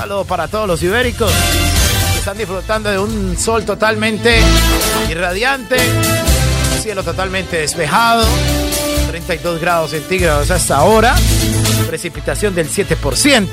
Un 0.00 0.04
saludo 0.04 0.24
para 0.24 0.48
todos 0.48 0.66
los 0.66 0.82
ibéricos 0.82 1.30
que 1.30 2.18
están 2.20 2.38
disfrutando 2.38 2.88
de 2.88 2.98
un 2.98 3.36
sol 3.36 3.66
totalmente 3.66 4.40
irradiante, 5.10 5.76
cielo 6.82 7.04
totalmente 7.04 7.58
despejado, 7.58 8.24
32 9.08 9.60
grados 9.60 9.90
centígrados 9.90 10.50
hasta 10.50 10.78
ahora, 10.78 11.14
precipitación 11.86 12.54
del 12.54 12.70
7%, 12.70 13.46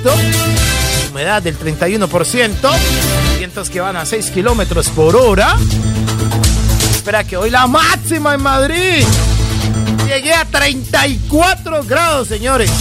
humedad 1.11 1.41
del 1.41 1.59
31%, 1.59 2.55
vientos 3.39 3.69
que 3.69 3.81
van 3.81 3.97
a 3.97 4.05
6 4.05 4.31
kilómetros 4.31 4.87
por 4.87 5.17
hora. 5.17 5.57
Espera 6.91 7.25
que 7.25 7.35
hoy 7.35 7.49
la 7.49 7.67
máxima 7.67 8.35
en 8.35 8.41
Madrid 8.41 9.05
llegué 10.07 10.33
a 10.33 10.45
34 10.45 11.83
grados, 11.83 12.29
señores. 12.29 12.71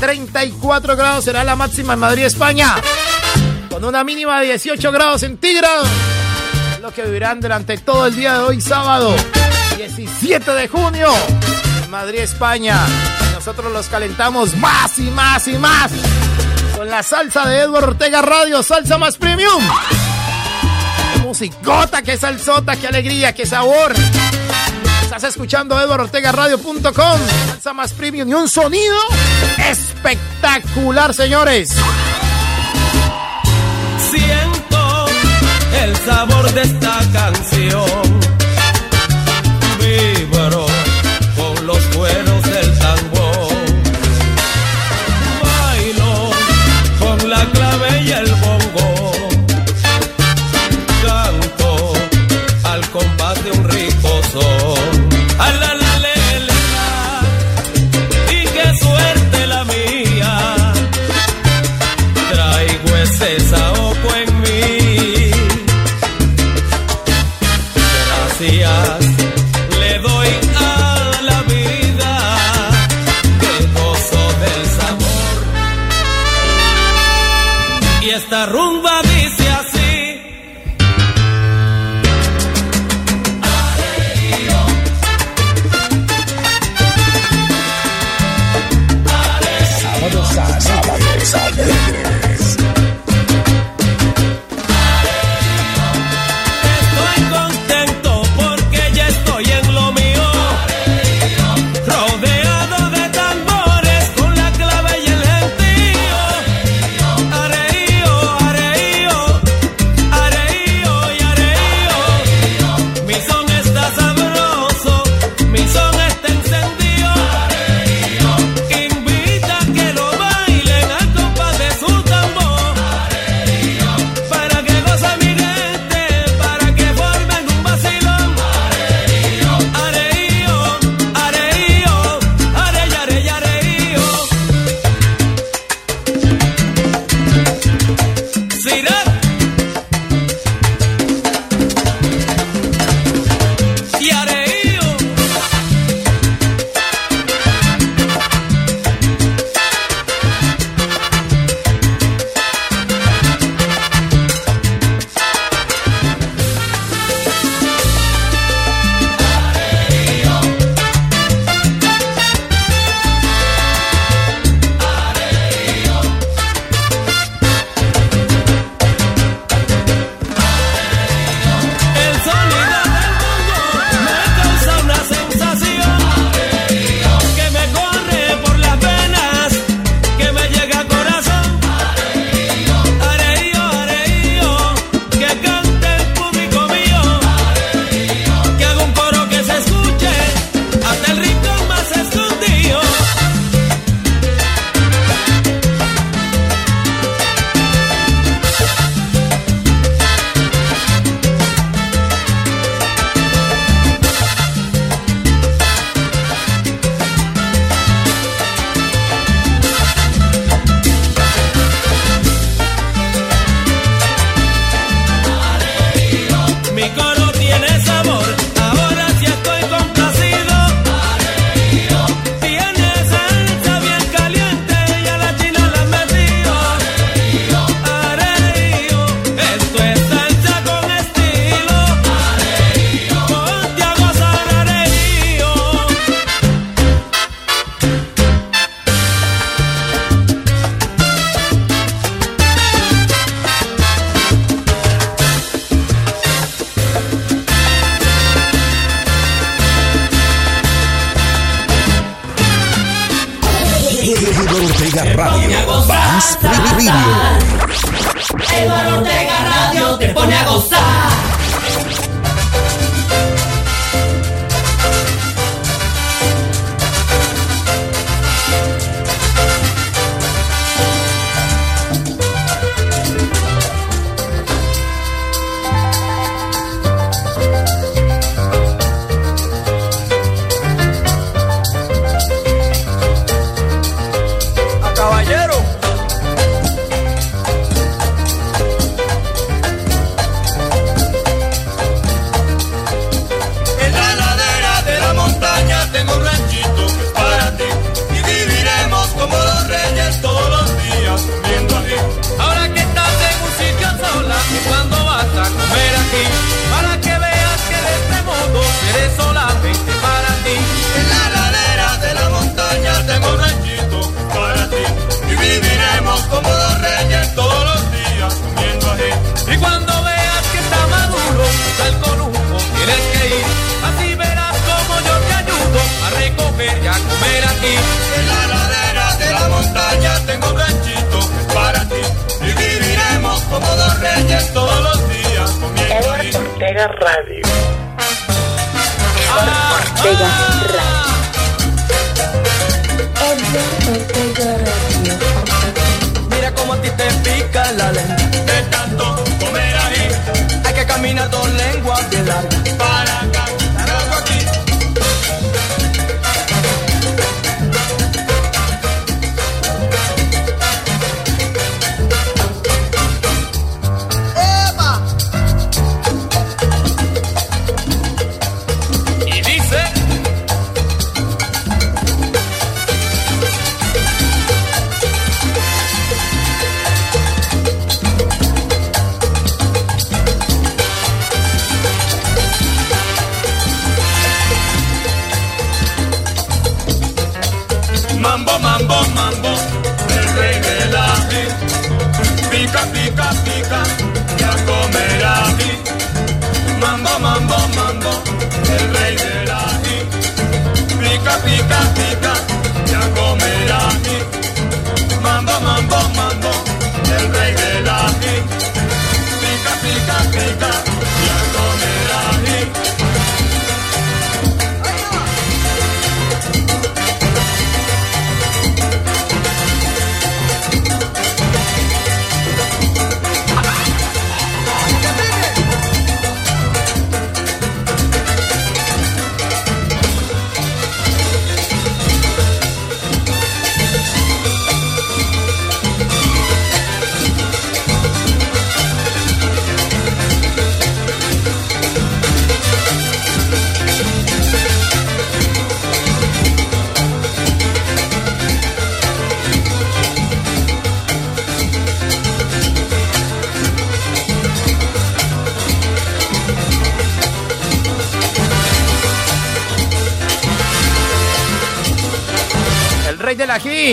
34 0.00 0.96
grados 0.96 1.24
será 1.24 1.44
la 1.44 1.56
máxima 1.56 1.94
en 1.94 1.98
Madrid, 1.98 2.24
España. 2.24 2.74
Con 3.70 3.84
una 3.84 4.04
mínima 4.04 4.40
de 4.40 4.46
18 4.46 4.92
grados 4.92 5.20
centígrados. 5.20 5.88
Es 6.74 6.80
Lo 6.80 6.92
que 6.92 7.02
vivirán 7.02 7.40
durante 7.40 7.78
todo 7.78 8.06
el 8.06 8.14
día 8.14 8.34
de 8.34 8.38
hoy, 8.40 8.60
sábado 8.60 9.14
17 9.76 10.52
de 10.52 10.68
junio. 10.68 11.08
Madrid, 11.90 12.20
España. 12.20 12.78
Nosotros 13.32 13.72
los 13.72 13.86
calentamos 13.86 14.56
más 14.56 14.98
y 14.98 15.10
más 15.10 15.46
y 15.48 15.58
más. 15.58 15.92
Con 16.76 16.88
la 16.88 17.02
salsa 17.02 17.46
de 17.46 17.60
Eduardo 17.60 17.88
Ortega 17.88 18.22
Radio, 18.22 18.62
salsa 18.62 18.98
más 18.98 19.16
premium. 19.16 19.62
Musicota, 21.22 22.02
qué 22.02 22.16
salsota, 22.16 22.76
qué 22.76 22.88
alegría, 22.88 23.34
qué 23.34 23.46
sabor. 23.46 23.94
Estás 25.16 25.30
escuchando 25.30 25.78
eduardortegaradio.com. 25.80 27.20
Salsa 27.46 27.72
más 27.72 27.92
premium 27.92 28.28
y 28.28 28.34
un 28.34 28.48
sonido 28.48 28.96
espectacular, 29.70 31.14
señores. 31.14 31.68
Siento 34.10 35.06
el 35.84 35.96
sabor 35.98 36.52
de 36.52 36.62
esta 36.62 36.98
canción. 37.12 38.03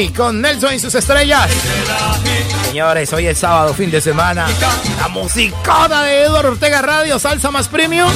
Con 0.09 0.41
Nelson 0.41 0.73
y 0.73 0.79
sus 0.79 0.95
estrellas. 0.95 1.49
Señores, 2.65 3.11
hoy 3.13 3.27
es 3.27 3.37
sábado, 3.37 3.73
fin 3.73 3.91
de 3.91 4.01
semana. 4.01 4.47
La 4.97 5.07
musicona 5.07 6.03
de 6.03 6.23
Eduardo 6.23 6.51
Ortega 6.51 6.81
Radio, 6.81 7.19
salsa 7.19 7.51
más 7.51 7.67
premium. 7.67 8.09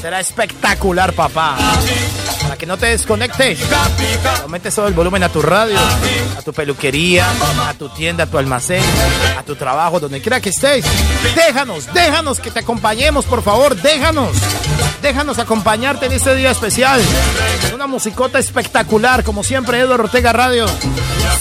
Será 0.00 0.20
espectacular, 0.20 1.12
papá. 1.12 1.56
Para 2.42 2.56
que 2.56 2.66
no 2.66 2.76
te 2.76 2.86
desconectes. 2.86 3.58
Aumente 4.42 4.70
todo 4.70 4.86
el 4.86 4.94
volumen 4.94 5.22
a 5.22 5.28
tu 5.28 5.42
radio, 5.42 5.78
a 6.38 6.42
tu 6.42 6.52
peluquería, 6.52 7.26
a 7.66 7.74
tu 7.74 7.88
tienda, 7.88 8.24
a 8.24 8.26
tu 8.26 8.38
almacén, 8.38 8.82
a 9.38 9.42
tu 9.42 9.56
trabajo, 9.56 9.98
donde 9.98 10.20
quiera 10.20 10.40
que 10.40 10.50
estés. 10.50 10.84
Déjanos, 11.34 11.92
déjanos 11.92 12.40
que 12.40 12.50
te 12.50 12.60
acompañemos, 12.60 13.24
por 13.24 13.42
favor, 13.42 13.74
déjanos. 13.74 14.36
Déjanos 15.02 15.38
acompañarte 15.38 16.06
en 16.06 16.12
este 16.12 16.34
día 16.34 16.50
especial. 16.50 17.00
Una 17.74 17.86
musicota 17.86 18.38
espectacular, 18.38 19.24
como 19.24 19.42
siempre, 19.42 19.80
Eduardo 19.80 20.04
Ortega 20.04 20.32
Radio. 20.32 20.66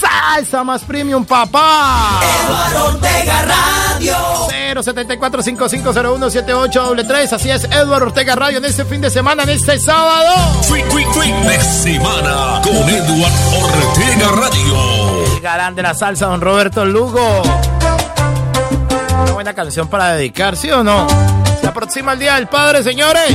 Salsa 0.03 0.63
más 0.63 0.83
premium, 0.83 1.25
papá. 1.25 2.19
Eduardo 2.45 2.85
Ortega 2.95 3.45
Radio. 3.45 4.15
074 4.83 5.41
5501 5.43 7.07
3 7.07 7.33
Así 7.33 7.49
es, 7.49 7.63
Eduardo 7.65 8.07
Ortega 8.07 8.35
Radio 8.35 8.57
en 8.57 8.65
este 8.65 8.83
fin 8.85 8.99
de 9.01 9.09
semana, 9.09 9.43
en 9.43 9.49
este 9.49 9.79
sábado. 9.79 10.33
Fin, 10.63 10.83
de 11.43 11.61
semana 11.61 12.61
con 12.63 12.75
Eduardo 12.75 13.57
Ortega 13.61 14.31
Radio. 14.35 15.35
El 15.35 15.41
galán 15.41 15.75
de 15.75 15.83
la 15.83 15.93
salsa, 15.93 16.25
don 16.25 16.41
Roberto 16.41 16.83
Lugo. 16.85 17.43
Una 19.23 19.31
buena 19.31 19.53
canción 19.53 19.87
para 19.87 20.13
dedicar, 20.13 20.57
¿sí 20.57 20.69
o 20.71 20.83
no? 20.83 21.07
Se 21.61 21.67
aproxima 21.67 22.13
el 22.13 22.19
Día 22.19 22.35
del 22.35 22.47
Padre, 22.47 22.83
señores. 22.83 23.33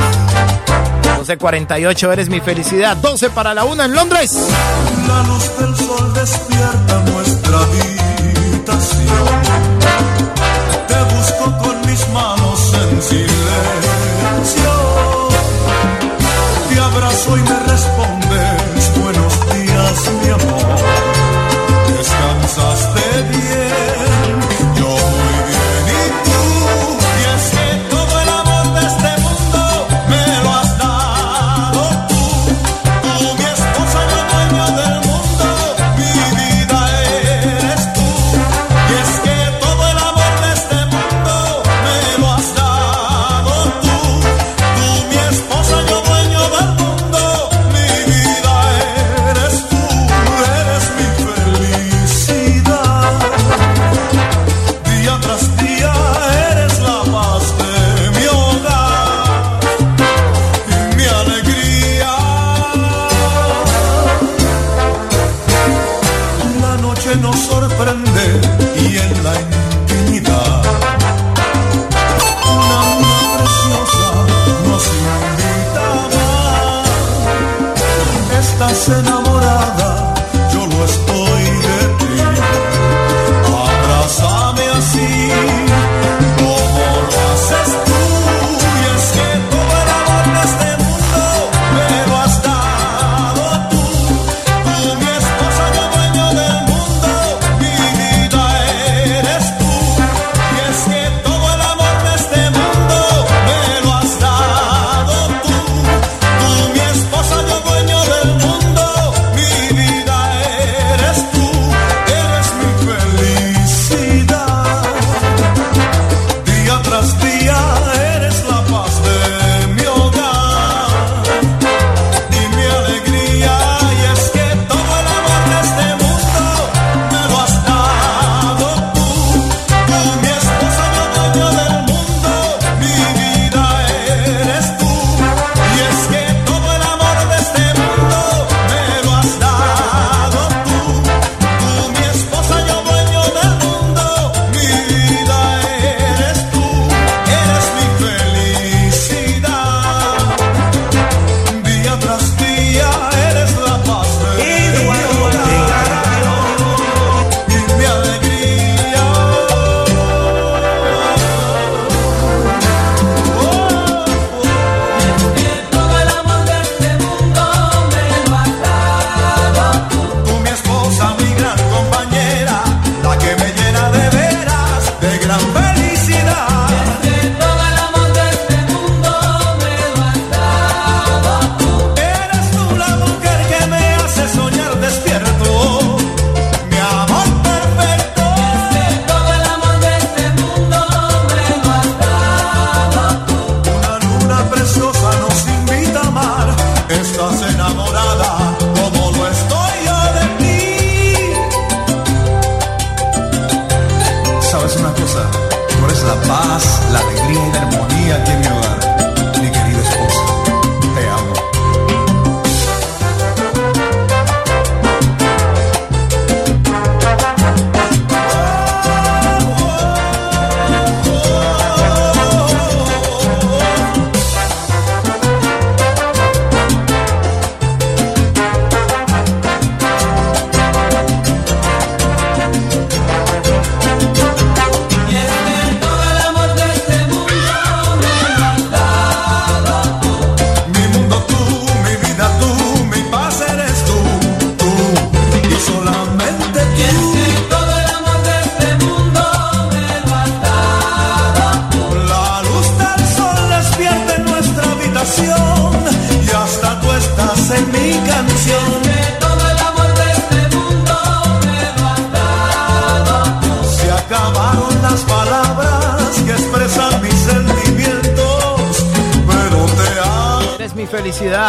12.48, 1.17 2.13
eres 2.13 2.29
mi 2.29 2.41
felicidad. 2.41 2.97
12 2.97 3.31
para 3.31 3.55
la 3.55 3.65
una 3.65 3.85
en 3.85 3.95
Londres. 3.95 4.31
La 5.07 5.23
luz 5.25 5.59
del 5.59 5.77
sol 5.77 6.15
despierta 6.15 7.03
nuestra 7.13 7.59
habitación. 7.59 7.97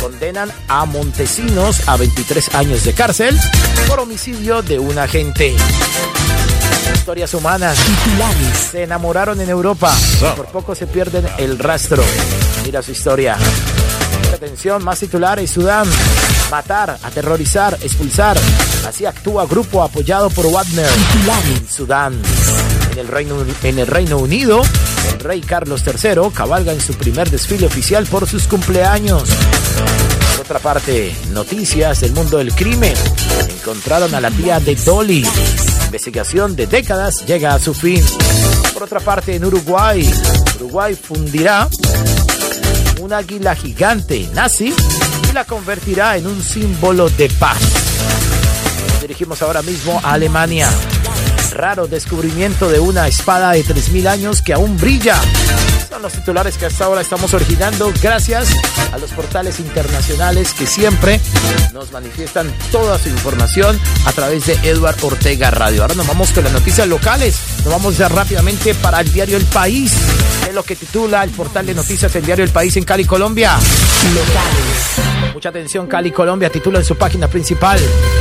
condenan 0.00 0.50
a 0.68 0.84
Montesinos 0.86 1.86
a 1.86 1.96
23 1.96 2.54
años 2.54 2.84
de 2.84 2.94
cárcel 2.94 3.38
por 3.86 4.00
homicidio 4.00 4.62
de 4.62 4.78
un 4.78 4.98
agente. 4.98 5.54
Historias 6.94 7.34
humanas. 7.34 7.78
Se 8.70 8.84
enamoraron 8.84 9.40
en 9.40 9.48
Europa. 9.48 9.94
Por 10.36 10.46
poco 10.46 10.74
se 10.74 10.86
pierden 10.86 11.26
el 11.38 11.58
rastro. 11.58 12.02
Mira 12.64 12.82
su 12.82 12.92
historia. 12.92 13.36
Atención, 14.34 14.82
más 14.82 15.00
titulares. 15.00 15.50
Sudán. 15.50 15.86
Matar, 16.50 16.98
aterrorizar, 17.02 17.76
expulsar. 17.82 18.38
Así 18.86 19.06
actúa 19.06 19.46
grupo 19.46 19.82
apoyado 19.82 20.30
por 20.30 20.50
Wagner. 20.50 20.88
En 20.88 21.68
Sudán. 21.68 22.20
En 22.92 22.98
el, 22.98 23.08
Reino, 23.08 23.44
en 23.62 23.78
el 23.78 23.86
Reino 23.86 24.18
Unido, 24.18 24.62
el 25.12 25.20
rey 25.20 25.40
Carlos 25.40 25.82
III 25.86 26.30
cabalga 26.34 26.72
en 26.72 26.80
su 26.80 26.94
primer 26.94 27.30
desfile 27.30 27.66
oficial 27.66 28.06
por 28.06 28.26
sus 28.28 28.46
cumpleaños. 28.46 29.24
Por 30.32 30.40
otra 30.40 30.58
parte, 30.58 31.14
noticias 31.30 32.00
del 32.00 32.12
mundo 32.12 32.38
del 32.38 32.54
crimen. 32.54 32.94
Encontraron 33.48 34.14
a 34.14 34.20
la 34.20 34.30
tía 34.30 34.60
de 34.60 34.74
Dolly. 34.74 35.26
Investigación 35.86 36.56
de 36.56 36.66
décadas 36.66 37.24
llega 37.26 37.54
a 37.54 37.60
su 37.60 37.74
fin. 37.74 38.02
Por 38.72 38.82
otra 38.84 39.00
parte, 39.00 39.36
en 39.36 39.44
Uruguay, 39.44 40.08
Uruguay 40.56 40.94
fundirá 40.94 41.68
un 43.00 43.12
águila 43.12 43.54
gigante 43.54 44.28
nazi 44.34 44.74
y 45.28 45.32
la 45.32 45.44
convertirá 45.44 46.16
en 46.16 46.26
un 46.26 46.42
símbolo 46.42 47.08
de 47.10 47.28
paz. 47.30 47.58
Dirigimos 49.00 49.40
ahora 49.42 49.62
mismo 49.62 50.00
a 50.04 50.12
Alemania. 50.12 50.68
Raro 51.50 51.88
descubrimiento 51.88 52.68
de 52.68 52.80
una 52.80 53.08
espada 53.08 53.52
de 53.52 53.64
3.000 53.64 54.06
años 54.08 54.42
que 54.42 54.52
aún 54.52 54.76
brilla. 54.76 55.20
Son 55.90 56.02
los 56.02 56.12
titulares 56.12 56.56
que 56.56 56.66
hasta 56.66 56.84
ahora 56.84 57.00
estamos 57.00 57.34
originando 57.34 57.92
gracias 58.00 58.48
a 58.92 58.98
los 58.98 59.10
portales 59.10 59.58
internacionales 59.58 60.54
que 60.54 60.64
siempre 60.64 61.20
nos 61.74 61.90
manifiestan 61.90 62.52
toda 62.70 62.96
su 62.96 63.08
información 63.08 63.76
a 64.06 64.12
través 64.12 64.46
de 64.46 64.52
Edward 64.62 64.96
Ortega 65.02 65.50
Radio. 65.50 65.82
Ahora 65.82 65.96
nos 65.96 66.06
vamos 66.06 66.30
con 66.30 66.44
las 66.44 66.52
noticias 66.52 66.86
locales. 66.86 67.36
Nos 67.64 67.72
vamos 67.72 67.98
ya 67.98 68.08
rápidamente 68.08 68.72
para 68.76 69.00
el 69.00 69.12
diario 69.12 69.36
El 69.36 69.44
País. 69.46 69.92
Es 70.48 70.54
lo 70.54 70.62
que 70.62 70.76
titula 70.76 71.24
el 71.24 71.30
portal 71.30 71.66
de 71.66 71.74
noticias 71.74 72.14
El 72.14 72.24
diario 72.24 72.44
El 72.44 72.52
País 72.52 72.76
en 72.76 72.84
Cali, 72.84 73.04
Colombia. 73.04 73.56
Locales. 74.14 75.34
Mucha 75.34 75.48
atención, 75.48 75.88
Cali, 75.88 76.12
Colombia 76.12 76.50
titula 76.50 76.78
en 76.78 76.84
su 76.84 76.96
página 76.96 77.26
principal 77.26 77.80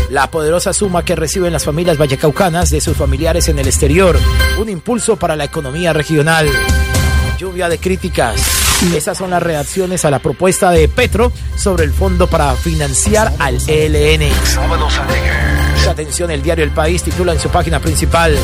la 0.10 0.32
poderosa 0.32 0.74
suma 0.74 1.06
que 1.06 1.16
reciben 1.16 1.54
las 1.54 1.66
familias 1.66 2.00
vallecaucanas 2.00 2.72
de 2.72 2.82
sus 2.82 2.98
familiares 2.98 3.48
en 3.48 3.60
el 3.60 3.68
exterior. 3.68 4.18
Un 4.60 4.70
impulso 4.70 5.18
para 5.18 5.36
la 5.36 5.44
economía 5.44 5.94
regional. 5.94 6.50
Lluvia 7.40 7.70
de 7.70 7.78
críticas. 7.78 8.36
Esas 8.94 9.18
son 9.18 9.30
las 9.30 9.42
reacciones 9.42 10.04
a 10.04 10.12
la 10.12 10.20
propuesta 10.20 10.72
de 10.72 10.90
Petro 10.90 11.32
sobre 11.56 11.86
el 11.86 11.94
fondo 11.94 12.28
para 12.28 12.54
financiar 12.56 13.34
al 13.40 13.58
ELN. 13.66 14.30
Mucha 15.78 15.92
atención, 15.92 16.32
el 16.32 16.42
diario 16.42 16.66
El 16.66 16.72
País 16.72 17.02
titula 17.02 17.32
en 17.32 17.40
su 17.40 17.48
página 17.48 17.80
principal 17.80 18.38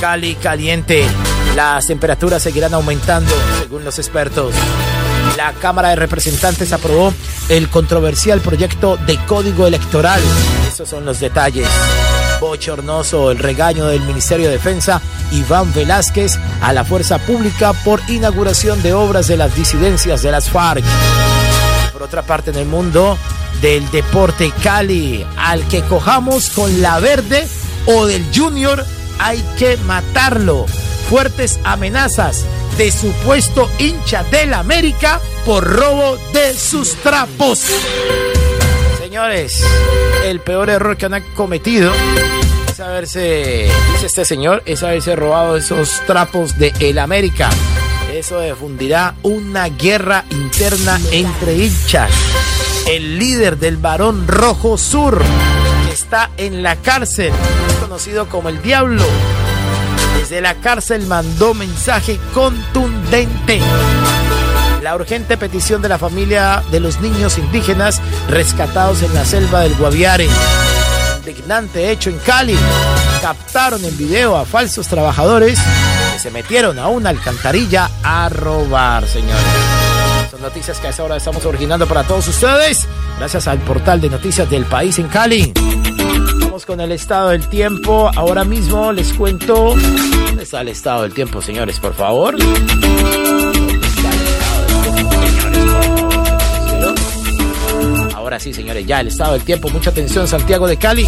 Cali 0.00 0.34
caliente. 0.34 1.06
Las 1.54 1.86
temperaturas 1.86 2.42
seguirán 2.42 2.74
aumentando, 2.74 3.32
según 3.60 3.84
los 3.84 4.00
expertos. 4.00 4.52
La 5.36 5.52
Cámara 5.52 5.90
de 5.90 5.96
Representantes 5.96 6.72
aprobó 6.72 7.14
el 7.48 7.68
controversial 7.68 8.40
proyecto 8.40 8.96
de 8.96 9.16
código 9.26 9.68
electoral. 9.68 10.20
Esos 10.68 10.88
son 10.88 11.04
los 11.04 11.20
detalles. 11.20 11.68
Bochornoso 12.40 13.30
el 13.30 13.38
regaño 13.38 13.86
del 13.86 14.00
Ministerio 14.00 14.46
de 14.46 14.54
Defensa 14.54 15.00
Iván 15.30 15.72
Velázquez 15.72 16.38
a 16.60 16.72
la 16.72 16.84
fuerza 16.84 17.18
pública 17.18 17.72
por 17.84 18.00
inauguración 18.08 18.82
de 18.82 18.94
obras 18.94 19.28
de 19.28 19.36
las 19.36 19.54
disidencias 19.54 20.22
de 20.22 20.32
las 20.32 20.48
FARC. 20.50 20.84
Por 21.92 22.02
otra 22.02 22.22
parte, 22.22 22.50
en 22.50 22.56
el 22.56 22.66
mundo 22.66 23.18
del 23.60 23.88
deporte 23.90 24.52
Cali, 24.62 25.24
al 25.36 25.66
que 25.68 25.82
cojamos 25.82 26.50
con 26.50 26.80
la 26.80 26.98
verde 26.98 27.46
o 27.86 28.06
del 28.06 28.24
Junior, 28.34 28.84
hay 29.18 29.44
que 29.58 29.76
matarlo. 29.78 30.66
Fuertes 31.08 31.60
amenazas 31.64 32.44
de 32.78 32.90
supuesto 32.90 33.68
hincha 33.78 34.24
del 34.24 34.54
América 34.54 35.20
por 35.44 35.64
robo 35.64 36.16
de 36.32 36.54
sus 36.54 36.94
trapos. 36.96 37.66
Señores, 39.10 39.60
el 40.24 40.38
peor 40.38 40.70
error 40.70 40.96
que 40.96 41.06
han 41.06 41.20
cometido 41.34 41.90
es 42.68 42.78
haberse, 42.78 43.68
dice 43.92 44.06
este 44.06 44.24
señor, 44.24 44.62
es 44.66 44.84
haberse 44.84 45.16
robado 45.16 45.56
esos 45.56 46.00
trapos 46.06 46.56
de 46.58 46.72
el 46.78 46.96
América. 46.96 47.50
Eso 48.12 48.40
difundirá 48.40 49.16
una 49.24 49.68
guerra 49.68 50.24
interna 50.30 51.00
entre 51.10 51.56
hinchas. 51.56 52.12
El 52.86 53.18
líder 53.18 53.58
del 53.58 53.78
Barón 53.78 54.28
Rojo 54.28 54.78
Sur 54.78 55.20
que 55.88 55.92
está 55.92 56.30
en 56.36 56.62
la 56.62 56.76
cárcel, 56.76 57.32
conocido 57.80 58.28
como 58.28 58.48
el 58.48 58.62
Diablo. 58.62 59.02
Desde 60.20 60.40
la 60.40 60.54
cárcel 60.60 61.04
mandó 61.08 61.52
mensaje 61.52 62.20
contundente. 62.32 63.60
La 64.82 64.94
urgente 64.94 65.36
petición 65.36 65.82
de 65.82 65.90
la 65.90 65.98
familia 65.98 66.62
de 66.70 66.80
los 66.80 67.00
niños 67.00 67.36
indígenas 67.36 68.00
rescatados 68.28 69.02
en 69.02 69.12
la 69.14 69.26
selva 69.26 69.60
del 69.60 69.74
Guaviare. 69.74 70.26
Indignante 71.18 71.90
hecho 71.90 72.08
en 72.08 72.18
Cali. 72.18 72.56
Captaron 73.20 73.84
en 73.84 73.96
video 73.98 74.36
a 74.36 74.46
falsos 74.46 74.88
trabajadores 74.88 75.58
que 76.14 76.18
se 76.18 76.30
metieron 76.30 76.78
a 76.78 76.88
una 76.88 77.10
alcantarilla 77.10 77.90
a 78.02 78.30
robar, 78.30 79.06
señores. 79.06 79.44
Son 80.30 80.40
noticias 80.40 80.78
que 80.78 80.86
a 80.86 80.90
esta 80.90 81.04
hora 81.04 81.16
estamos 81.16 81.44
originando 81.44 81.86
para 81.86 82.04
todos 82.04 82.26
ustedes. 82.28 82.88
Gracias 83.18 83.48
al 83.48 83.58
portal 83.58 84.00
de 84.00 84.08
noticias 84.08 84.48
del 84.48 84.64
país 84.64 84.98
en 84.98 85.08
Cali. 85.08 85.52
Vamos 86.40 86.64
con 86.64 86.80
el 86.80 86.92
estado 86.92 87.28
del 87.28 87.46
tiempo. 87.48 88.10
Ahora 88.16 88.44
mismo 88.44 88.92
les 88.92 89.12
cuento. 89.12 89.74
¿Dónde 90.26 90.42
está 90.42 90.62
el 90.62 90.68
estado 90.68 91.02
del 91.02 91.12
tiempo, 91.12 91.42
señores? 91.42 91.78
Por 91.78 91.94
favor. 91.94 92.36
Ahora 98.14 98.38
sí, 98.38 98.54
señores, 98.54 98.86
ya 98.86 99.00
el 99.00 99.08
estado 99.08 99.32
del 99.32 99.42
tiempo. 99.42 99.68
Mucha 99.70 99.90
atención, 99.90 100.28
Santiago 100.28 100.68
de 100.68 100.76
Cali. 100.76 101.04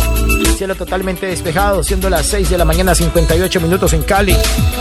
Cielo 0.57 0.75
totalmente 0.75 1.27
despejado, 1.27 1.83
siendo 1.85 2.11
las 2.11 2.27
6 2.27 2.51
de 2.51 2.59
la 2.59 2.65
mañana, 2.65 2.95
58 2.95 3.61
minutos 3.61 3.93
en 3.93 4.03
Cali, 4.03 4.37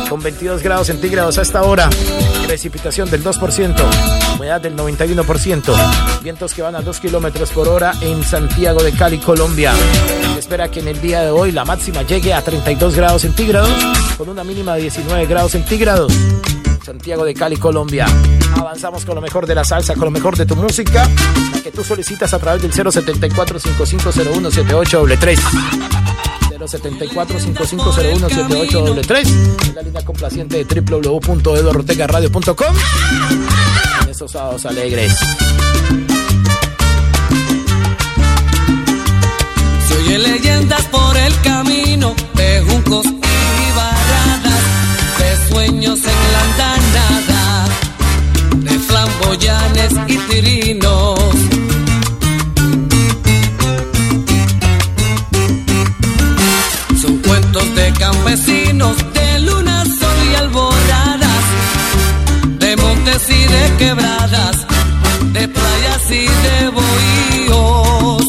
con 0.10 0.22
22 0.22 0.64
grados 0.64 0.88
centígrados 0.88 1.38
a 1.38 1.44
esta 1.44 1.62
hora. 1.64 1.89
Precipitación 2.48 3.10
del 3.12 3.24
2%, 3.24 4.36
humedad 4.36 4.60
del 4.60 4.76
91%. 4.76 6.22
Vientos 6.24 6.54
que 6.54 6.62
van 6.62 6.76
a 6.76 6.82
2 6.82 7.00
kilómetros 7.00 7.52
por 7.52 7.68
hora 7.68 7.94
en 8.02 8.24
Santiago 8.24 8.82
de 8.82 8.92
Cali, 8.92 9.20
Colombia. 9.20 9.74
Espera 10.38 10.70
que 10.70 10.80
en 10.80 10.88
el 10.88 11.00
día 11.00 11.22
de 11.22 11.30
hoy 11.30 11.52
la 11.52 11.64
máxima 11.64 12.02
llegue 12.02 12.34
a 12.34 12.42
32 12.42 12.96
grados 12.96 13.22
centígrados, 13.22 13.70
con 14.18 14.30
una 14.30 14.44
mínima 14.44 14.76
de 14.76 14.82
19 14.82 15.28
grados 15.28 15.52
centígrados. 15.52 16.12
Santiago 16.84 17.26
de 17.26 17.34
Cali, 17.34 17.58
Colombia. 17.58 18.06
Avanzamos 18.56 19.06
con 19.06 19.16
lo 19.16 19.22
mejor 19.22 19.46
de 19.46 19.56
la 19.56 19.64
salsa, 19.64 19.94
con 19.94 20.06
lo 20.06 20.12
mejor 20.12 20.38
de 20.38 20.46
tu 20.46 20.56
música, 20.56 21.10
la 21.54 21.62
que 21.62 21.72
tú 21.72 21.84
solicitas 21.84 22.34
a 22.34 22.40
través 22.40 22.62
del 22.62 22.72
074 22.74 23.60
5501 23.60 24.52
7833 24.52 25.40
074 26.68 27.40
5501 27.40 28.30
7833 28.30 29.76
la 29.76 29.82
línea 29.82 30.06
complaciente 30.06 30.64
de 30.64 30.82
www.eduardortegaradio.com 30.82 32.76
en 34.04 34.10
estos 34.10 34.36
alegres. 34.66 35.14
Se 39.88 39.94
oye 39.96 40.20
leyendas 40.20 40.84
por 40.86 41.18
el 41.18 41.42
camino 41.42 42.16
de 42.36 42.62
juncos 42.62 43.21
sueños 45.82 46.00
en 46.06 46.34
la 46.34 46.42
andanada, 46.42 47.68
de 48.58 48.80
flamboyanes 48.80 49.94
y 50.08 50.18
tirinos. 50.30 51.20
Son 57.02 57.18
cuentos 57.18 57.76
de 57.76 57.94
campesinos, 57.94 58.96
de 59.14 59.40
luna, 59.40 59.84
sol 59.86 60.18
y 60.32 60.36
alboradas, 60.36 61.44
de 62.60 62.76
montes 62.78 63.30
y 63.30 63.44
de 63.54 63.76
quebradas, 63.80 64.68
de 65.34 65.48
playas 65.48 66.12
y 66.12 66.28
de 66.46 66.70
bohíos. 66.78 68.24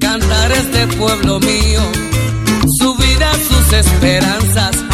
Canta 0.00 0.16
lugares 0.18 0.72
de 0.72 0.86
pueblo 0.96 1.40
mío, 1.40 1.82
esperanzas, 3.78 4.84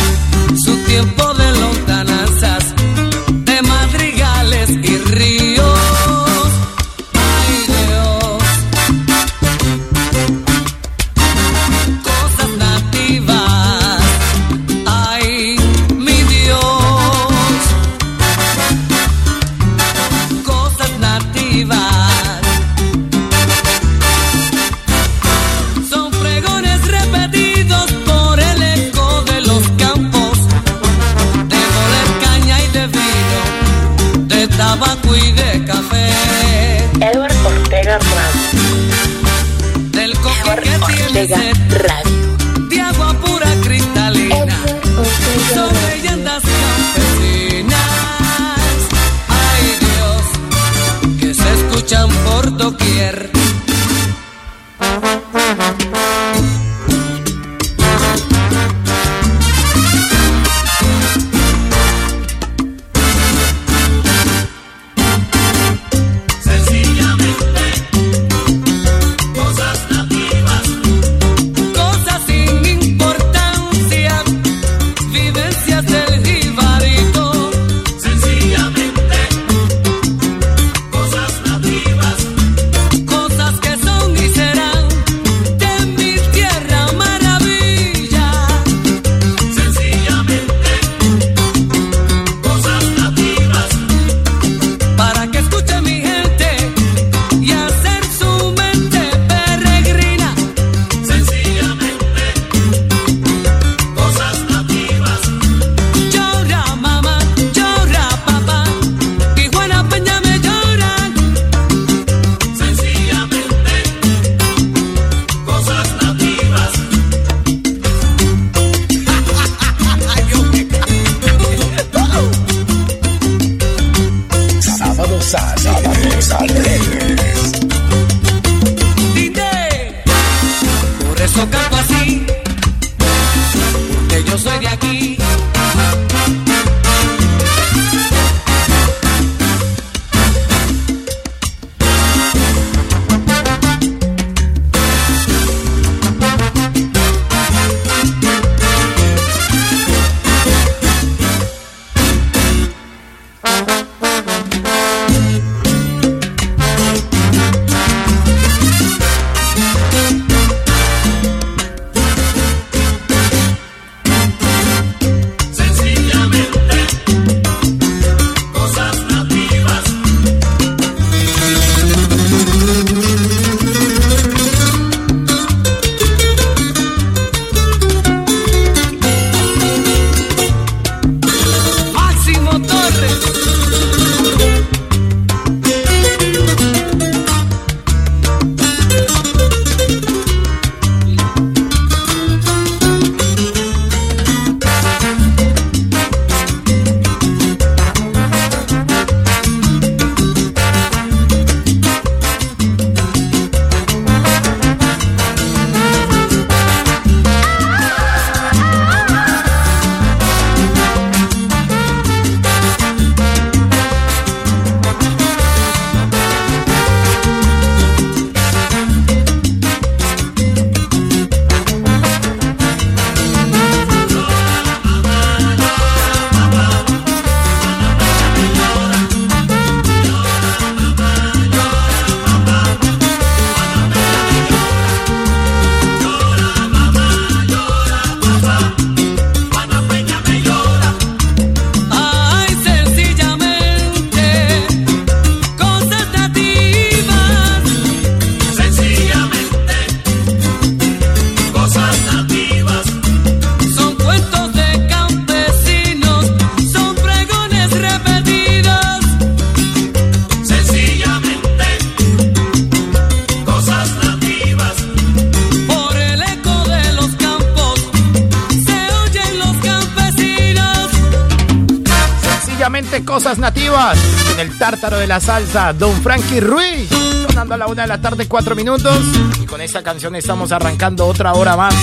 el 274.44 274.58
tártaro 274.58 274.98
de 274.98 275.06
la 275.06 275.20
salsa, 275.20 275.72
Don 275.72 275.94
Frankie 276.02 276.40
Ruiz. 276.40 276.90
Sonando 277.28 277.54
a 277.54 277.56
la 277.56 277.66
una 277.66 277.82
de 277.82 277.88
la 277.88 278.00
tarde, 278.00 278.26
cuatro 278.28 278.54
minutos. 278.54 278.98
Y 279.40 279.46
con 279.46 279.60
esta 279.60 279.82
canción 279.82 280.14
estamos 280.16 280.52
arrancando 280.52 281.06
otra 281.06 281.32
hora 281.32 281.56
más 281.56 281.74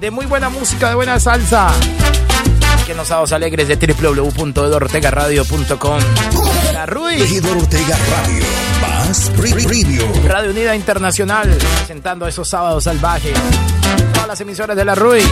de 0.00 0.10
muy 0.10 0.26
buena 0.26 0.50
música, 0.50 0.90
de 0.90 0.96
buena 0.96 1.18
salsa. 1.18 1.72
Que 2.86 2.94
nos 2.94 3.08
sábados 3.08 3.32
alegres 3.32 3.68
de 3.68 3.76
www.edortegaradio.com. 3.76 5.98
La 6.74 6.84
Ruiz. 6.84 7.20
Regidor 7.20 7.56
Ortega 7.56 7.96
Radio. 8.10 8.44
Más 8.82 9.30
Preview. 9.30 10.04
Radio 10.28 10.50
Unida 10.50 10.76
Internacional, 10.76 11.56
presentando 11.78 12.26
esos 12.26 12.46
sábados 12.46 12.84
salvajes. 12.84 13.32
Todas 14.12 14.28
las 14.28 14.38
emisoras 14.42 14.76
de 14.76 14.84
la 14.84 14.94
RUI. 14.94 15.22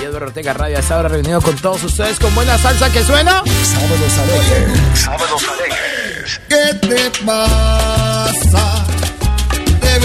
Y 0.00 0.04
Eduardo 0.04 0.26
Ortega 0.26 0.52
Radio 0.54 0.78
está 0.78 0.96
ahora 0.96 1.08
reunido 1.08 1.40
con 1.40 1.54
todos 1.56 1.84
ustedes 1.84 2.18
con 2.18 2.34
buena 2.34 2.58
salsa 2.58 2.90
que 2.90 3.04
suena. 3.04 3.44
Sábados 3.44 4.18
alegres. 4.18 4.98
Sábados 4.98 5.46
alegres. 5.48 5.89
¿Qué 6.50 6.74
te 6.80 7.24
pasa? 7.24 8.84
Te 9.80 9.98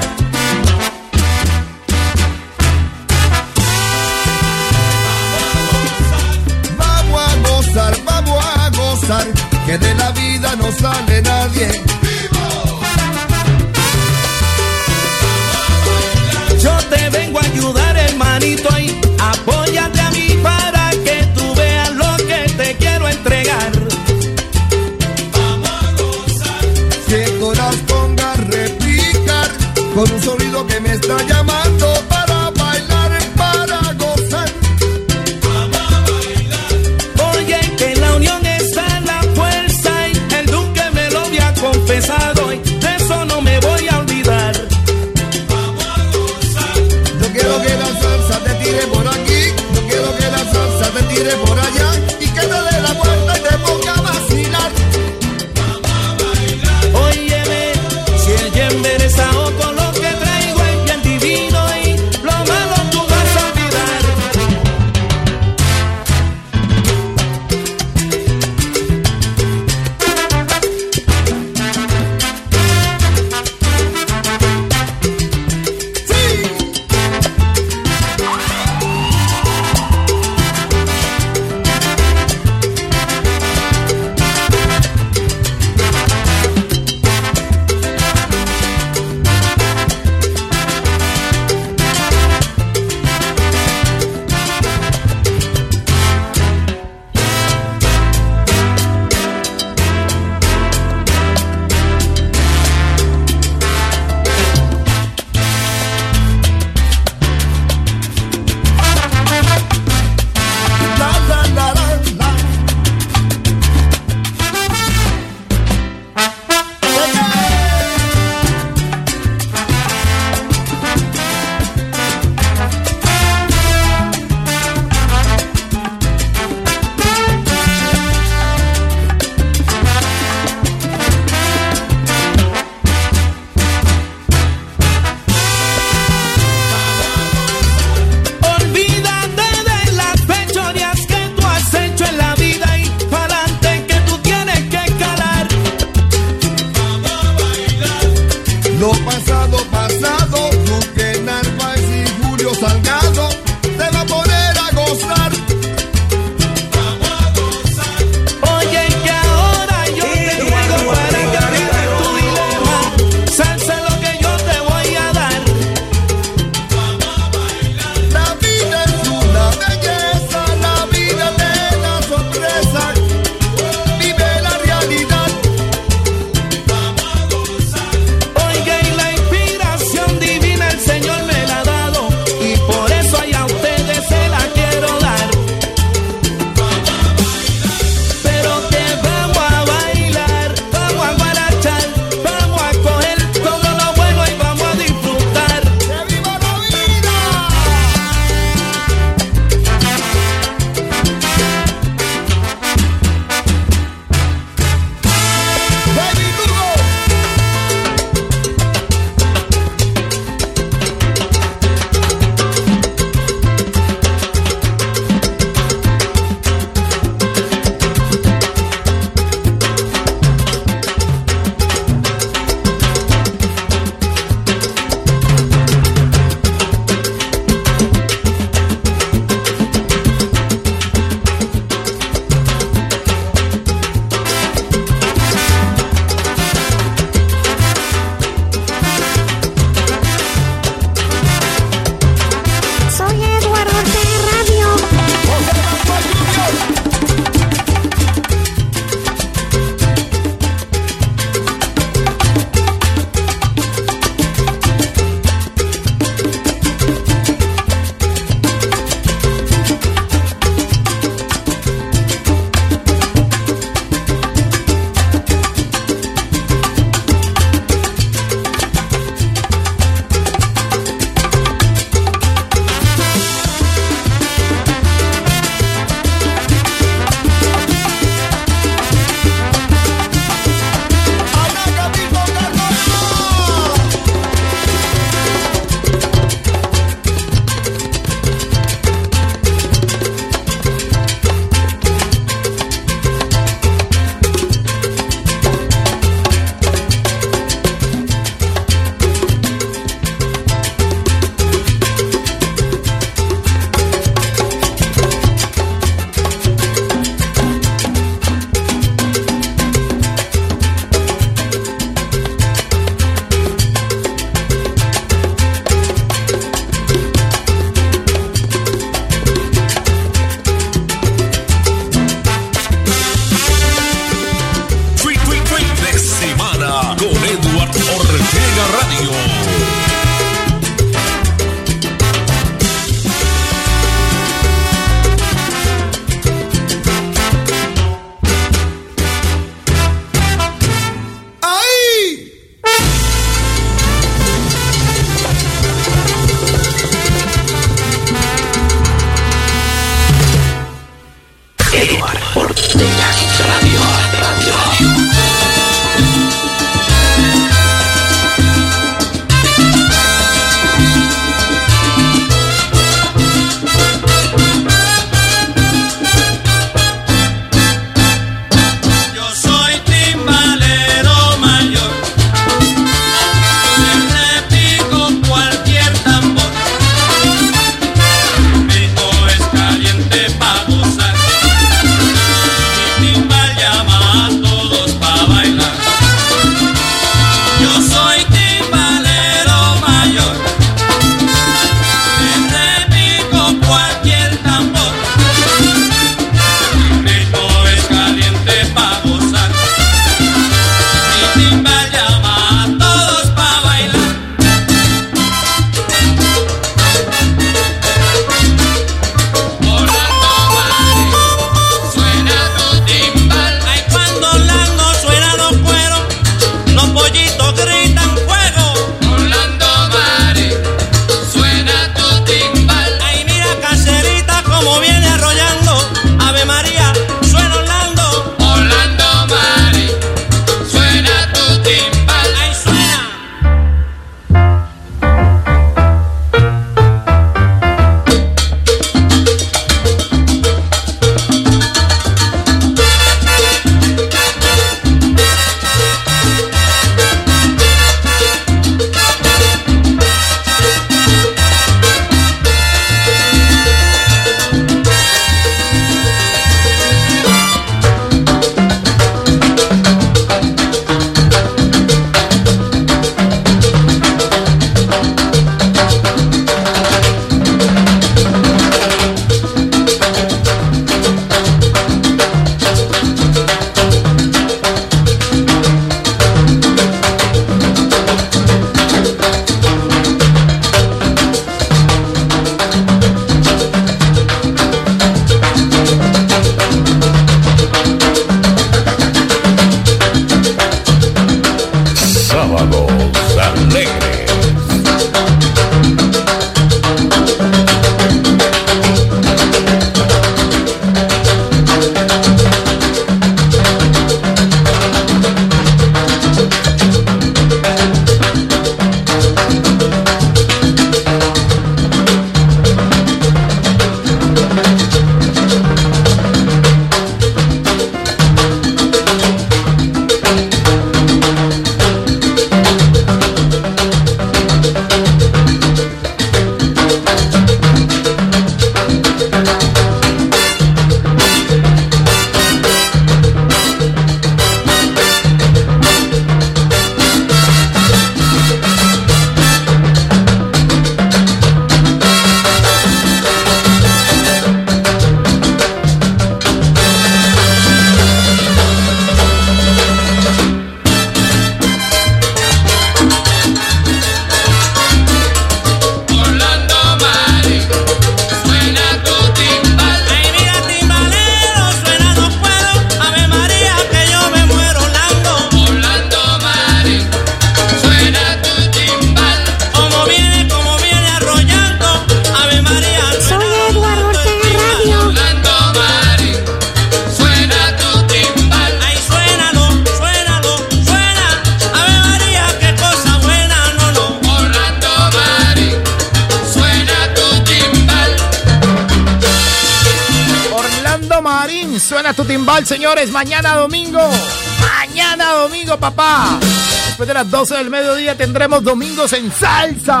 las 597.20 597.30
12 597.30 597.54
del 597.56 597.68
mediodía 597.68 598.16
tendremos 598.16 598.62
Domingos 598.62 599.12
en 599.12 599.30
Salsa. 599.30 600.00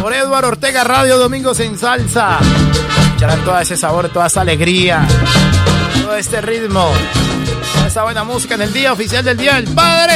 Por 0.00 0.12
Eduardo 0.12 0.48
Ortega 0.48 0.82
Radio, 0.82 1.16
Domingos 1.16 1.60
en 1.60 1.78
Salsa. 1.78 2.40
Escucharán 3.04 3.44
todo 3.44 3.60
ese 3.60 3.76
sabor, 3.76 4.08
toda 4.08 4.26
esa 4.26 4.40
alegría, 4.40 5.06
todo 6.02 6.16
este 6.16 6.40
ritmo, 6.40 6.90
toda 7.74 7.86
esa 7.86 8.02
buena 8.02 8.24
música 8.24 8.56
en 8.56 8.62
el 8.62 8.72
día 8.72 8.92
oficial 8.92 9.24
del 9.24 9.36
Día 9.36 9.54
del 9.54 9.72
Padre. 9.72 10.14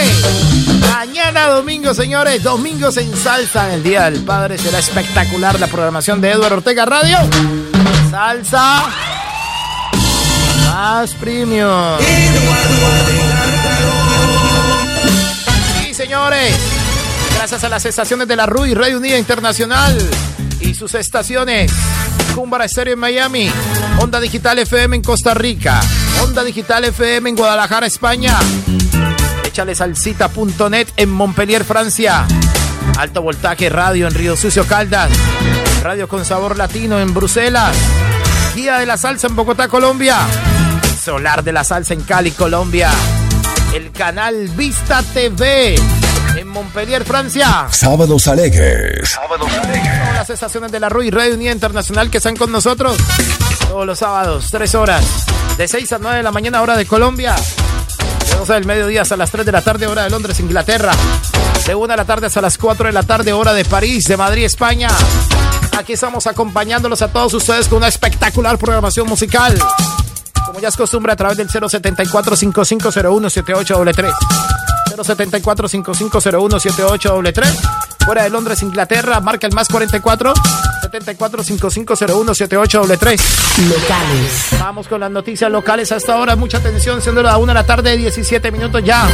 Mañana 0.81 1.47
domingo, 1.47 1.95
señores, 1.95 2.43
Domingos 2.43 2.97
en 2.97 3.17
Salsa 3.17 3.69
en 3.69 3.75
el 3.75 3.83
Día 3.85 4.11
del 4.11 4.25
Padre. 4.25 4.59
Será 4.59 4.81
espectacular 4.81 5.61
la 5.61 5.69
programación 5.69 6.21
de 6.21 6.33
Eduardo 6.33 6.57
Ortega 6.57 6.87
Radio. 6.87 7.19
Salsa. 8.11 8.83
Más 10.65 11.15
premium. 11.15 11.99
Sí, 12.01 13.26
señores. 16.07 16.55
Gracias 17.35 17.65
a 17.65 17.69
las 17.69 17.85
estaciones 17.85 18.29
de 18.29 18.37
la 18.37 18.47
RUI, 18.47 18.75
Radio 18.75 18.99
Unida 18.99 19.19
Internacional 19.19 19.99
y 20.61 20.73
sus 20.73 20.95
estaciones. 20.95 21.73
Cumbara 22.33 22.67
Estéreo 22.67 22.95
en 22.95 23.01
Miami, 23.01 23.51
Onda 23.99 24.21
Digital 24.21 24.61
FM 24.61 24.95
en 24.95 25.03
Costa 25.03 25.35
Rica, 25.35 25.81
Onda 26.23 26.45
Digital 26.45 26.85
FM 26.85 27.31
en 27.31 27.35
Guadalajara, 27.35 27.89
España. 27.89 28.39
Échale 29.45 29.75
salsita.net 29.75 30.87
en 30.97 31.11
Montpellier, 31.11 31.65
Francia. 31.65 32.25
Alto 32.99 33.23
voltaje 33.23 33.69
radio 33.69 34.07
en 34.07 34.15
Río 34.15 34.37
Sucio 34.37 34.65
Caldas. 34.65 35.11
Radio 35.83 36.07
con 36.07 36.25
sabor 36.25 36.57
latino 36.57 37.01
en 37.01 37.13
Bruselas. 37.13 37.77
Guía 38.55 38.79
de 38.79 38.87
la 38.87 38.97
salsa 38.97 39.27
en 39.27 39.35
Bogotá, 39.35 39.67
Colombia. 39.67 40.19
Solar 41.03 41.43
de 41.43 41.51
la 41.51 41.65
salsa 41.65 41.95
en 41.95 42.03
Cali, 42.03 42.31
Colombia. 42.31 42.93
El 43.77 43.93
canal 43.93 44.49
Vista 44.57 45.03
TV 45.13 45.77
Montpellier, 46.57 47.05
Francia. 47.05 47.69
Sábados 47.71 48.27
alegres. 48.29 49.11
Sábados 49.11 49.53
alegres. 49.53 50.07
Son 50.07 50.15
las 50.15 50.31
estaciones 50.31 50.73
de 50.73 50.81
la 50.81 50.89
RUI 50.89 51.11
Radio 51.11 51.35
Unida 51.35 51.53
Internacional 51.53 52.11
que 52.11 52.17
están 52.17 52.35
con 52.35 52.51
nosotros 52.51 52.97
todos 53.69 53.85
los 53.85 53.99
sábados, 53.99 54.49
tres 54.51 54.75
horas, 54.75 55.05
de 55.59 55.69
6 55.69 55.93
a 55.93 55.99
9 55.99 56.17
de 56.17 56.23
la 56.23 56.33
mañana, 56.33 56.63
hora 56.63 56.75
de 56.79 56.87
Colombia. 56.87 57.35
De 57.35 58.37
12 58.39 58.55
del 58.55 58.65
mediodía 58.65 59.03
hasta 59.03 59.19
las 59.19 59.31
3 59.31 59.45
de 59.45 59.53
la 59.53 59.61
tarde, 59.61 59.87
hora 59.87 60.05
de 60.05 60.11
Londres, 60.11 60.41
Inglaterra. 60.41 60.93
De 61.67 61.75
1 61.75 61.89
de 61.89 61.97
la 61.99 62.07
tarde 62.07 62.29
hasta 62.29 62.41
las 62.41 62.57
4 62.57 62.87
de 62.87 62.93
la 62.95 63.03
tarde, 63.03 63.35
hora 63.35 63.53
de 63.53 63.67
París, 63.67 64.05
de 64.05 64.17
Madrid, 64.17 64.45
España. 64.45 64.89
Aquí 65.77 65.93
estamos 65.93 66.27
acompañándolos 66.27 67.03
a 67.03 67.09
todos 67.09 67.35
ustedes 67.35 67.69
con 67.69 67.79
una 67.79 67.89
espectacular 67.89 68.57
programación 68.57 69.07
musical. 69.07 69.59
Como 70.47 70.59
ya 70.61 70.69
es 70.69 70.77
costumbre, 70.77 71.13
a 71.13 71.17
través 71.17 71.37
del 71.37 71.51
074-5501-7833. 74.97 74.97
074-5501-7833. 74.97 77.45
Fuera 78.05 78.23
de 78.23 78.31
Londres, 78.31 78.63
Inglaterra, 78.63 79.19
marca 79.21 79.49
el 79.49 79.53
más 79.53 79.69
44 79.69 80.33
74-5501-7833. 80.93 83.21
Locales. 83.69 84.47
Vamos 84.61 84.87
con 84.89 85.01
las 85.01 85.11
noticias 85.11 85.51
locales 85.51 85.91
hasta 85.93 86.15
ahora. 86.15 86.37
Mucha 86.37 86.59
atención, 86.59 87.01
siendo 87.03 87.23
la 87.23 87.37
1 87.39 87.47
de 87.49 87.55
la 87.55 87.65
tarde, 87.65 87.97
17 87.97 88.53
minutos 88.53 88.85
ya. 88.85 89.09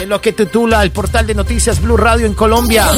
En 0.00 0.08
lo 0.08 0.20
que 0.20 0.32
titula 0.32 0.82
el 0.82 0.90
portal 0.90 1.24
de 1.26 1.36
noticias 1.36 1.80
Blue 1.80 1.96
Radio 1.96 2.26
en 2.26 2.34
Colombia. 2.34 2.88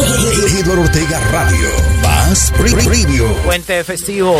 Eduardo 0.58 0.80
Ortega 0.82 1.20
Radio. 1.30 1.68
Más 2.02 2.50
preview. 2.52 3.26
Puente 3.44 3.84
festivo. 3.84 4.38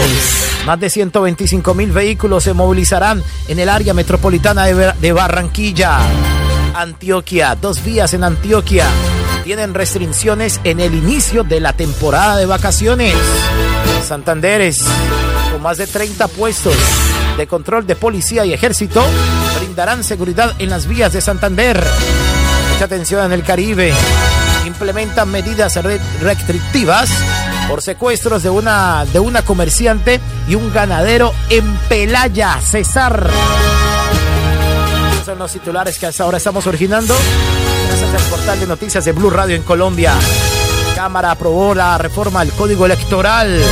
Más 0.65 0.81
de 0.81 0.89
125 0.89 1.75
mil 1.75 1.93
vehículos 1.93 2.45
se 2.45 2.55
movilizarán 2.55 3.23
en 3.49 3.59
el 3.59 3.69
área 3.69 3.93
metropolitana 3.93 4.65
de 4.65 5.13
Barranquilla. 5.13 5.99
Antioquia, 6.75 7.55
dos 7.55 7.83
vías 7.85 8.15
en 8.15 8.25
Antioquia. 8.25 8.87
Tienen 9.45 9.75
restricciones 9.75 10.61
en 10.65 10.81
el 10.81 10.95
inicio 10.95 11.45
de 11.45 11.61
la 11.61 11.73
temporada 11.75 12.37
de 12.37 12.47
vacaciones. 12.47 13.15
Santanderes, 14.07 14.83
con 15.53 15.63
más 15.63 15.79
de 15.79 15.87
30 15.87 16.29
puestos 16.29 16.75
de 17.37 17.47
control 17.47 17.87
de 17.87 17.95
policía 17.97 18.45
y 18.45 18.53
ejército, 18.53 19.05
brindarán 19.59 20.03
seguridad 20.05 20.55
en 20.59 20.71
las 20.71 20.87
vías 20.87 21.13
de 21.13 21.21
Santander. 21.21 21.83
Mucha 22.73 22.87
atención 22.87 23.25
en 23.25 23.33
el 23.33 23.43
Caribe. 23.45 23.93
Implementan 24.67 25.31
medidas 25.31 25.77
re- 25.77 26.01
restrictivas 26.21 27.09
por 27.69 27.83
secuestros 27.83 28.43
de 28.43 28.51
una, 28.51 29.05
de 29.13 29.21
una 29.21 29.43
comerciante 29.43 30.21
y 30.49 30.55
un 30.55 30.73
ganadero 30.73 31.33
en 31.51 31.65
Pelaya, 31.89 32.59
Cesar. 32.61 33.31
Son 35.25 35.39
los 35.39 35.53
titulares 35.53 35.99
que 35.99 36.11
ahora 36.19 36.37
estamos 36.37 36.67
originando. 36.67 37.15
Gracias 37.89 38.23
al 38.23 38.31
portal 38.31 38.61
de 38.61 38.67
noticias 38.67 39.05
de 39.07 39.13
Blue 39.13 39.31
Radio 39.31 39.57
en 39.57 39.63
Colombia. 39.63 40.13
Cámara 40.95 41.31
aprobó 41.31 41.75
la 41.75 41.97
reforma 41.97 42.41
al 42.41 42.53
Código 42.53 42.85
Electoral. 42.85 43.63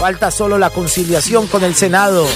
Falta 0.00 0.32
solo 0.32 0.58
la 0.58 0.70
conciliación 0.70 1.46
con 1.46 1.62
el 1.62 1.76
Senado. 1.76 2.26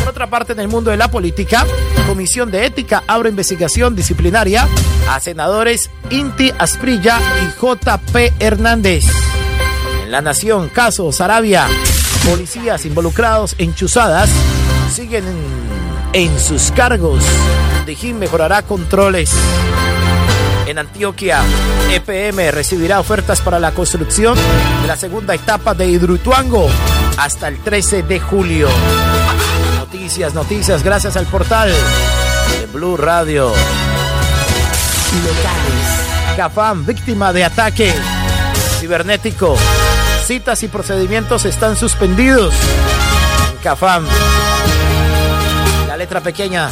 Por 0.00 0.10
otra 0.10 0.28
parte, 0.28 0.52
en 0.52 0.60
el 0.60 0.68
mundo 0.68 0.90
de 0.90 0.98
la 0.98 1.10
política, 1.10 1.66
Comisión 2.06 2.50
de 2.50 2.66
Ética 2.66 3.04
abre 3.06 3.30
investigación 3.30 3.96
disciplinaria 3.96 4.68
a 5.08 5.18
senadores 5.18 5.90
Inti 6.10 6.52
Asprilla 6.58 7.20
y 7.42 7.58
JP 7.58 8.34
Hernández. 8.38 9.04
En 10.04 10.10
La 10.10 10.20
Nación, 10.20 10.68
caso 10.68 11.10
Sarabia, 11.10 11.68
policías 12.28 12.84
involucrados 12.84 13.54
en 13.56 13.74
chuzadas 13.74 14.28
siguen 14.92 15.26
en, 15.26 15.87
en 16.12 16.38
sus 16.38 16.70
cargos. 16.72 17.22
Dijín 17.86 18.18
mejorará 18.18 18.62
controles. 18.62 19.32
En 20.66 20.78
Antioquia, 20.78 21.40
EPM 21.90 22.50
recibirá 22.50 23.00
ofertas 23.00 23.40
para 23.40 23.58
la 23.58 23.72
construcción 23.72 24.36
de 24.82 24.86
la 24.86 24.96
segunda 24.96 25.34
etapa 25.34 25.74
de 25.74 25.86
Hidroituango 25.86 26.68
hasta 27.16 27.48
el 27.48 27.58
13 27.58 28.02
de 28.02 28.20
julio. 28.20 28.68
Noticias, 29.76 30.34
noticias, 30.34 30.82
gracias 30.82 31.16
al 31.16 31.26
portal 31.26 31.70
de 31.70 32.66
Blue 32.66 32.96
Radio. 32.96 33.48
Locales. 35.24 36.36
Cafam, 36.36 36.84
víctima 36.84 37.32
de 37.32 37.44
ataque 37.44 37.94
cibernético. 38.78 39.56
Citas 40.24 40.62
y 40.62 40.68
procedimientos 40.68 41.44
están 41.46 41.76
suspendidos. 41.76 42.54
En 43.50 43.56
Cafam. 43.62 44.06
Letra 45.98 46.20
pequeña 46.20 46.70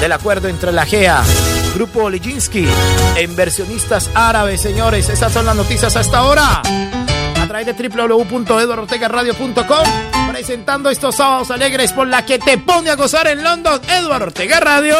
del 0.00 0.12
acuerdo 0.12 0.46
entre 0.46 0.70
la 0.70 0.86
GEA, 0.86 1.20
Grupo 1.74 2.04
Olijinsky 2.04 2.64
e 3.16 3.22
inversionistas 3.24 4.08
árabes, 4.14 4.60
señores. 4.60 5.08
Esas 5.08 5.32
son 5.32 5.46
las 5.46 5.56
noticias 5.56 5.96
hasta 5.96 6.18
ahora. 6.18 6.62
A 6.62 7.46
través 7.48 7.66
de 7.66 7.72
www.eduardortegaradio.com 7.72 9.86
presentando 10.30 10.90
estos 10.90 11.16
sábados 11.16 11.50
alegres 11.50 11.92
por 11.92 12.06
la 12.06 12.24
que 12.24 12.38
te 12.38 12.56
pone 12.56 12.90
a 12.90 12.94
gozar 12.94 13.26
en 13.26 13.42
London, 13.42 13.80
Eduardo 13.88 14.26
Ortega 14.26 14.60
Radio. 14.60 14.94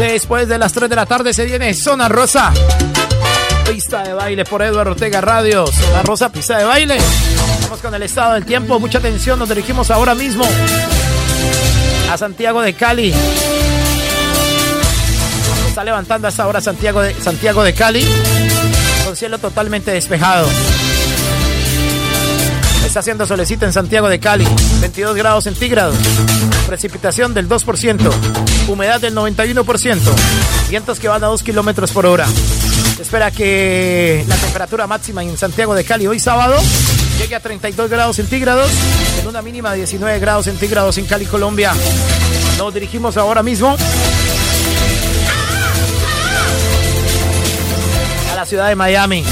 Después 0.00 0.48
de 0.48 0.58
las 0.58 0.72
3 0.72 0.90
de 0.90 0.96
la 0.96 1.06
tarde 1.06 1.32
se 1.32 1.44
viene 1.44 1.72
Zona 1.74 2.08
Rosa. 2.08 2.52
Pista 3.72 4.02
de 4.02 4.12
baile 4.12 4.44
por 4.44 4.62
Eduardo 4.62 4.90
Ortega 4.90 5.20
Radio. 5.20 5.64
Zona 5.64 6.02
Rosa, 6.02 6.32
pista 6.32 6.58
de 6.58 6.64
baile. 6.64 6.98
Vamos 7.62 7.78
con 7.78 7.94
el 7.94 8.02
estado 8.02 8.34
del 8.34 8.44
tiempo. 8.44 8.80
Mucha 8.80 8.98
atención. 8.98 9.38
Nos 9.38 9.48
dirigimos 9.48 9.92
ahora 9.92 10.12
mismo 10.16 10.44
a 12.10 12.18
Santiago 12.18 12.62
de 12.62 12.74
Cali. 12.74 13.14
Está 15.68 15.84
levantando 15.84 16.26
a 16.26 16.30
esta 16.30 16.48
hora 16.48 16.60
Santiago 16.60 17.00
de, 17.00 17.14
Santiago 17.14 17.62
de 17.62 17.72
Cali. 17.72 18.04
Con 19.04 19.14
cielo 19.14 19.38
totalmente 19.38 19.92
despejado. 19.92 20.48
Está 22.84 22.98
haciendo 22.98 23.24
solecito 23.24 23.66
en 23.66 23.72
Santiago 23.72 24.08
de 24.08 24.18
Cali. 24.18 24.48
22 24.80 25.14
grados 25.14 25.44
centígrados. 25.44 25.94
Precipitación 26.66 27.34
del 27.34 27.48
2%. 27.48 28.10
Humedad 28.66 29.00
del 29.00 29.14
91%. 29.14 30.00
Vientos 30.68 30.98
que 30.98 31.06
van 31.06 31.22
a 31.22 31.28
2 31.28 31.44
kilómetros 31.44 31.92
por 31.92 32.04
hora. 32.06 32.26
Espera 33.00 33.30
que 33.30 34.24
la 34.28 34.36
temperatura 34.36 34.86
máxima 34.86 35.22
en 35.22 35.36
Santiago 35.38 35.74
de 35.74 35.84
Cali 35.84 36.06
hoy 36.06 36.20
sábado 36.20 36.60
llegue 37.18 37.34
a 37.34 37.40
32 37.40 37.88
grados 37.88 38.16
centígrados. 38.16 38.70
En 39.20 39.26
una 39.26 39.40
mínima 39.40 39.70
de 39.70 39.78
19 39.78 40.18
grados 40.18 40.44
centígrados 40.44 40.98
en 40.98 41.06
Cali, 41.06 41.24
Colombia. 41.24 41.72
Nos 42.58 42.74
dirigimos 42.74 43.16
ahora 43.16 43.42
mismo 43.42 43.74
a 48.30 48.36
la 48.36 48.44
ciudad 48.44 48.68
de 48.68 48.76
Miami. 48.76 49.24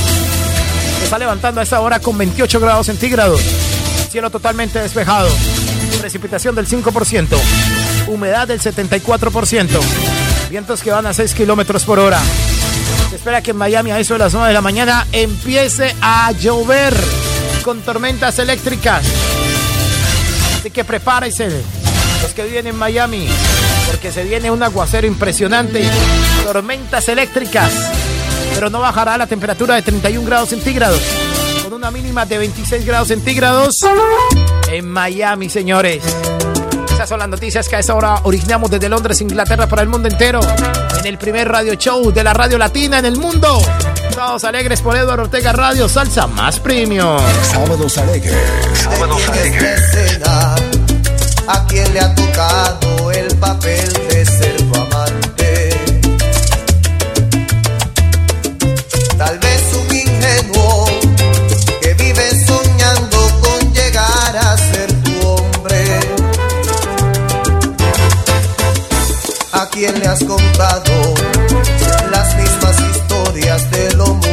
Se 0.98 1.04
está 1.04 1.18
levantando 1.18 1.60
a 1.60 1.64
esta 1.64 1.78
hora 1.80 2.00
con 2.00 2.16
28 2.16 2.60
grados 2.60 2.86
centígrados. 2.86 3.42
Cielo 4.10 4.30
totalmente 4.30 4.80
despejado. 4.80 5.28
Precipitación 6.00 6.54
del 6.54 6.66
5%. 6.66 7.28
Humedad 8.08 8.48
del 8.48 8.60
74%. 8.60 9.68
Vientos 10.48 10.82
que 10.82 10.90
van 10.90 11.04
a 11.06 11.12
6 11.12 11.34
kilómetros 11.34 11.84
por 11.84 11.98
hora. 11.98 12.20
Espera 13.18 13.42
que 13.42 13.50
en 13.50 13.56
Miami 13.56 13.90
a 13.90 13.98
eso 13.98 14.14
de 14.14 14.20
las 14.20 14.32
9 14.32 14.46
de 14.46 14.54
la 14.54 14.60
mañana 14.60 15.04
empiece 15.10 15.92
a 16.00 16.30
llover 16.30 16.94
con 17.64 17.80
tormentas 17.80 18.38
eléctricas. 18.38 19.04
Así 20.56 20.70
que 20.70 20.84
prepárense 20.84 21.50
los 22.22 22.32
que 22.32 22.44
viven 22.44 22.68
en 22.68 22.76
Miami, 22.76 23.28
porque 23.90 24.12
se 24.12 24.22
viene 24.22 24.52
un 24.52 24.62
aguacero 24.62 25.04
impresionante, 25.08 25.82
tormentas 26.44 27.08
eléctricas, 27.08 27.72
pero 28.54 28.70
no 28.70 28.78
bajará 28.78 29.18
la 29.18 29.26
temperatura 29.26 29.74
de 29.74 29.82
31 29.82 30.24
grados 30.24 30.50
centígrados, 30.50 31.00
con 31.64 31.72
una 31.72 31.90
mínima 31.90 32.24
de 32.24 32.38
26 32.38 32.86
grados 32.86 33.08
centígrados 33.08 33.74
en 34.70 34.88
Miami, 34.88 35.50
señores. 35.50 36.04
Esas 36.98 37.10
son 37.10 37.20
las 37.20 37.28
noticias 37.28 37.68
que 37.68 37.76
a 37.76 37.78
esta 37.78 37.94
hora 37.94 38.20
originamos 38.24 38.72
desde 38.72 38.88
Londres, 38.88 39.20
Inglaterra, 39.20 39.68
para 39.68 39.82
el 39.82 39.88
mundo 39.88 40.08
entero, 40.08 40.40
en 40.98 41.06
el 41.06 41.16
primer 41.16 41.46
radio 41.46 41.74
show 41.74 42.10
de 42.10 42.24
la 42.24 42.34
radio 42.34 42.58
latina 42.58 42.98
en 42.98 43.04
el 43.04 43.16
mundo. 43.16 43.60
Sábados 44.12 44.42
alegres 44.42 44.80
por 44.80 44.96
Eduardo 44.96 45.22
Ortega 45.22 45.52
Radio, 45.52 45.88
salsa 45.88 46.26
más 46.26 46.58
premium. 46.58 47.20
Sábados 47.52 47.98
alegres. 47.98 48.34
Sábados 48.82 49.28
alegres. 49.28 49.80
¿A 51.46 51.66
quién 51.68 51.94
le 51.94 52.00
ha 52.00 52.12
tocado 52.16 53.12
el 53.12 53.28
papel 53.36 53.92
de 54.10 54.26
ser 54.26 54.47
quién 69.78 70.00
le 70.00 70.08
has 70.08 70.24
contado 70.24 71.14
las 72.10 72.34
mismas 72.34 72.76
historias 72.90 73.70
de 73.70 73.94
lo 73.94 74.27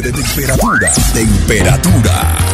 de 0.00 0.12
temperatura. 0.12 0.92
Temperatura. 1.12 2.49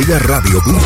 megaradio.com. 0.00 0.80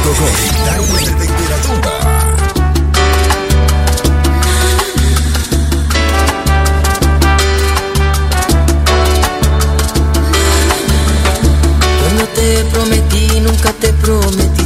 Cuando 12.00 12.26
te 12.34 12.64
prometí, 12.72 13.40
nunca 13.40 13.72
te 13.74 13.92
prometí 13.92 14.63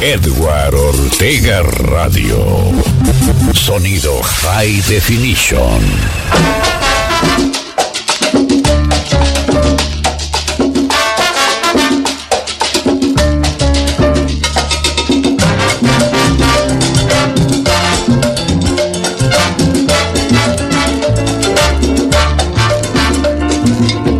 Edward 0.00 0.74
Ortega 0.74 1.62
Radio. 1.62 2.72
Sonido 3.52 4.20
High 4.22 4.80
Definition. 4.86 5.82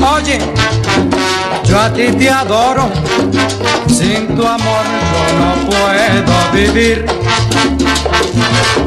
Oye, 0.01 0.39
yo 1.65 1.79
a 1.79 1.93
ti 1.93 2.13
te 2.17 2.29
adoro 2.29 2.91
sin 3.99 4.29
tu 4.37 4.47
amor 4.47 4.85
yo 5.13 5.23
no 5.41 5.51
puedo 5.69 6.53
vivir. 6.53 7.05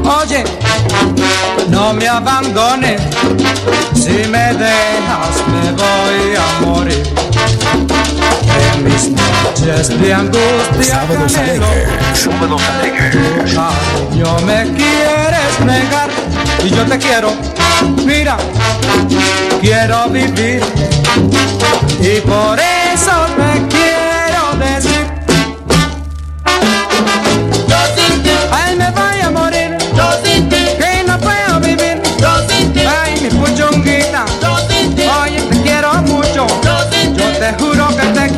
Oye, 0.05 0.45
no 1.67 1.93
me 1.93 2.07
abandones, 2.07 3.01
si 3.93 4.25
me 4.29 4.53
dejas 4.53 5.35
me 5.51 5.71
voy 5.73 6.35
a 6.37 6.65
morir. 6.65 7.03
En 8.63 8.83
mis 8.85 9.09
noches 9.09 9.99
de 10.01 10.13
angustia, 10.13 11.01
ah, 13.57 13.71
yo 14.15 14.39
me 14.45 14.63
quieres 14.77 15.59
negar 15.65 16.09
y 16.63 16.69
yo 16.69 16.85
te 16.85 16.97
quiero. 16.97 17.33
Mira, 18.05 18.37
quiero 19.59 20.07
vivir 20.07 20.63
y 21.99 22.21
por 22.21 22.57
eso 22.57 23.40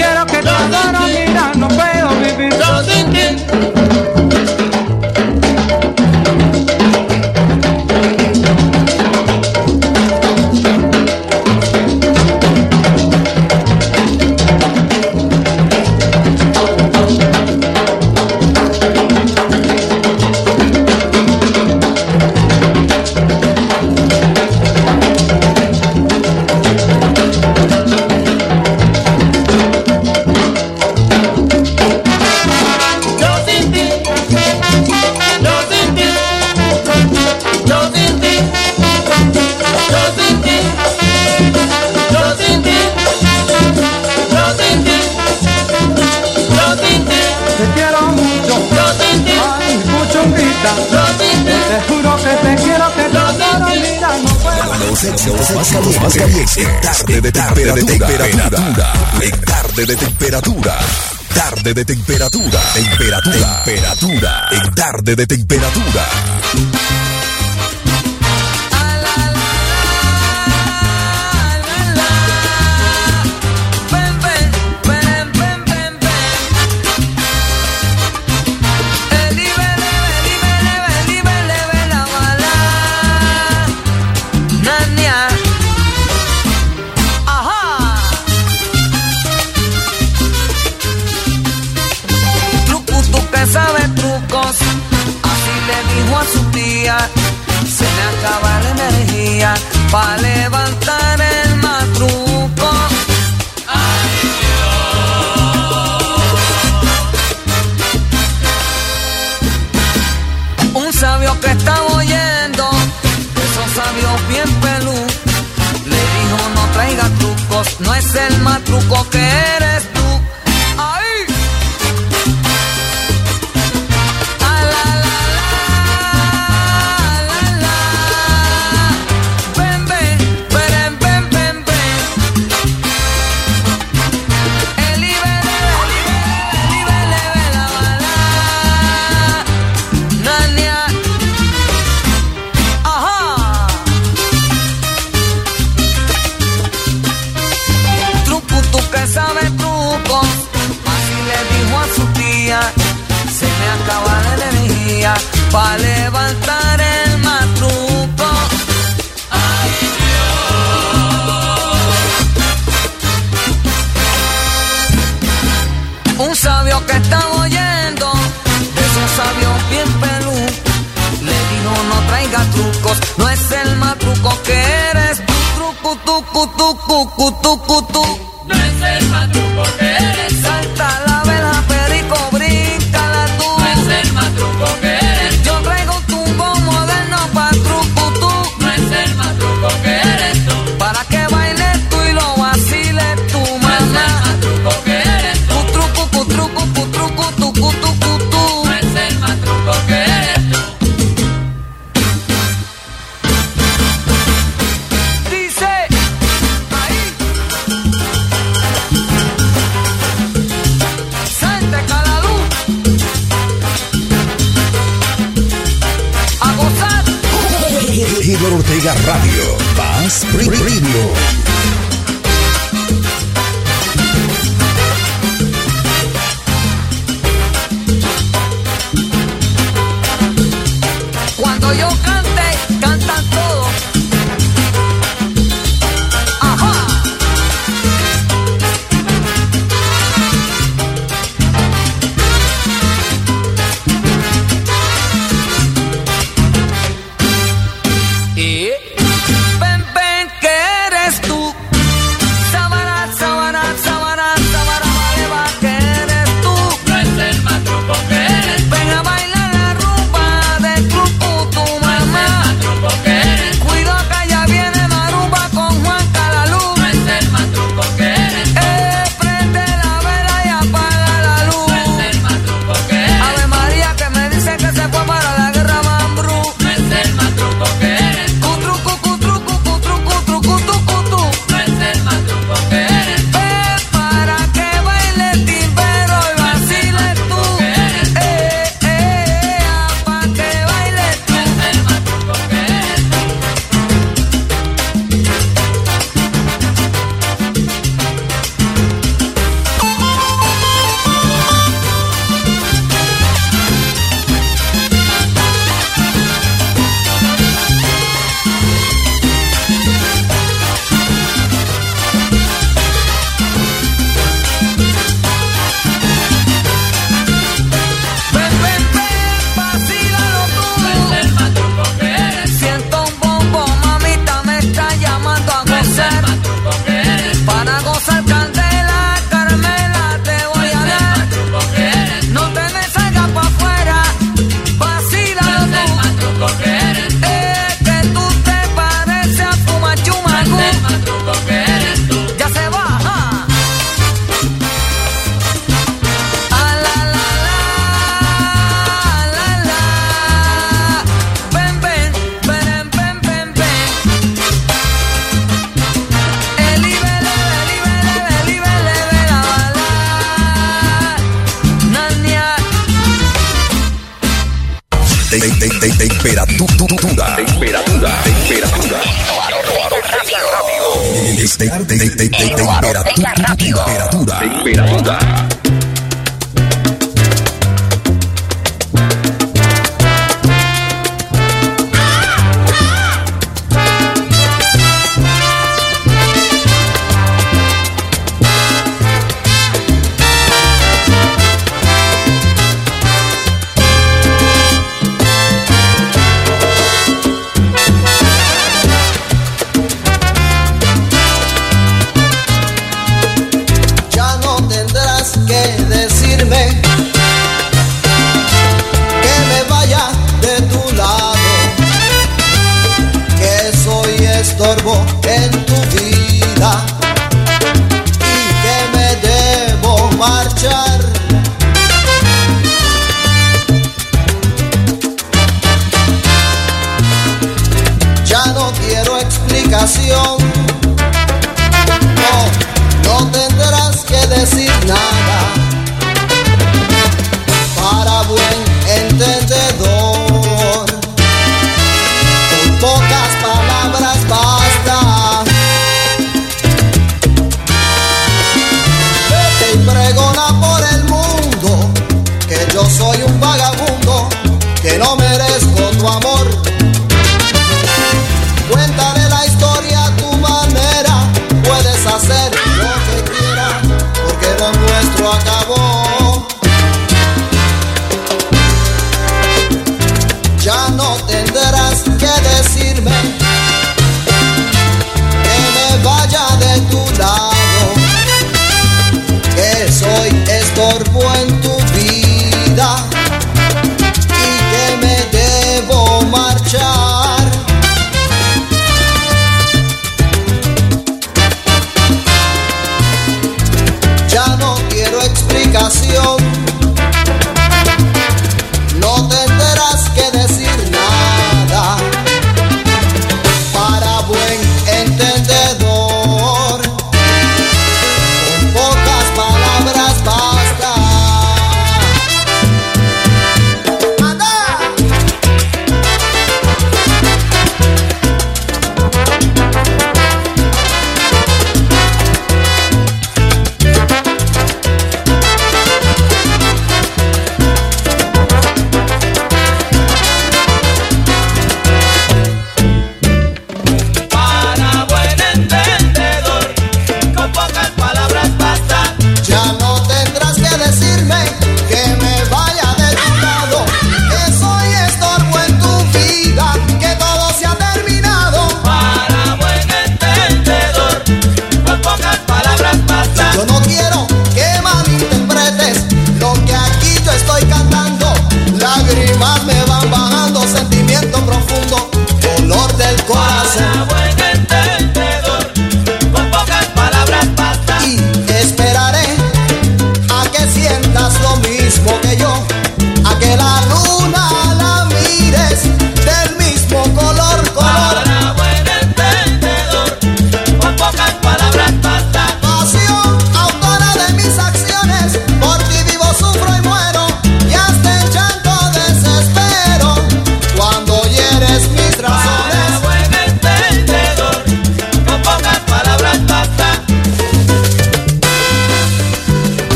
Quiero 0.00 0.24
que 0.24 0.38
te 0.38 0.48
adoro 0.48 1.00
mirando 1.08 1.69
temperatura. 57.64 58.08
temperatura. 58.08 58.92
Tarde 59.44 59.86
de 59.86 59.96
temperatura. 59.96 60.78
Tarde 61.34 61.74
de 61.74 61.84
temperatura. 61.84 62.60
Temperatura. 62.72 63.62
Temperatura. 63.64 64.48
En 64.50 64.74
tarde 64.74 65.16
de 65.16 65.26
temperatura. 65.26 67.09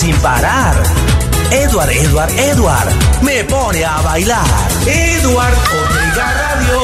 Sin 0.00 0.16
parar. 0.22 0.74
Edward, 1.50 1.90
Edward, 1.90 2.30
Edward 2.38 2.88
me 3.20 3.44
pone 3.44 3.84
a 3.84 4.00
bailar. 4.00 4.46
Eduard 4.86 5.52
Ortega 5.52 6.26
Radio. 6.40 6.80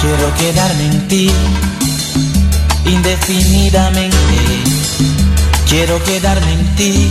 Quiero 0.00 0.34
quedarme 0.38 0.86
en 0.86 1.08
ti 1.08 1.30
indefinidamente. 2.86 3.85
Quiero 5.78 6.02
quedarme 6.04 6.52
en 6.52 6.74
ti 6.76 7.10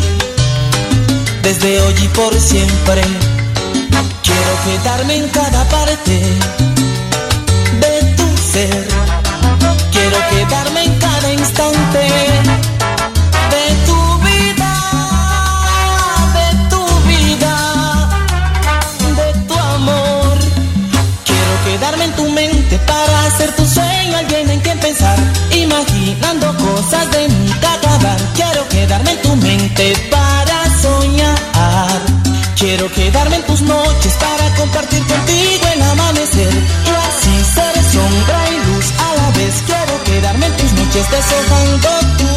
desde 1.44 1.82
hoy 1.82 1.94
y 2.02 2.08
por 2.08 2.34
siempre. 2.34 3.04
Quiero 4.24 4.54
quedarme 4.66 5.18
en 5.18 5.30
cada 5.30 5.64
parte 5.70 6.20
de 7.84 8.14
tu 8.18 8.28
ser. 8.52 8.88
Quiero 9.92 10.18
quedarme 10.32 10.84
en 10.84 10.98
cada 10.98 11.32
instante 11.32 12.02
de 13.54 13.66
tu 13.86 14.00
vida, 14.26 14.74
de 16.38 16.70
tu 16.72 16.84
vida, 17.08 18.10
de 19.20 19.48
tu 19.48 19.54
amor. 19.54 20.38
Quiero 21.24 21.54
quedarme 21.66 22.06
en 22.06 22.16
tu 22.16 22.30
mente 22.32 22.80
para 22.80 23.26
hacer 23.28 23.56
tu 23.56 23.64
sueño 23.64 24.18
alguien 24.18 24.50
en 24.50 24.60
quien 24.60 24.80
pensar, 24.80 25.20
imaginando 25.52 26.48
cosas 26.58 27.12
de. 27.12 27.26
Quiero 27.26 27.35
quedarme 28.76 29.12
en 29.12 29.22
tu 29.22 29.36
mente 29.38 29.94
para 30.12 30.58
soñar. 30.82 32.02
Quiero 32.60 32.92
quedarme 32.92 33.38
en 33.38 33.46
tus 33.46 33.62
noches 33.62 34.14
para 34.26 34.46
compartir 34.56 35.04
contigo 35.06 35.66
el 35.76 35.82
amanecer 35.82 36.54
y 36.90 36.94
así 37.08 37.36
ser 37.56 37.76
sombra 37.94 38.40
y 38.54 38.58
luz 38.68 38.88
a 39.08 39.10
la 39.20 39.28
vez. 39.38 39.56
Quiero 39.70 39.96
quedarme 40.04 40.46
en 40.48 40.58
tus 40.58 40.72
noches 40.74 41.06
deshojando 41.16 41.90
tu 42.20 42.30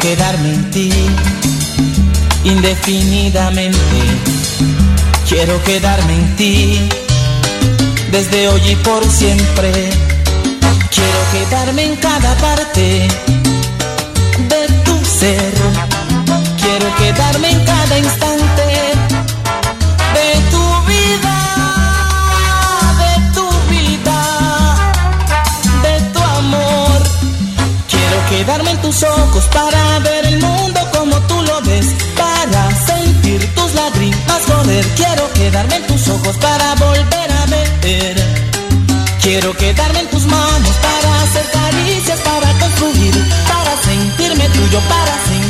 quedarme 0.00 0.54
en 0.54 0.70
ti 0.70 0.90
indefinidamente. 2.44 3.98
Quiero 5.28 5.62
quedarme 5.64 6.14
en 6.14 6.36
ti 6.36 6.88
desde 8.10 8.48
hoy 8.48 8.60
y 8.70 8.76
por 8.76 9.04
siempre. 9.10 9.72
Quiero 10.90 11.20
quedarme 11.32 11.84
en 11.84 11.96
cada 11.96 12.34
parte 12.36 13.08
de 14.48 14.66
tu 14.84 15.04
ser. 15.04 15.52
Quiero 16.60 16.96
quedarme 16.96 17.50
en 17.50 17.64
cada 17.64 17.98
instante 17.98 18.37
mirarme 28.58 28.70
en 28.72 28.82
tus 28.82 29.02
ojos, 29.02 29.44
para 29.52 29.98
ver 30.00 30.26
el 30.26 30.38
mundo 30.40 30.80
como 30.92 31.16
tú 31.28 31.42
lo 31.42 31.60
ves, 31.62 31.86
para 32.16 32.70
sentir 32.86 33.54
tus 33.54 33.74
lágrimas, 33.74 34.42
joder. 34.46 34.84
Quiero 34.96 35.32
quedarme 35.32 35.76
en 35.76 35.86
tus 35.86 36.08
ojos 36.08 36.36
para 36.38 36.74
volver 36.74 37.32
a 37.32 37.46
ver. 37.46 38.16
Quiero 39.22 39.52
quedarme 39.56 40.00
en 40.00 40.08
tus 40.08 40.24
manos 40.24 40.74
para 40.82 41.22
hacer 41.22 41.46
caricias, 41.52 42.18
para 42.20 42.52
construir, 42.58 43.14
para 43.48 43.76
sentirme 43.82 44.48
tuyo, 44.48 44.80
para 44.88 45.14
sentir 45.28 45.47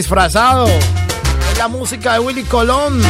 disfrazado. 0.00 0.66
Es 0.66 1.58
la 1.58 1.68
música 1.68 2.14
de 2.14 2.20
Willy 2.20 2.44
Colón. 2.44 3.02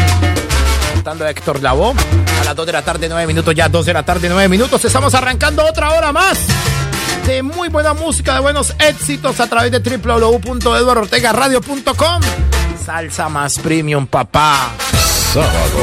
Cantando 0.95 1.25
Héctor 1.25 1.63
Lavoe. 1.63 1.95
A 2.41 2.45
las 2.45 2.57
2 2.57 2.67
de 2.67 2.73
la 2.73 2.83
tarde, 2.83 3.09
9 3.09 3.29
minutos, 3.29 3.55
ya 3.55 3.69
2 3.69 3.87
de 3.87 3.93
la 3.93 4.03
tarde, 4.03 4.29
9 4.29 4.49
minutos. 4.49 4.85
Estamos 4.85 5.15
arrancando 5.15 5.65
otra 5.65 5.93
hora 5.93 6.13
más 6.13 6.49
de 7.27 7.45
muy 7.45 7.69
buena 7.69 7.95
música, 7.95 8.35
de 8.35 8.41
buenos 8.41 8.75
éxitos 8.81 9.39
a 9.39 9.47
través 9.47 9.71
de 9.71 9.79
www.eduardortegaradio.com. 9.79 12.23
Salsa 12.85 13.29
más 13.29 13.57
premium, 13.61 14.09
papá. 14.09 14.73
Sábado 15.33 15.79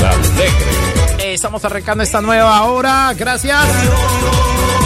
alegre. 0.00 1.32
Estamos 1.32 1.64
arrancando 1.64 2.04
esta 2.04 2.20
nueva 2.20 2.62
hora. 2.64 3.14
Gracias. 3.16 3.64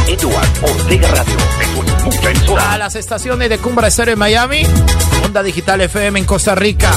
Eduard 0.07 0.47
Ortega 0.63 1.09
Radio. 1.09 1.37
A 2.61 2.79
las 2.79 2.95
estaciones 2.95 3.49
de 3.49 3.59
Cumbra 3.59 3.89
Estéreo 3.89 4.13
en 4.13 4.19
Miami, 4.19 4.63
Onda 5.37 5.45
Digital 5.45 5.83
FM 5.83 6.19
en 6.21 6.25
Costa 6.25 6.55
Rica, 6.55 6.91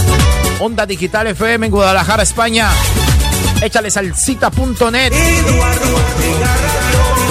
Onda 0.62 0.86
Digital 0.86 1.28
FM 1.28 1.66
en 1.66 1.72
Guadalajara, 1.74 2.24
España. 2.24 2.70
Échale 3.62 3.92
salsita.net. 3.92 5.12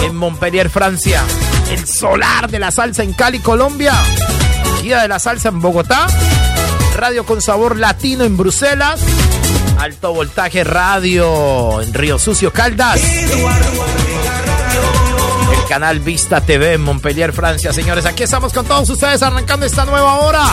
En 0.03 0.15
Montpellier, 0.15 0.69
Francia. 0.69 1.25
El 1.71 1.87
solar 1.87 2.51
de 2.51 2.59
la 2.59 2.71
salsa 2.71 3.05
en 3.05 3.15
Cali, 3.15 3.39
Colombia. 3.39 3.95
Guía 4.83 5.01
de 5.01 5.09
la 5.09 5.19
salsa 5.19 5.49
en 5.49 5.63
Bogotá. 5.63 6.09
Radio 6.95 7.25
con 7.25 7.41
sabor 7.41 7.79
latino 7.79 8.25
en 8.25 8.37
Bruselas. 8.37 9.01
Alto 9.79 10.13
voltaje 10.13 10.63
radio 10.63 11.81
en 11.81 11.95
Río 11.95 12.19
Sucio, 12.19 12.53
Caldas 12.53 13.01
canal 15.69 16.01
Vista 16.01 16.41
TV 16.41 16.73
en 16.73 16.81
Montpellier, 16.81 17.33
Francia. 17.33 17.75
Señores, 17.75 18.07
aquí 18.07 18.23
estamos 18.23 18.55
con 18.55 18.65
todos 18.65 18.89
ustedes 18.89 19.23
arrancando 19.23 19.67
esta 19.67 19.85
nueva 19.85 20.21
hora. 20.21 20.45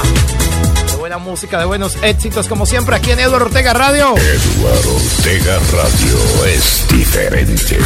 Buena 1.16 1.32
música, 1.32 1.58
de 1.58 1.64
buenos 1.64 1.96
éxitos, 2.04 2.50
como 2.50 2.66
siempre, 2.66 2.94
aquí 2.94 3.12
en 3.12 3.20
Eduardo 3.20 3.46
Ortega 3.46 3.74
Radio. 3.74 4.18
Eduardo 4.18 4.96
Ortega 4.96 5.58
Radio 5.72 6.46
es 6.46 6.86
diferente. 6.90 7.80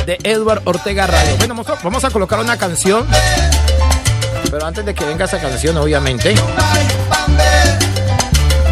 De 0.05 0.19
Edward 0.23 0.61
Ortega 0.65 1.07
Radio. 1.07 1.37
Bueno, 1.37 1.55
vamos 1.83 2.03
a 2.03 2.11
colocar 2.11 2.39
una 2.39 2.57
canción 2.57 3.07
pero 4.55 4.67
antes 4.67 4.85
de 4.85 4.93
que 4.93 5.03
venga 5.03 5.25
esa 5.25 5.37
canción, 5.37 5.75
obviamente, 5.77 6.33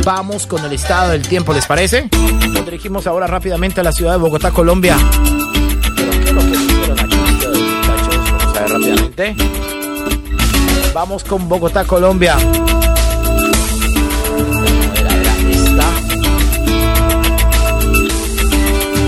vamos 0.03 0.45
con 0.47 0.63
el 0.65 0.73
estado 0.73 1.11
del 1.11 1.27
tiempo, 1.27 1.53
¿les 1.53 1.65
parece? 1.65 2.09
Nos 2.49 2.65
dirigimos 2.65 3.07
ahora 3.07 3.27
rápidamente 3.27 3.81
a 3.81 3.83
la 3.83 3.91
ciudad 3.91 4.13
de 4.13 4.17
Bogotá, 4.17 4.51
Colombia. 4.51 4.97
Vamos 8.37 8.57
a 8.57 8.61
ver 8.61 8.71
rápidamente. 8.71 9.35
Vamos 10.93 11.23
con 11.23 11.47
Bogotá, 11.47 11.85
Colombia. 11.85 12.37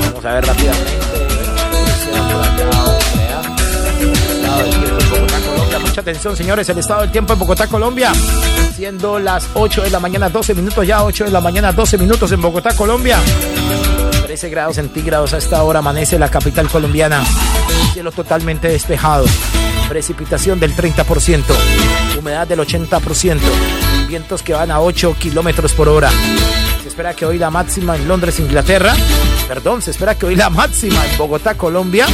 Vamos 0.01 0.25
a 0.25 0.33
ver 0.33 0.45
rápidamente. 0.45 0.95
Mucha 5.95 6.11
atención, 6.11 6.35
señores. 6.35 6.67
El 6.67 6.77
estado 6.77 6.99
del 7.03 7.11
tiempo 7.13 7.31
en 7.31 7.39
Bogotá, 7.39 7.67
Colombia. 7.67 8.11
Siendo 8.75 9.17
las 9.17 9.47
8 9.53 9.83
de 9.83 9.89
la 9.89 10.01
mañana, 10.01 10.27
12 10.27 10.53
minutos 10.53 10.85
ya, 10.85 11.01
8 11.05 11.23
de 11.23 11.31
la 11.31 11.39
mañana, 11.39 11.71
12 11.71 11.97
minutos 11.97 12.29
en 12.33 12.41
Bogotá, 12.41 12.75
Colombia. 12.75 13.17
13 14.25 14.49
grados 14.49 14.75
centígrados 14.75 15.33
a 15.33 15.37
esta 15.37 15.63
hora 15.63 15.79
amanece 15.79 16.19
la 16.19 16.29
capital 16.29 16.67
colombiana. 16.67 17.23
Cielo 17.93 18.11
totalmente 18.11 18.67
despejado. 18.67 19.23
Precipitación 19.87 20.59
del 20.59 20.75
30%. 20.75 21.43
Humedad 22.19 22.45
del 22.45 22.59
80%. 22.59 23.39
Vientos 24.09 24.43
que 24.43 24.51
van 24.51 24.71
a 24.71 24.81
8 24.81 25.15
kilómetros 25.17 25.71
por 25.71 25.87
hora. 25.87 26.11
Se 26.81 26.89
espera 26.89 27.13
que 27.13 27.25
hoy 27.25 27.37
la 27.37 27.51
máxima 27.51 27.95
en 27.95 28.05
Londres, 28.05 28.37
Inglaterra. 28.41 28.93
Perdón, 29.47 29.81
se 29.81 29.91
espera 29.91 30.15
que 30.15 30.25
hoy 30.25 30.35
la 30.35 30.49
máxima 30.49 31.05
en 31.05 31.17
Bogotá, 31.17 31.55
Colombia. 31.55 32.05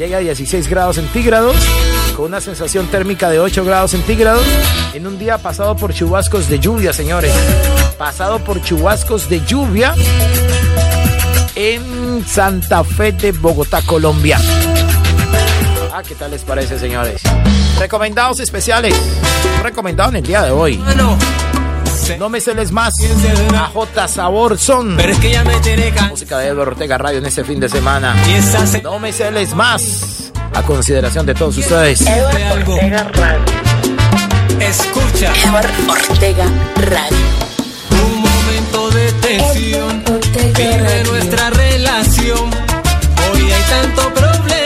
Llega 0.00 0.16
a 0.16 0.20
16 0.20 0.66
grados 0.66 0.96
centígrados 0.96 1.54
con 2.16 2.24
una 2.24 2.40
sensación 2.40 2.86
térmica 2.86 3.28
de 3.28 3.38
8 3.38 3.66
grados 3.66 3.90
centígrados 3.90 4.46
en 4.94 5.06
un 5.06 5.18
día 5.18 5.36
pasado 5.36 5.76
por 5.76 5.92
chubascos 5.92 6.48
de 6.48 6.58
lluvia, 6.58 6.94
señores. 6.94 7.34
Pasado 7.98 8.38
por 8.38 8.62
chubascos 8.62 9.28
de 9.28 9.44
lluvia 9.44 9.94
en 11.54 12.24
Santa 12.26 12.82
Fe 12.82 13.12
de 13.12 13.32
Bogotá, 13.32 13.82
Colombia. 13.82 14.38
Ah, 15.92 16.02
¿qué 16.02 16.14
tal 16.14 16.30
les 16.30 16.44
parece, 16.44 16.78
señores? 16.78 17.20
Recomendados 17.78 18.40
especiales. 18.40 18.94
Recomendado 19.62 20.08
en 20.08 20.16
el 20.16 20.22
día 20.22 20.44
de 20.44 20.50
hoy. 20.50 20.82
No 22.18 22.28
me 22.28 22.40
celes 22.40 22.72
más. 22.72 22.94
A 23.56 23.66
J 23.66 24.08
Sabor 24.08 24.58
son. 24.58 24.96
Pero 24.96 25.12
es 25.12 25.18
que 25.18 25.30
ya 25.30 25.44
me 25.44 25.54
Música 26.08 26.38
de 26.38 26.48
Eduardo 26.48 26.72
Ortega 26.72 26.98
Radio 26.98 27.18
en 27.18 27.26
este 27.26 27.44
fin 27.44 27.60
de 27.60 27.68
semana. 27.68 28.14
No 28.82 28.98
me 28.98 29.12
celes 29.12 29.54
más 29.54 30.32
a 30.54 30.62
consideración 30.62 31.26
de 31.26 31.34
todos 31.34 31.56
ustedes. 31.56 32.00
Eduardo 32.02 32.72
Ortega 32.74 33.04
Radio. 33.14 33.44
Escucha. 34.60 35.32
Eduardo 35.44 35.92
Ortega 35.92 36.46
Radio. 36.76 37.18
Un 37.90 38.20
momento 38.20 38.90
de 38.90 39.12
tensión. 39.12 40.04
Vive 40.56 41.04
nuestra 41.04 41.50
relación. 41.50 42.50
Hoy 43.32 43.52
hay 43.52 43.62
tanto 43.70 44.14
problema 44.14 44.59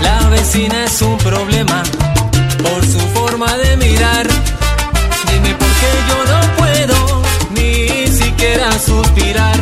La 0.00 0.28
vecina 0.28 0.84
es 0.84 1.02
un 1.02 1.18
problema 1.18 1.82
por 2.62 2.86
su 2.86 3.00
forma 3.12 3.56
de 3.56 3.76
mirar. 3.76 4.24
Dime 5.32 5.52
por 5.56 5.68
qué 5.68 5.90
yo 6.08 6.24
no 6.32 6.56
puedo 6.56 7.22
ni 7.50 8.06
siquiera 8.06 8.70
suspirar. 8.78 9.56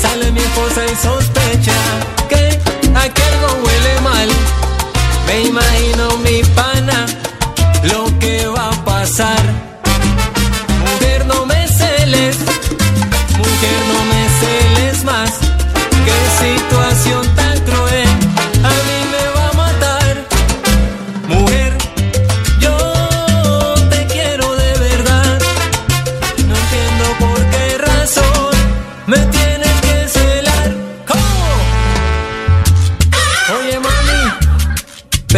Sale 0.00 0.32
mi 0.32 0.40
esposa 0.40 0.86
y 0.86 0.96
sospecha 0.96 1.76
que 2.30 2.58
aquí 2.96 3.22
algo 3.32 3.62
huele 3.62 4.00
mal. 4.00 4.28
Me 5.26 5.42
imagino 5.42 6.16
mi 6.24 6.42
pana 6.54 6.67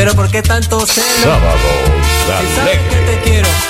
pero 0.00 0.14
¿por 0.14 0.30
qué 0.30 0.40
tanto 0.40 0.86
celo? 0.86 1.04
Si 2.40 2.56
sabes 2.56 2.78
que 2.88 2.96
te 2.96 3.20
quiero. 3.22 3.69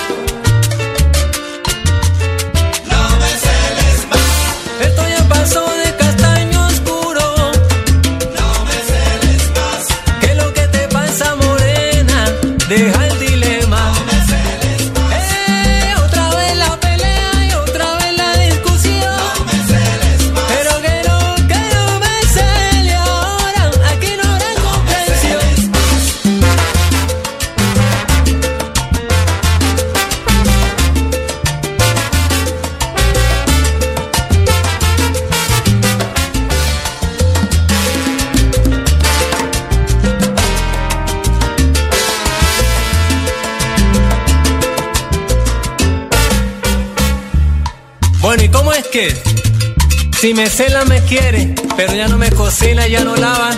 Si 50.21 50.35
me 50.35 50.47
cela 50.51 50.85
me 50.85 51.01
quiere, 51.01 51.55
pero 51.75 51.95
ya 51.95 52.07
no 52.07 52.15
me 52.15 52.29
cocina, 52.29 52.87
ya 52.87 53.03
no 53.03 53.15
lava. 53.15 53.49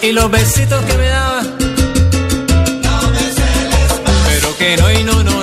Y 0.00 0.12
los 0.12 0.30
besitos 0.30 0.80
que 0.84 0.94
me 0.96 1.08
daba. 1.08 1.42
No 1.42 3.10
me 3.10 3.18
celes. 3.18 3.90
Pero 4.28 4.56
que 4.58 4.76
no, 4.76 4.92
y 4.92 5.02
no, 5.02 5.24
no, 5.24 5.35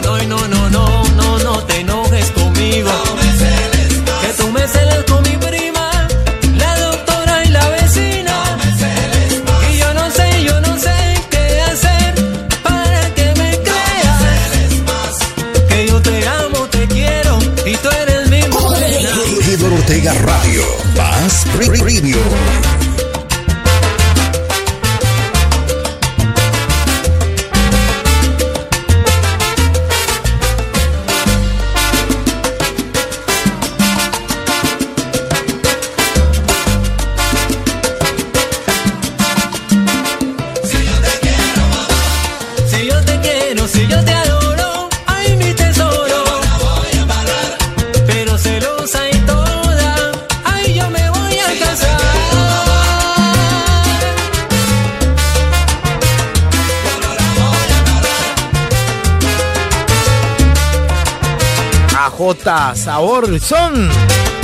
Sabor 62.75 63.39
Son. 63.41 63.89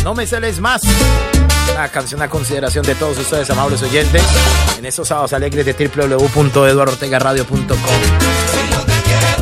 No 0.03 0.13
me 0.13 0.27
celes 0.27 0.59
más. 0.59 0.81
Una 1.73 1.87
canción 1.87 2.21
a 2.21 2.29
consideración 2.29 2.85
de 2.85 2.93
todos 2.93 3.17
ustedes, 3.17 3.49
amables 3.49 3.81
oyentes, 3.81 4.21
en 4.77 4.85
estos 4.85 5.07
sábados 5.07 5.31
alegres 5.31 5.65
de 5.65 5.71
www.eduardortegaradio.com. 5.73 7.77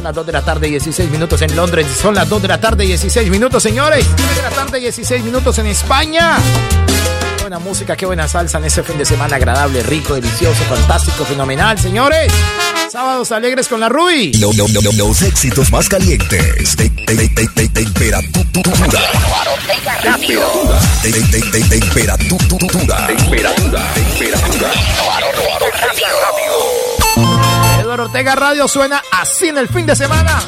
Las 0.03 0.13
2 0.13 0.25
de 0.27 0.31
la 0.31 0.43
tarde, 0.43 0.67
16 0.67 1.09
minutos 1.09 1.41
en 1.41 1.55
Londres. 1.55 1.87
Son 1.99 2.13
las 2.13 2.29
2 2.29 2.43
de 2.43 2.47
la 2.47 2.61
tarde, 2.61 2.85
16 2.85 3.27
minutos, 3.31 3.63
señores. 3.63 4.05
3 4.15 4.35
de 4.35 4.41
la 4.43 4.51
tarde, 4.51 4.79
16 4.81 5.23
minutos 5.23 5.57
en 5.57 5.65
España. 5.65 6.37
Buena 7.47 7.59
música, 7.59 7.95
qué 7.95 8.05
buena 8.05 8.27
salsa 8.27 8.57
en 8.57 8.65
ese 8.65 8.83
fin 8.83 8.97
de 8.97 9.05
semana 9.05 9.37
agradable, 9.37 9.81
rico, 9.81 10.15
delicioso, 10.15 10.61
fantástico, 10.65 11.23
fenomenal, 11.23 11.79
señores. 11.79 12.29
Sábados 12.91 13.31
alegres 13.31 13.69
con 13.69 13.79
la 13.79 13.87
Rui. 13.87 14.33
No, 14.37 14.49
no, 14.51 14.67
no, 14.67 14.81
no, 14.81 14.91
los 14.91 15.21
éxitos 15.21 15.71
más 15.71 15.87
calientes. 15.87 16.75
Te- 16.75 16.89
te- 16.89 17.15
te- 17.15 17.47
te- 17.47 17.69
te- 17.69 17.69
Temperatura. 17.69 18.59
Te- 21.01 21.09
te- 21.09 21.21
te- 21.21 21.61
te- 21.61 21.79
Temperatura. 21.79 23.07
Temperatura. 23.07 23.93
Temperatura. 23.93 24.71
Eduardo 27.79 28.03
Ortega 28.03 28.35
Radio 28.35 28.67
suena 28.67 29.01
así 29.09 29.47
en 29.47 29.57
el 29.59 29.69
fin 29.69 29.85
de 29.85 29.95
semana. 29.95 30.41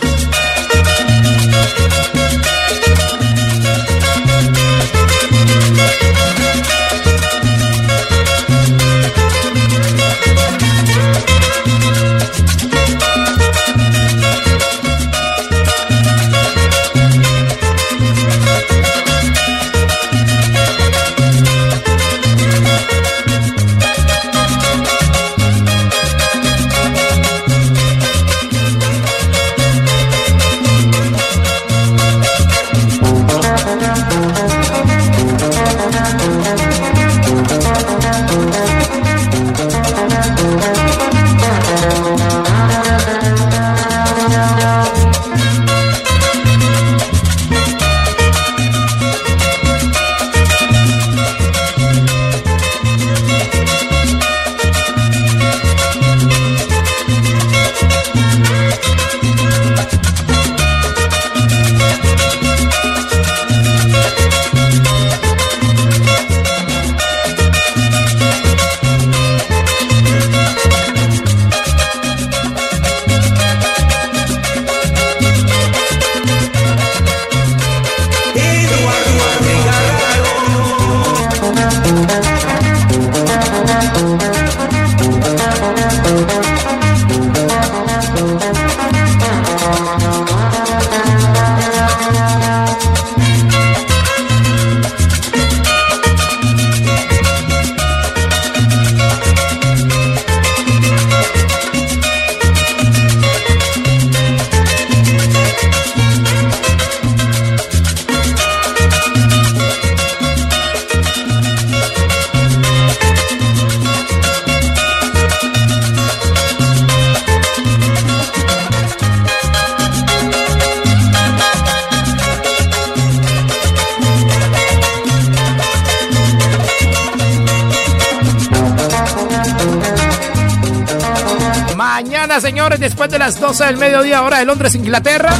12 133.60 133.74
del 133.74 133.78
mediodía, 133.78 134.22
hora 134.22 134.38
de 134.40 134.46
Londres, 134.46 134.74
Inglaterra. 134.76 135.34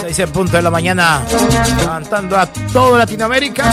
6 0.00 0.18
en 0.18 0.32
punto 0.32 0.56
de 0.56 0.62
la 0.64 0.70
mañana, 0.70 1.22
cantando 1.84 2.36
a 2.36 2.46
toda 2.46 2.98
Latinoamérica. 2.98 3.70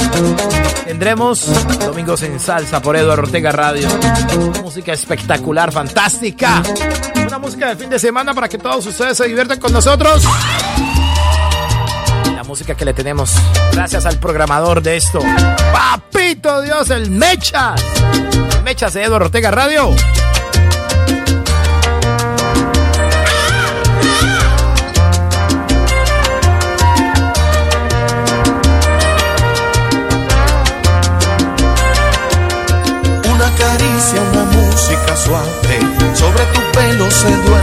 Tendremos 0.85 1.49
Domingos 1.79 2.21
en 2.21 2.39
Salsa 2.39 2.83
por 2.83 2.95
Eduardo 2.95 3.23
Ortega 3.23 3.51
Radio. 3.51 3.87
Música 4.61 4.93
espectacular, 4.93 5.71
fantástica. 5.71 6.61
Una 7.25 7.39
música 7.39 7.69
de 7.69 7.75
fin 7.75 7.89
de 7.89 7.97
semana 7.97 8.35
para 8.35 8.47
que 8.47 8.59
todos 8.59 8.85
ustedes 8.85 9.17
se 9.17 9.27
diviertan 9.27 9.59
con 9.59 9.73
nosotros. 9.73 10.23
La 12.35 12.43
música 12.43 12.75
que 12.75 12.85
le 12.85 12.93
tenemos, 12.93 13.33
gracias 13.71 14.05
al 14.05 14.19
programador 14.19 14.83
de 14.83 14.97
esto, 14.97 15.19
Papito 15.71 16.61
Dios, 16.61 16.91
el 16.91 17.09
Mechas. 17.09 17.81
Mechas 18.63 18.93
de 18.93 19.03
Eduardo 19.03 19.25
Ortega 19.25 19.49
Radio. 19.49 19.95
Tu 37.13 37.27
pelo 37.27 37.62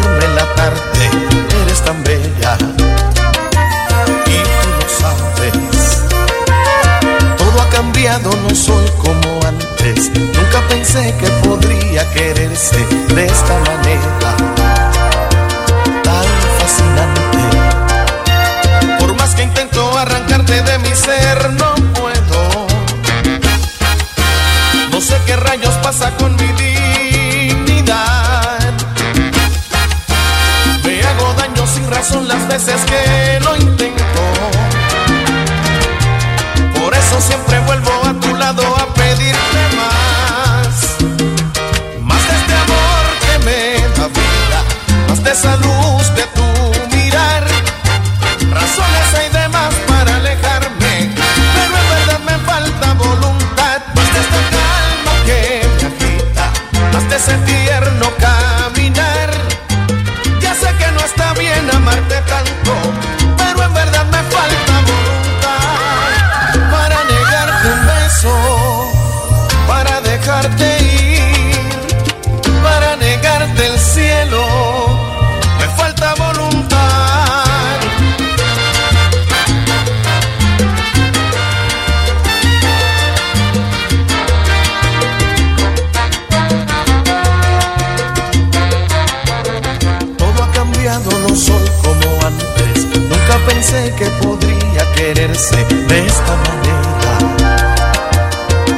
pensé 93.71 93.95
que 93.95 94.07
podría 94.23 94.93
quererse 94.95 95.57
de 95.89 96.07
esta 96.07 96.37
manera 96.37 97.19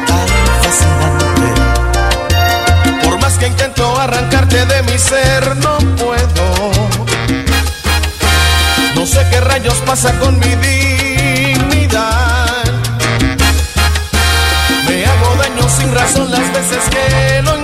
tan 0.07 0.29
fascinante. 0.62 1.47
Por 3.05 3.15
más 3.21 3.35
que 3.39 3.47
intento 3.47 4.01
arrancarte 4.01 4.67
de 4.67 4.83
mi 4.83 4.99
ser, 4.99 5.57
no 5.57 5.79
puedo. 5.97 6.73
No 8.95 9.07
sé 9.07 9.27
qué 9.31 9.41
rayos 9.41 9.77
pasa 9.87 10.12
con 10.19 10.39
mi 10.39 10.55
dignidad. 10.57 12.65
Me 14.89 15.07
hago 15.07 15.37
daño 15.37 15.69
sin 15.69 15.95
razón 15.95 16.31
las 16.31 16.53
veces 16.53 16.83
que 16.91 17.43
lo 17.43 17.61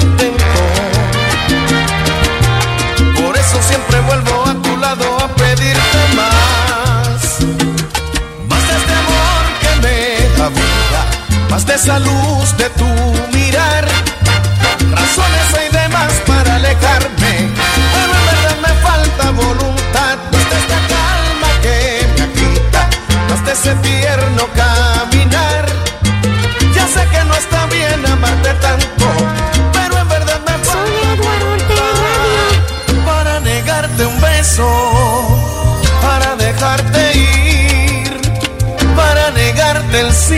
Más 11.58 11.66
de 11.66 11.74
esa 11.74 11.98
luz 11.98 12.56
de 12.56 12.70
tu 12.70 12.86
mirar. 13.36 13.84
Razones 14.92 15.54
hay 15.58 15.68
de 15.70 15.88
más 15.88 16.12
para 16.24 16.54
alejarme. 16.54 17.32
Pero 17.94 18.12
en 18.18 18.26
verdad 18.30 18.58
me 18.62 18.72
falta 18.86 19.30
voluntad. 19.32 20.16
Más 20.32 20.50
de 20.50 20.56
esta 20.62 20.78
calma 20.94 21.50
que 21.60 22.06
me 22.14 22.22
agita. 22.28 22.88
Más 23.28 23.44
de 23.44 23.52
ese 23.54 23.74
tierno 23.88 24.46
caminar. 24.54 25.66
Ya 26.76 26.86
sé 26.86 27.04
que 27.10 27.24
no 27.24 27.34
está 27.34 27.66
bien 27.66 28.06
amarte 28.06 28.54
tanto. 28.66 29.06
Pero 29.72 29.98
en 29.98 30.08
verdad 30.08 30.40
me 30.46 30.58
falta 30.64 31.28
para 33.04 33.40
negarte 33.40 34.06
un 34.06 34.20
beso, 34.20 34.68
para 36.02 36.36
dejarte 36.36 37.18
ir, 37.18 38.20
para 38.94 39.32
negarte 39.32 40.00
el 40.02 40.12
cielo. 40.12 40.37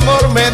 Amor 0.00 0.28
me 0.34 0.49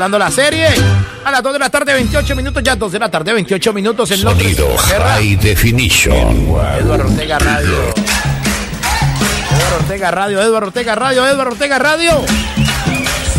rolando 0.00 0.18
la 0.18 0.30
serie. 0.30 0.66
A 1.26 1.30
las 1.30 1.42
2 1.42 1.52
de 1.52 1.58
la 1.58 1.68
tarde, 1.68 1.92
28 1.92 2.34
minutos. 2.34 2.62
Ya 2.62 2.74
2 2.74 2.92
de 2.92 2.98
la 2.98 3.10
tarde, 3.10 3.34
28 3.34 3.72
minutos 3.74 4.10
en 4.10 4.24
Londres. 4.24 4.56
Sonido. 4.56 4.74
High 4.78 5.36
Definition. 5.36 6.56
Eduardo 6.78 7.04
Ortega 7.04 7.38
Radio. 7.38 7.76
Eduardo 9.50 9.76
Ortega 9.78 10.10
Radio, 10.10 10.40
Eduardo 10.40 10.66
Ortega 10.68 10.94
Radio, 10.94 11.26
Eduardo 11.26 11.52
Ortega 11.52 11.78
Radio. 11.78 12.12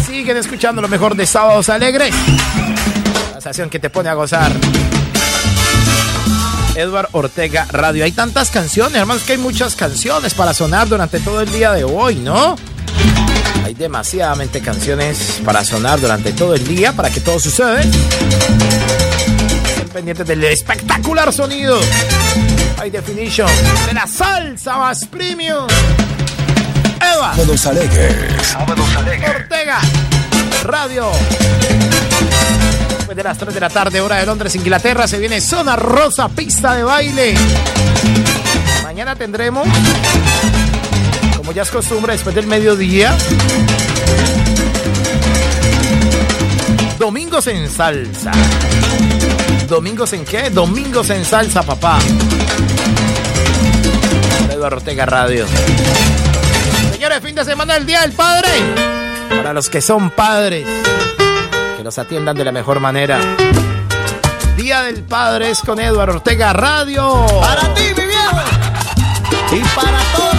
Siguen 0.06 0.38
escuchando 0.38 0.84
lo 0.84 0.88
mejor 0.88 1.16
de 1.16 1.26
Sábados 1.26 1.68
Alegres. 1.70 2.14
La 3.32 3.40
estación 3.40 3.68
que 3.68 3.80
te 3.80 3.90
pone 3.90 4.10
a 4.10 4.14
gozar. 4.14 4.52
Edward 6.76 7.10
Ortega 7.14 7.66
Radio. 7.72 8.04
Hay 8.04 8.12
tantas 8.12 8.52
canciones, 8.52 8.98
hermanos, 8.98 9.24
que 9.24 9.32
hay 9.32 9.40
muchas 9.40 9.76
canciones 9.76 10.36
para 10.36 10.54
sonar 10.54 10.88
durante 10.88 11.20
todo 11.22 11.42
el 11.42 11.52
día 11.52 11.72
de 11.72 11.86
hoy, 11.86 12.18
¿no? 12.18 12.56
Hay 13.72 13.76
demasiadamente 13.76 14.60
canciones 14.60 15.40
para 15.46 15.64
sonar 15.64 16.02
durante 16.02 16.34
todo 16.34 16.56
el 16.56 16.68
día 16.68 16.92
para 16.92 17.10
que 17.10 17.22
todo 17.22 17.40
suceda. 17.40 17.80
Estén 17.80 19.88
pendientes 19.94 20.28
del 20.28 20.44
espectacular 20.44 21.32
sonido. 21.32 21.80
High 22.80 22.92
Definition 22.92 23.48
de 23.88 23.94
la 23.94 24.06
salsa 24.08 24.76
más 24.76 25.06
premium. 25.06 25.68
Eva 26.98 27.34
Sábados 27.34 27.66
Alegres. 28.98 29.36
Ortega 29.38 29.80
Radio. 30.66 31.10
Después 32.90 33.16
de 33.16 33.24
las 33.24 33.38
3 33.38 33.54
de 33.54 33.60
la 33.62 33.70
tarde, 33.70 34.02
hora 34.02 34.18
de 34.18 34.26
Londres, 34.26 34.54
Inglaterra, 34.56 35.08
se 35.08 35.18
viene 35.18 35.40
Zona 35.40 35.78
Rosa, 35.78 36.28
pista 36.28 36.76
de 36.76 36.84
baile. 36.84 37.36
Mañana 38.84 39.16
tendremos, 39.16 39.66
como 41.42 41.54
ya 41.54 41.64
es 41.64 41.72
costumbre, 41.72 42.14
después 42.14 42.36
del 42.36 42.46
mediodía, 42.46 43.18
Domingos 47.00 47.48
en 47.48 47.68
salsa. 47.68 48.32
¿Domingos 49.68 50.14
en 50.14 50.24
qué? 50.24 50.52
Domingos 50.52 51.10
en 51.10 51.26
salsa, 51.26 51.64
papá. 51.64 51.98
Eduardo 54.52 54.78
Ortega 54.78 55.08
Radio. 55.08 55.48
Señores, 56.92 57.20
fin 57.24 57.34
de 57.34 57.44
semana 57.44 57.74
del 57.74 57.88
Día 57.88 58.02
del 58.02 58.12
Padre. 58.12 58.50
Para 59.30 59.52
los 59.52 59.68
que 59.68 59.82
son 59.82 60.12
padres, 60.12 60.68
que 61.76 61.84
los 61.84 61.98
atiendan 61.98 62.38
de 62.38 62.46
la 62.46 62.52
mejor 62.52 62.80
manera. 62.80 63.20
Día 64.56 64.84
del 64.84 65.02
Padre 65.02 65.50
es 65.50 65.62
con 65.62 65.80
Eduardo 65.80 66.18
Ortega 66.18 66.54
Radio. 66.54 67.26
Para 67.42 67.74
ti, 67.74 67.82
mi 67.98 68.06
viejo. 68.06 68.42
Y 69.54 69.60
para 69.76 69.98
todos 70.16 70.31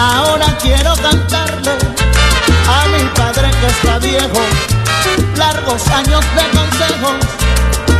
Ahora 0.00 0.46
quiero 0.62 0.94
cantarle 0.96 1.72
a 2.66 2.88
mi 2.88 3.04
padre 3.14 3.50
que 3.60 3.66
está 3.66 3.98
viejo. 3.98 4.40
Largos 5.36 5.86
años 5.88 6.24
de 6.36 6.58
consejos, 6.58 7.16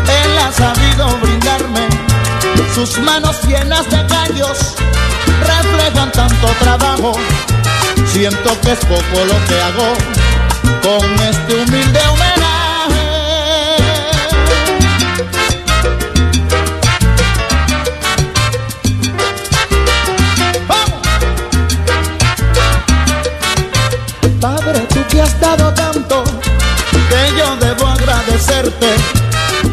él 0.08 0.38
ha 0.38 0.50
sabido 0.50 1.18
brindarme. 1.18 1.86
Sus 2.74 2.96
manos 3.00 3.36
llenas 3.46 3.84
de 3.90 4.06
callos 4.06 4.76
reflejan 5.46 6.10
tanto 6.12 6.46
trabajo. 6.60 7.12
Siento 8.10 8.58
que 8.62 8.72
es 8.72 8.78
poco 8.78 9.24
lo 9.26 9.44
que 9.44 9.60
hago 9.60 9.92
con 10.82 11.04
este 11.28 11.54
humilde 11.54 12.00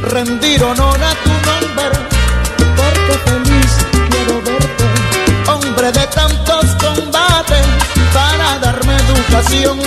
rendir 0.02 0.64
honor 0.64 1.00
a 1.04 1.14
tu 1.24 1.30
nombre, 1.50 2.00
porque 2.76 3.14
feliz 3.26 3.72
quiero 4.10 4.42
verte, 4.42 4.86
hombre 5.52 5.92
de 5.92 6.08
tantos 6.08 6.66
combates, 6.82 7.66
para 8.14 8.60
darme 8.60 8.96
educación. 8.96 9.80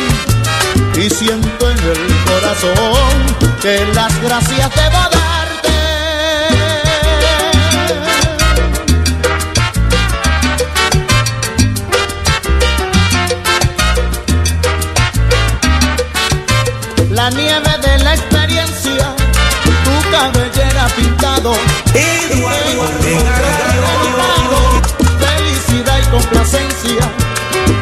Y 0.94 1.08
siento 1.08 1.70
en 1.70 1.78
el 1.78 2.24
corazón 2.24 3.58
que 3.62 3.86
las 3.94 4.22
gracias 4.22 4.70
debo 4.74 4.98
darte. 4.98 5.09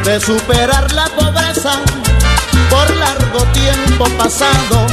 De 0.09 0.19
superar 0.19 0.91
la 0.93 1.05
pobreza 1.09 1.73
por 2.71 2.95
largo 2.97 3.43
tiempo 3.53 4.05
pasado. 4.17 4.87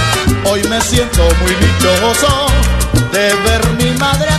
Hoy 0.45 0.63
me 0.65 0.79
siento 0.83 1.23
muy 1.41 1.55
dichoso 1.55 2.47
de 3.13 3.35
ver 3.45 3.67
mi 3.79 3.99
madre 3.99 4.36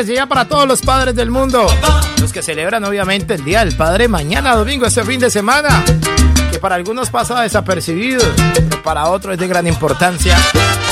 Enseña 0.00 0.26
para 0.26 0.46
todos 0.46 0.66
los 0.66 0.80
padres 0.80 1.14
del 1.14 1.30
mundo. 1.30 1.66
Los 2.20 2.32
que 2.32 2.42
celebran 2.42 2.82
obviamente 2.84 3.34
el 3.34 3.44
Día 3.44 3.64
del 3.64 3.76
Padre 3.76 4.08
mañana 4.08 4.54
domingo, 4.56 4.86
este 4.86 5.04
fin 5.04 5.20
de 5.20 5.30
semana. 5.30 5.84
Que 6.50 6.58
para 6.58 6.76
algunos 6.76 7.10
pasa 7.10 7.40
desapercibido, 7.42 8.24
pero 8.54 8.82
para 8.82 9.08
otros 9.08 9.34
es 9.34 9.40
de 9.40 9.46
gran 9.46 9.66
importancia. 9.66 10.36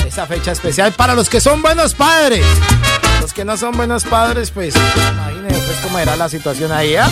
Esa 0.07 0.27
fecha 0.27 0.53
especial 0.53 0.93
para 0.93 1.15
los 1.15 1.29
que 1.29 1.41
son 1.41 1.63
buenos 1.63 1.95
padres. 1.95 2.45
Los 3.21 3.33
que 3.33 3.45
no 3.45 3.57
son 3.57 3.77
buenos 3.77 4.05
padres, 4.05 4.51
pues 4.51 4.75
imagínense 4.77 5.61
pues, 5.67 5.79
cómo 5.83 5.99
era 5.99 6.15
la 6.15 6.29
situación 6.29 6.71
ahí. 6.71 6.95
¿ah? 6.97 7.09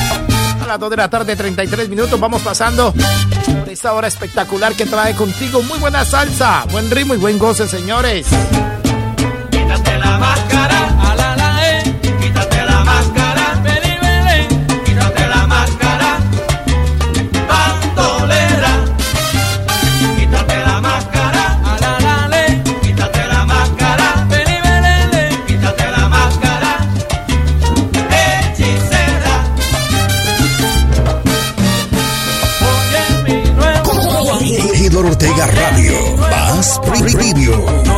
A 0.62 0.66
las 0.66 0.78
2 0.78 0.90
de 0.90 0.96
la 0.96 1.08
tarde, 1.08 1.34
33 1.36 1.88
minutos, 1.88 2.20
vamos 2.20 2.42
pasando 2.42 2.92
por 2.92 3.68
esta 3.68 3.92
hora 3.94 4.08
espectacular 4.08 4.74
que 4.74 4.84
trae 4.84 5.16
contigo 5.16 5.62
muy 5.62 5.78
buena 5.78 6.04
salsa, 6.04 6.64
buen 6.70 6.90
ritmo 6.90 7.14
y 7.14 7.18
buen 7.18 7.38
goce, 7.38 7.66
señores. 7.66 8.26
Radio. 36.58 37.52
Más 37.86 37.97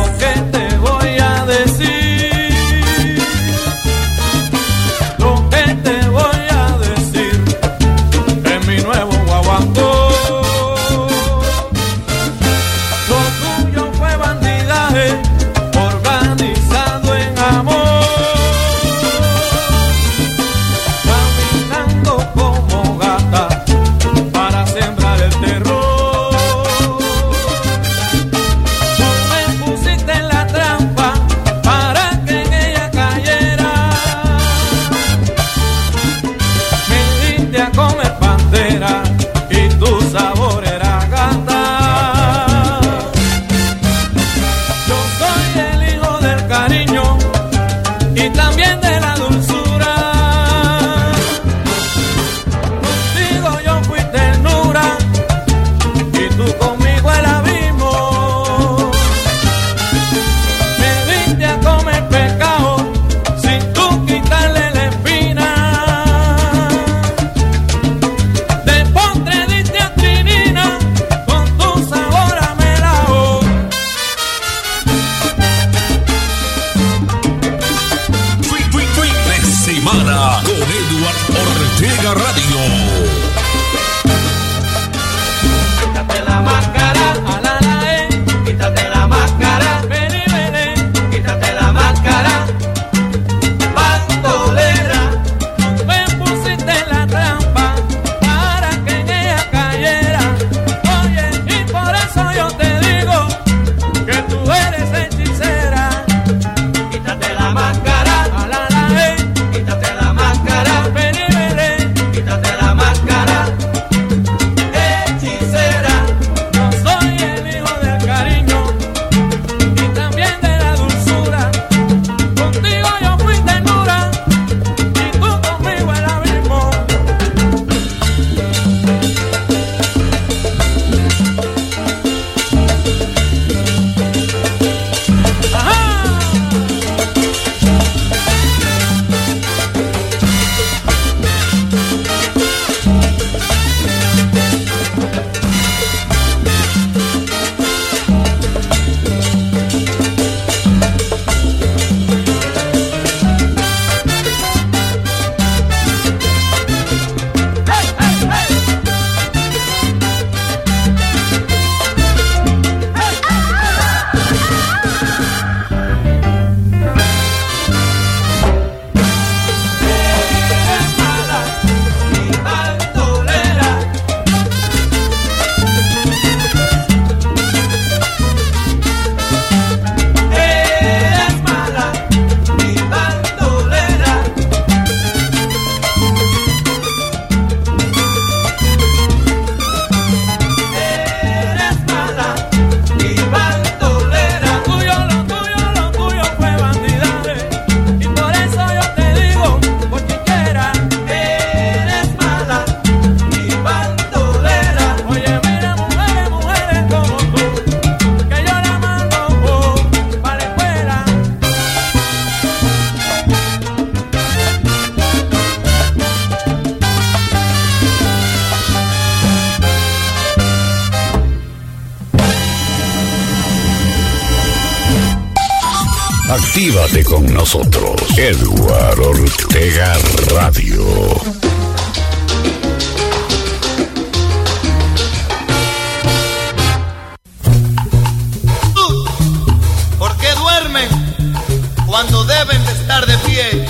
cuando 241.91 242.23
deben 242.23 242.65
de 242.65 242.71
estar 242.71 243.05
de 243.05 243.17
pie. 243.17 243.65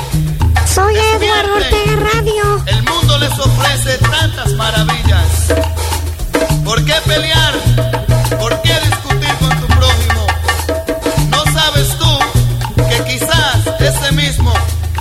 Soy 0.71 0.95
Eduardo 0.95 1.55
Ortega 1.55 1.95
Radio. 2.13 2.63
El 2.67 2.83
mundo 2.83 3.17
les 3.17 3.31
ofrece 3.31 3.97
tantas 3.97 4.53
maravillas. 4.53 5.47
¿Por 6.63 6.85
qué 6.85 6.93
pelear? 7.07 7.53
¿Por 8.39 8.61
qué 8.61 8.79
discutir 8.85 9.33
con 9.39 9.49
tu 9.59 9.65
prójimo? 9.65 10.27
¿No 11.31 11.43
sabes 11.51 11.97
tú 11.97 12.19
que 12.87 13.03
quizás 13.05 13.57
ese 13.79 14.11
mismo 14.11 14.53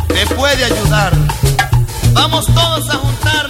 te 0.08 0.26
puede 0.34 0.64
ayudar? 0.64 1.12
Vamos 2.14 2.46
todos 2.46 2.88
a 2.88 2.94
juntar 2.94 3.49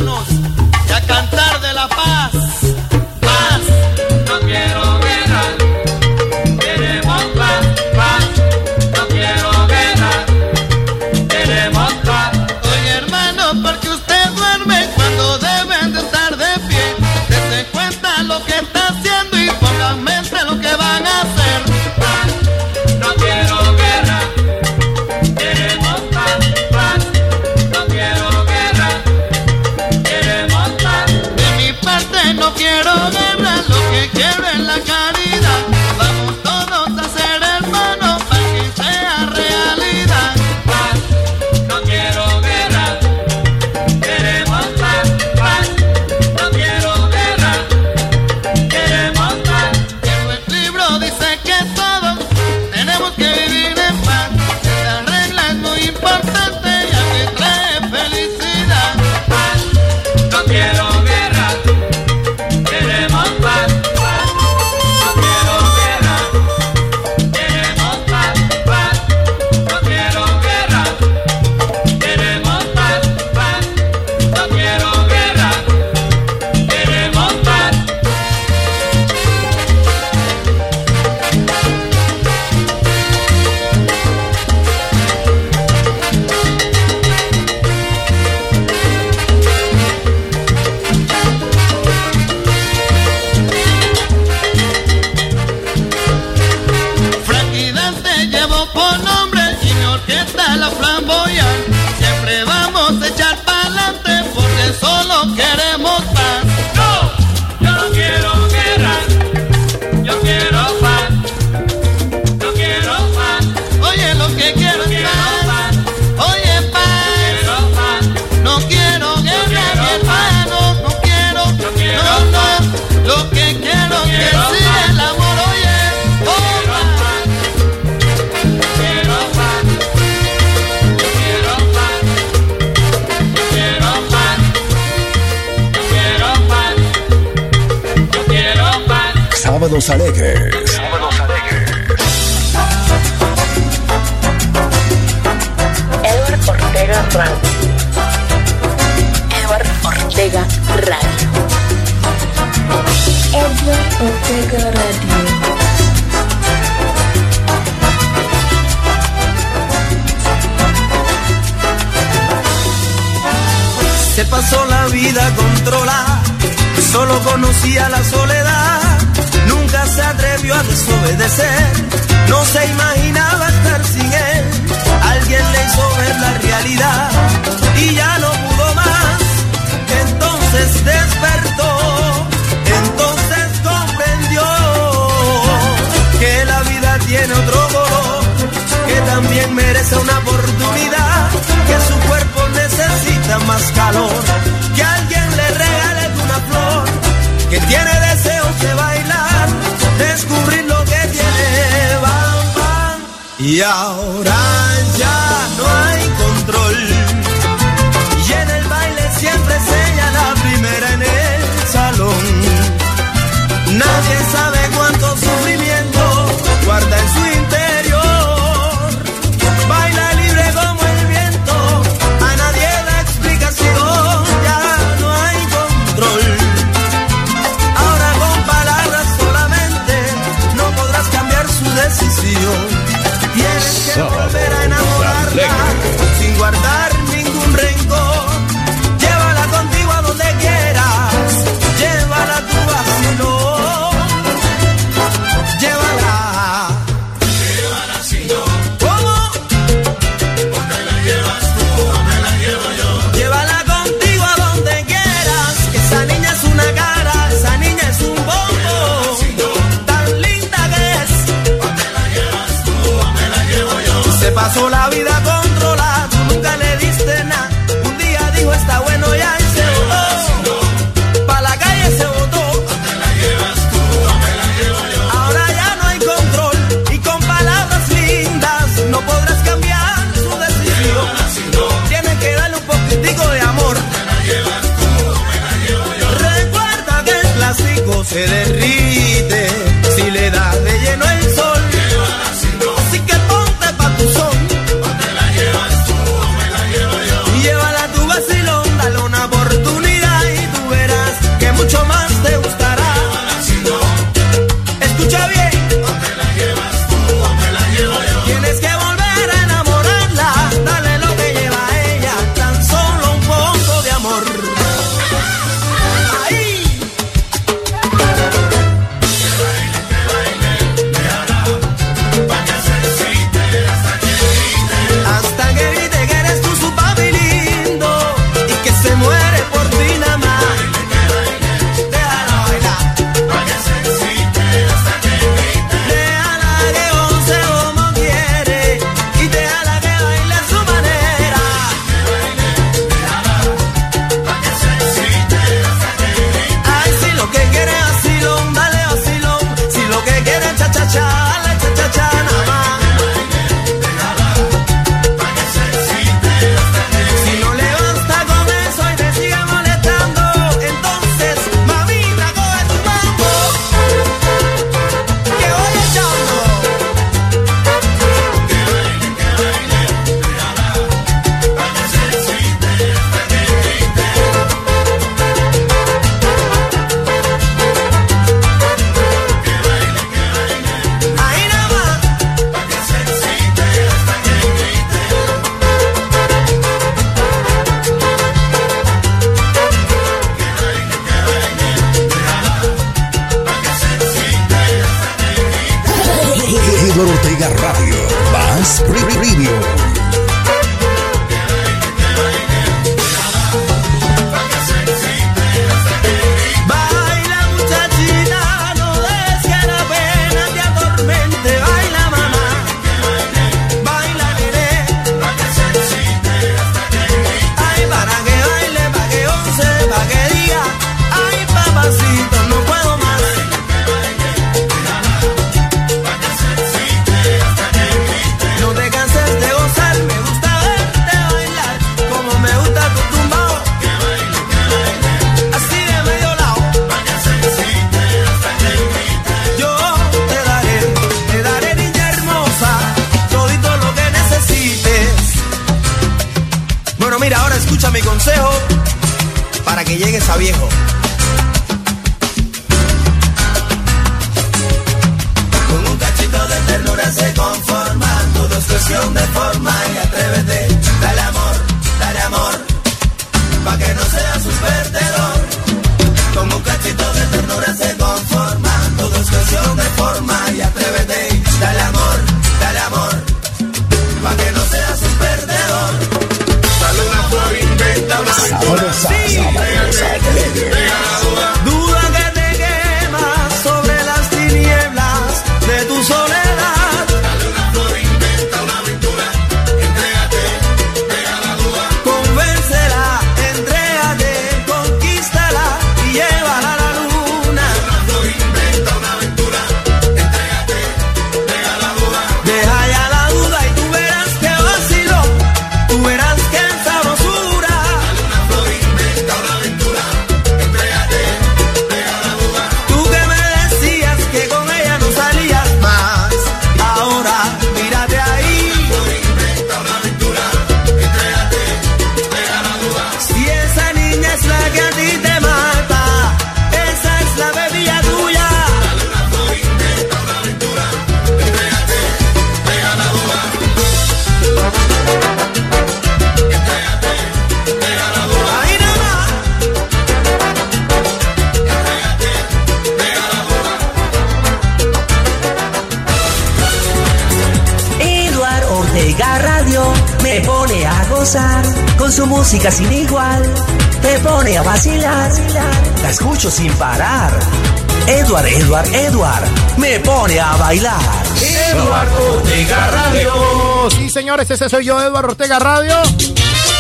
Eduardo 565.03 565.31
Ortega 565.31 565.59
Radio. 565.59 565.95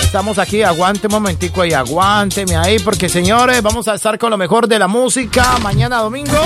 Estamos 0.02 0.38
aquí, 0.38 0.62
aguante 0.62 1.06
un 1.06 1.12
momentico 1.12 1.62
ahí, 1.62 1.72
aguánteme 1.72 2.56
ahí, 2.56 2.78
porque 2.80 3.08
señores, 3.08 3.62
vamos 3.62 3.86
a 3.86 3.94
estar 3.94 4.18
con 4.18 4.30
lo 4.30 4.36
mejor 4.36 4.66
de 4.66 4.78
la 4.78 4.88
música 4.88 5.58
mañana 5.58 5.98
domingo. 5.98 6.36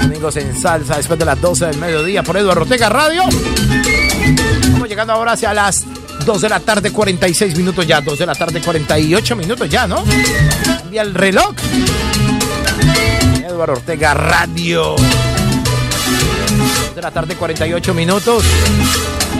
Domingos 0.00 0.36
en 0.36 0.58
salsa, 0.58 0.96
después 0.96 1.18
de 1.18 1.26
las 1.26 1.40
12 1.40 1.66
del 1.66 1.76
mediodía 1.78 2.22
por 2.22 2.36
Eduardo 2.36 2.62
Ortega 2.62 2.88
Radio. 2.88 3.22
Estamos 4.62 4.88
llegando 4.88 5.12
ahora 5.12 5.32
hacia 5.32 5.52
las 5.52 5.84
2 6.24 6.40
de 6.40 6.48
la 6.48 6.60
tarde, 6.60 6.90
46 6.90 7.56
minutos 7.56 7.86
ya, 7.86 8.00
2 8.00 8.18
de 8.18 8.26
la 8.26 8.34
tarde, 8.34 8.62
48 8.62 9.36
minutos 9.36 9.68
ya, 9.68 9.86
¿no? 9.86 10.02
Cambia 10.64 11.02
el 11.02 11.14
reloj. 11.14 11.54
Eduardo 13.46 13.74
Ortega 13.74 14.14
Radio. 14.14 14.96
2 14.96 16.94
de 16.94 17.02
la 17.02 17.10
tarde, 17.10 17.36
48 17.36 17.92
minutos. 17.92 18.42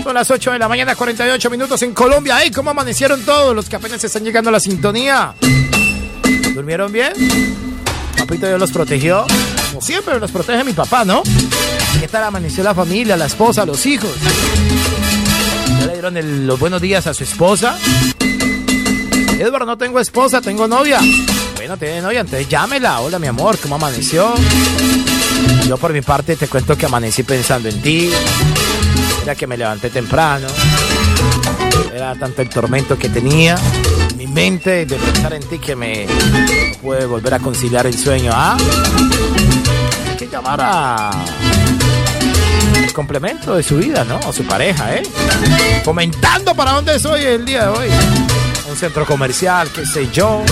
Son 0.03 0.15
las 0.15 0.31
8 0.31 0.53
de 0.53 0.59
la 0.59 0.69
mañana, 0.69 0.95
48 0.95 1.51
minutos 1.51 1.83
en 1.83 1.95
Colombia. 1.95 2.37
¡Ay, 2.37 2.51
cómo 2.51 2.71
amanecieron 2.71 3.23
todos 3.23 3.55
los 3.55 3.69
que 3.69 3.77
apenas 3.77 4.03
están 4.05 4.25
llegando 4.25 4.51
a 4.51 4.53
la 4.53 4.61
sintonía! 4.61 5.35
¿Durmieron 6.55 6.93
bien? 6.93 7.13
Papito 8.17 8.47
Dios 8.47 8.61
los 8.61 8.71
protegió. 8.71 9.27
Como 9.69 9.81
siempre 9.81 10.19
los 10.21 10.31
protege 10.31 10.63
mi 10.65 10.73
papá, 10.73 11.05
¿no? 11.05 11.23
¿Qué 12.01 12.09
tal 12.09 12.25
amaneció 12.25 12.63
la 12.63 12.75
familia, 12.75 13.17
la 13.17 13.27
esposa, 13.27 13.65
los 13.65 13.85
hijos? 13.87 14.11
¿Ya 15.81 15.87
le 15.87 15.93
dieron 15.93 16.47
los 16.47 16.59
buenos 16.59 16.81
días 16.81 17.07
a 17.07 17.15
su 17.15 17.25
esposa? 17.25 17.79
Edward, 19.39 19.67
no 19.67 19.77
tengo 19.77 20.01
esposa, 20.01 20.41
tengo 20.41 20.69
novia. 20.69 21.01
Bueno, 21.57 21.77
tiene 21.77 22.03
novia, 22.03 22.21
entonces 22.21 22.49
llámela. 22.49 23.01
Hola, 23.01 23.19
mi 23.19 23.27
amor, 23.27 23.59
¿cómo 23.59 23.77
amaneció? 23.77 24.35
Yo 25.67 25.77
por 25.77 25.93
mi 25.93 26.03
parte 26.03 26.37
te 26.37 26.47
cuento 26.47 26.77
que 26.77 26.87
amanecí 26.87 27.23
pensando 27.23 27.69
en 27.69 27.83
ti. 27.83 28.11
Era 29.25 29.35
que 29.35 29.47
me 29.47 29.57
levanté 29.57 29.89
temprano. 29.89 30.47
Era 31.95 32.15
tanto 32.15 32.43
el 32.43 32.51
tormento 32.51 32.99
que 32.99 33.09
tenía 33.09 33.57
en 34.11 34.19
mi 34.19 34.27
mente 34.27 34.85
de 34.85 34.97
pensar 34.97 35.33
en 35.33 35.43
ti 35.45 35.59
que 35.59 35.75
me 35.75 36.05
no 36.05 36.79
pude 36.83 37.07
volver 37.07 37.33
a 37.33 37.39
conciliar 37.39 37.87
el 37.87 37.97
sueño. 37.97 38.33
¿Ah? 38.35 38.55
Hay 40.11 40.17
que 40.19 40.29
llamar 40.29 40.61
a 40.63 41.11
el 42.77 42.93
complemento 42.93 43.55
de 43.57 43.63
su 43.63 43.79
vida, 43.79 44.05
¿no? 44.05 44.17
A 44.19 44.31
su 44.31 44.45
pareja, 44.45 44.95
¿eh? 44.95 45.03
Comentando 45.87 46.55
para 46.55 46.73
dónde 46.73 47.01
soy 47.01 47.23
el 47.23 47.47
día 47.47 47.63
de 47.63 47.79
hoy. 47.79 47.89
Un 48.69 48.77
centro 48.77 49.07
comercial, 49.07 49.71
qué 49.75 49.87
sé 49.87 50.11
yo. 50.13 50.43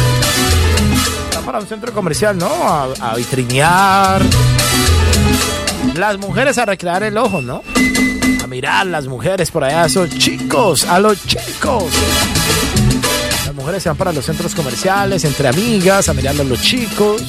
Para 1.45 1.59
un 1.59 1.67
centro 1.67 1.93
comercial, 1.93 2.39
¿no? 2.39 2.49
A, 2.49 2.89
a 3.01 3.17
vitrinear. 3.17 4.23
Las 5.95 6.17
mujeres 6.17 6.57
a 6.57 6.65
recrear 6.65 7.03
el 7.03 7.19
ojo, 7.19 7.43
¿no? 7.43 7.63
A 8.63 8.65
mirar 8.65 8.87
las 8.87 9.07
mujeres 9.09 9.51
por 9.51 9.65
allá, 9.65 9.87
esos 9.87 10.09
chicos, 10.11 10.85
a 10.85 11.01
los 11.01 11.21
chicos. 11.27 11.83
Las 13.45 13.55
mujeres 13.57 13.83
se 13.83 13.89
van 13.89 13.99
para 13.99 14.13
los 14.13 14.25
centros 14.25 14.55
comerciales, 14.55 15.25
entre 15.25 15.49
amigas, 15.49 16.09
a 16.09 16.15
mirar 16.15 16.41
a 16.41 16.45
los 16.45 16.61
chicos. 16.61 17.23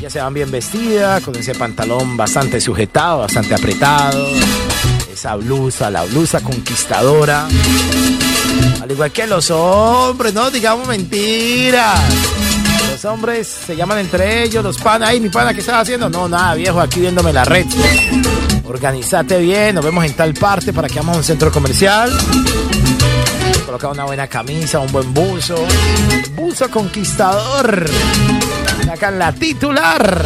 Ya 0.00 0.08
se 0.08 0.22
van 0.22 0.32
bien 0.32 0.50
vestidas, 0.50 1.22
con 1.22 1.36
ese 1.36 1.54
pantalón 1.54 2.16
bastante 2.16 2.58
sujetado, 2.58 3.18
bastante 3.18 3.54
apretado. 3.54 4.26
Esa 5.12 5.36
blusa, 5.36 5.90
la 5.90 6.04
blusa 6.04 6.40
conquistadora. 6.40 7.46
Al 8.80 8.90
igual 8.90 9.12
que 9.12 9.26
los 9.26 9.50
hombres, 9.50 10.32
no 10.32 10.50
digamos 10.50 10.88
mentiras. 10.88 12.00
Los 12.90 13.04
hombres 13.04 13.46
se 13.46 13.76
llaman 13.76 13.98
entre 13.98 14.44
ellos, 14.44 14.64
los 14.64 14.78
panas. 14.78 15.10
Ay, 15.10 15.20
mi 15.20 15.28
pana, 15.28 15.52
¿qué 15.52 15.60
estás 15.60 15.82
haciendo? 15.82 16.08
No, 16.08 16.30
nada, 16.30 16.54
viejo, 16.54 16.80
aquí 16.80 17.00
viéndome 17.00 17.30
la 17.30 17.44
red. 17.44 17.66
Organízate 18.66 19.38
bien, 19.38 19.74
nos 19.74 19.84
vemos 19.84 20.04
en 20.04 20.14
tal 20.14 20.32
parte 20.34 20.72
para 20.72 20.88
que 20.88 20.96
vamos 20.96 21.16
a 21.16 21.18
un 21.18 21.24
centro 21.24 21.52
comercial. 21.52 22.10
Colocar 23.66 23.90
una 23.90 24.04
buena 24.04 24.26
camisa, 24.26 24.78
un 24.78 24.90
buen 24.90 25.12
buzo. 25.12 25.56
Buzo 26.34 26.70
conquistador. 26.70 27.84
Sacan 28.84 29.18
la 29.18 29.32
titular. 29.32 30.24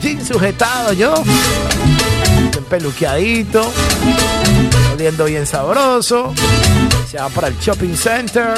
Jean 0.00 0.26
sujetado 0.26 0.92
yo. 0.92 1.22
Bien 2.50 2.64
peluqueadito. 2.68 3.70
Oliendo 4.94 5.24
bien 5.26 5.46
sabroso. 5.46 6.34
Se 7.08 7.18
va 7.18 7.28
para 7.28 7.48
el 7.48 7.58
shopping 7.58 7.94
center. 7.94 8.54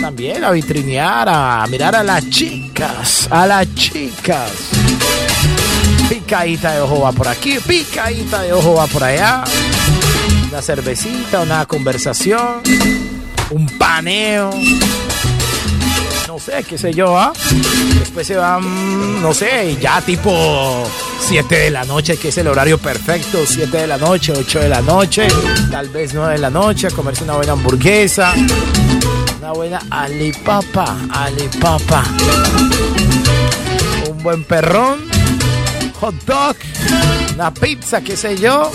También 0.00 0.44
a 0.44 0.50
vitrinear, 0.50 1.28
a 1.28 1.66
mirar 1.68 1.96
a 1.96 2.02
las 2.02 2.28
chicas. 2.30 3.26
A 3.30 3.46
las 3.46 3.74
chicas. 3.74 4.73
Picadita 6.08 6.72
de 6.72 6.80
ojo 6.80 7.00
va 7.00 7.12
por 7.12 7.28
aquí, 7.28 7.58
picadita 7.58 8.42
de 8.42 8.52
ojo 8.52 8.74
va 8.74 8.86
por 8.86 9.04
allá. 9.04 9.44
Una 10.48 10.62
cervecita, 10.62 11.40
una 11.40 11.66
conversación, 11.66 12.62
un 13.50 13.66
paneo. 13.78 14.50
No 16.28 16.38
sé, 16.38 16.64
qué 16.68 16.76
sé 16.76 16.92
yo, 16.92 17.16
¿ah? 17.16 17.32
Después 17.98 18.26
se 18.26 18.36
van, 18.36 19.22
no 19.22 19.32
sé, 19.32 19.76
ya 19.80 20.00
tipo 20.00 20.84
7 21.20 21.54
de 21.54 21.70
la 21.70 21.84
noche, 21.84 22.16
que 22.16 22.28
es 22.28 22.38
el 22.38 22.48
horario 22.48 22.76
perfecto, 22.76 23.38
7 23.46 23.76
de 23.76 23.86
la 23.86 23.98
noche, 23.98 24.32
8 24.36 24.60
de 24.60 24.68
la 24.68 24.82
noche, 24.82 25.28
tal 25.70 25.88
vez 25.90 26.12
9 26.12 26.32
de 26.32 26.38
la 26.38 26.50
noche, 26.50 26.90
comerse 26.90 27.22
una 27.24 27.34
buena 27.34 27.52
hamburguesa, 27.52 28.34
una 29.38 29.52
buena 29.52 29.80
alipapa, 29.90 30.96
alipapa, 31.10 32.02
un 34.10 34.22
buen 34.22 34.42
perrón, 34.44 34.98
hot 36.04 36.14
dog, 36.26 36.56
una 37.34 37.54
pizza, 37.54 38.02
qué 38.02 38.14
sé 38.14 38.36
yo, 38.36 38.70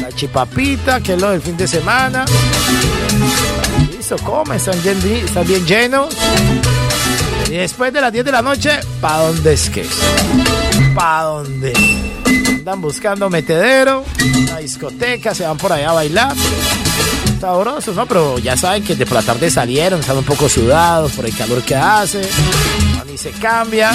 la 0.00 0.10
chipapita, 0.10 1.00
que 1.00 1.14
es 1.14 1.20
lo 1.20 1.30
del 1.30 1.40
fin 1.40 1.56
de 1.56 1.68
semana. 1.68 2.24
Listo, 3.92 4.16
come, 4.18 4.56
están 4.56 4.74
bien, 4.82 5.64
llenos. 5.64 6.16
Y 7.48 7.52
después 7.52 7.92
de 7.92 8.00
las 8.00 8.12
10 8.12 8.24
de 8.24 8.32
la 8.32 8.42
noche, 8.42 8.80
¿pa' 9.00 9.18
dónde 9.18 9.52
es 9.52 9.70
que 9.70 9.82
es? 9.82 9.90
¿Pa' 10.96 11.22
dónde? 11.22 11.72
Andan 12.48 12.80
buscando 12.80 13.30
metedero, 13.30 14.04
una 14.36 14.58
discoteca, 14.58 15.36
se 15.36 15.44
van 15.44 15.58
por 15.58 15.72
allá 15.72 15.90
a 15.90 15.92
bailar. 15.92 16.34
Sabrosos, 17.40 17.94
¿no? 17.94 18.06
Pero 18.06 18.38
ya 18.38 18.56
saben 18.56 18.82
que 18.82 18.96
de 18.96 19.06
por 19.06 19.14
la 19.14 19.22
tarde 19.22 19.48
salieron, 19.48 20.00
están 20.00 20.16
un 20.16 20.24
poco 20.24 20.48
sudados 20.48 21.12
por 21.12 21.24
el 21.24 21.36
calor 21.36 21.62
que 21.62 21.76
hace. 21.76 22.22
Y 23.12 23.18
se 23.18 23.30
cambia. 23.30 23.92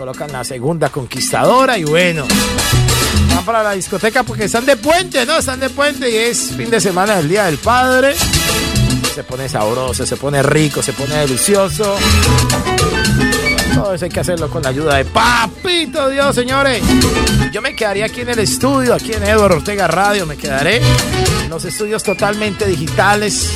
Colocan 0.00 0.32
la 0.32 0.42
segunda 0.44 0.88
conquistadora 0.88 1.76
y 1.76 1.84
bueno. 1.84 2.26
Van 3.34 3.44
para 3.44 3.62
la 3.62 3.72
discoteca 3.72 4.22
porque 4.22 4.44
están 4.44 4.64
de 4.64 4.78
puente, 4.78 5.26
¿no? 5.26 5.36
Están 5.36 5.60
de 5.60 5.68
puente 5.68 6.10
y 6.10 6.16
es 6.16 6.52
fin 6.56 6.70
de 6.70 6.80
semana 6.80 7.16
del 7.16 7.28
Día 7.28 7.44
del 7.44 7.58
Padre. 7.58 8.16
Se 9.14 9.22
pone 9.24 9.46
sabroso, 9.46 10.06
se 10.06 10.16
pone 10.16 10.42
rico, 10.42 10.82
se 10.82 10.94
pone 10.94 11.16
delicioso. 11.16 11.98
Todo 13.74 13.92
eso 13.92 14.06
hay 14.06 14.10
que 14.10 14.20
hacerlo 14.20 14.48
con 14.48 14.62
la 14.62 14.70
ayuda 14.70 14.96
de 14.96 15.04
Papito 15.04 16.08
Dios, 16.08 16.34
señores. 16.34 16.82
Yo 17.52 17.60
me 17.60 17.76
quedaría 17.76 18.06
aquí 18.06 18.22
en 18.22 18.30
el 18.30 18.38
estudio, 18.38 18.94
aquí 18.94 19.12
en 19.12 19.22
Eduardo 19.22 19.58
Ortega 19.58 19.86
Radio, 19.86 20.24
me 20.24 20.38
quedaré. 20.38 20.80
En 21.44 21.50
los 21.50 21.66
estudios 21.66 22.02
totalmente 22.02 22.64
digitales. 22.64 23.52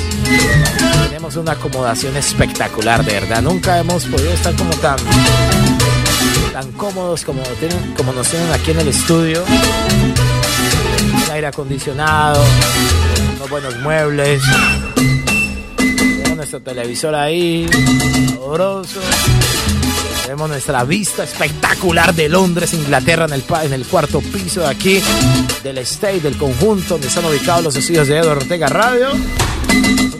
Tenemos 1.08 1.36
una 1.36 1.52
acomodación 1.52 2.14
espectacular, 2.18 3.02
de 3.02 3.14
verdad. 3.14 3.40
Nunca 3.40 3.78
hemos 3.78 4.04
podido 4.04 4.30
estar 4.30 4.54
como 4.56 4.74
tan 4.74 4.98
tan 6.54 6.70
cómodos 6.70 7.24
como, 7.24 7.42
tienen, 7.58 7.94
como 7.96 8.12
nos 8.12 8.28
tienen 8.28 8.48
aquí 8.52 8.70
en 8.70 8.78
el 8.78 8.86
estudio. 8.86 9.42
El 11.24 11.32
aire 11.32 11.48
acondicionado, 11.48 12.40
unos 13.34 13.50
buenos 13.50 13.76
muebles. 13.80 14.40
Tenemos 15.76 16.36
nuestro 16.36 16.60
televisor 16.60 17.16
ahí, 17.16 17.66
sabroso. 18.28 19.00
Tenemos 20.22 20.48
nuestra 20.48 20.84
vista 20.84 21.24
espectacular 21.24 22.14
de 22.14 22.28
Londres, 22.28 22.72
Inglaterra, 22.72 23.24
en 23.24 23.32
el, 23.32 23.44
en 23.64 23.72
el 23.72 23.84
cuarto 23.84 24.20
piso 24.20 24.60
de 24.60 24.68
aquí, 24.68 25.02
del 25.64 25.78
estate, 25.78 26.20
del 26.20 26.36
conjunto, 26.36 26.94
donde 26.94 27.08
están 27.08 27.24
ubicados 27.24 27.64
los 27.64 27.74
estudios 27.74 28.06
de 28.06 28.18
Eduardo 28.18 28.42
Ortega 28.42 28.68
Radio. 28.68 29.08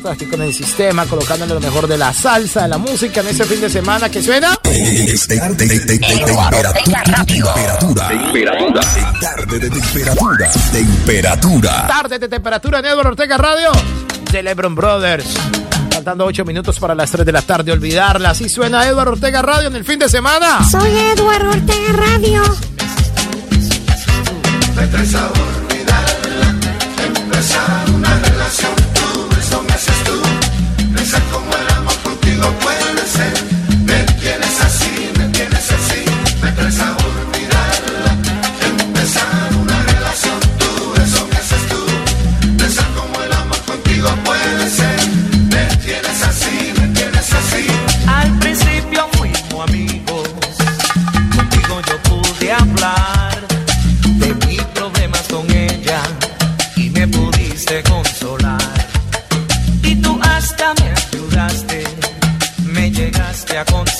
Nosotros 0.04 0.22
aquí 0.22 0.30
con 0.30 0.42
el 0.42 0.52
sistema, 0.52 1.06
colocándole 1.06 1.54
lo 1.54 1.60
mejor 1.60 1.86
de 1.86 1.96
la 1.96 2.12
salsa, 2.12 2.64
de 2.64 2.68
la 2.68 2.76
música 2.76 3.22
en 3.22 3.28
ese 3.28 3.46
fin 3.46 3.58
de 3.58 3.70
semana 3.70 4.10
que 4.10 4.22
suena. 4.22 4.54
Temperatura. 4.62 6.50
Temperatura. 6.74 8.08
Temperatura. 8.08 8.80
Tarde 9.18 9.58
de 9.58 9.70
temperatura. 9.70 10.50
Temperatura. 10.70 11.86
Tarde 11.86 12.18
de 12.18 12.28
temperatura 12.28 12.80
en 12.80 12.84
Eduardo 12.84 13.10
Ortega 13.12 13.38
Radio 13.38 13.72
de 14.30 14.42
Lebron 14.42 14.74
Brothers. 14.74 15.24
Faltando 15.90 16.26
8 16.26 16.44
minutos 16.44 16.78
para 16.78 16.94
las 16.94 17.10
3 17.10 17.24
de 17.24 17.32
la 17.32 17.40
tarde, 17.40 17.72
olvidarla. 17.72 18.28
Así 18.30 18.50
suena 18.50 18.86
Eduardo 18.86 19.12
Ortega 19.12 19.40
Radio 19.40 19.68
en 19.68 19.76
el 19.76 19.86
fin 19.86 19.98
de 19.98 20.10
semana. 20.10 20.62
Soy 20.70 20.90
Eduardo 20.90 21.48
Ortega 21.48 21.92
Radio. 21.92 22.42
Me 24.76 24.86
traes 24.86 25.14
a 25.14 25.30
olvidarla, 25.30 26.54
empezar 27.06 27.83
puede 33.14 33.53
llegaste 63.54 63.76
a 63.76 63.93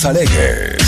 Sábados 0.00 0.79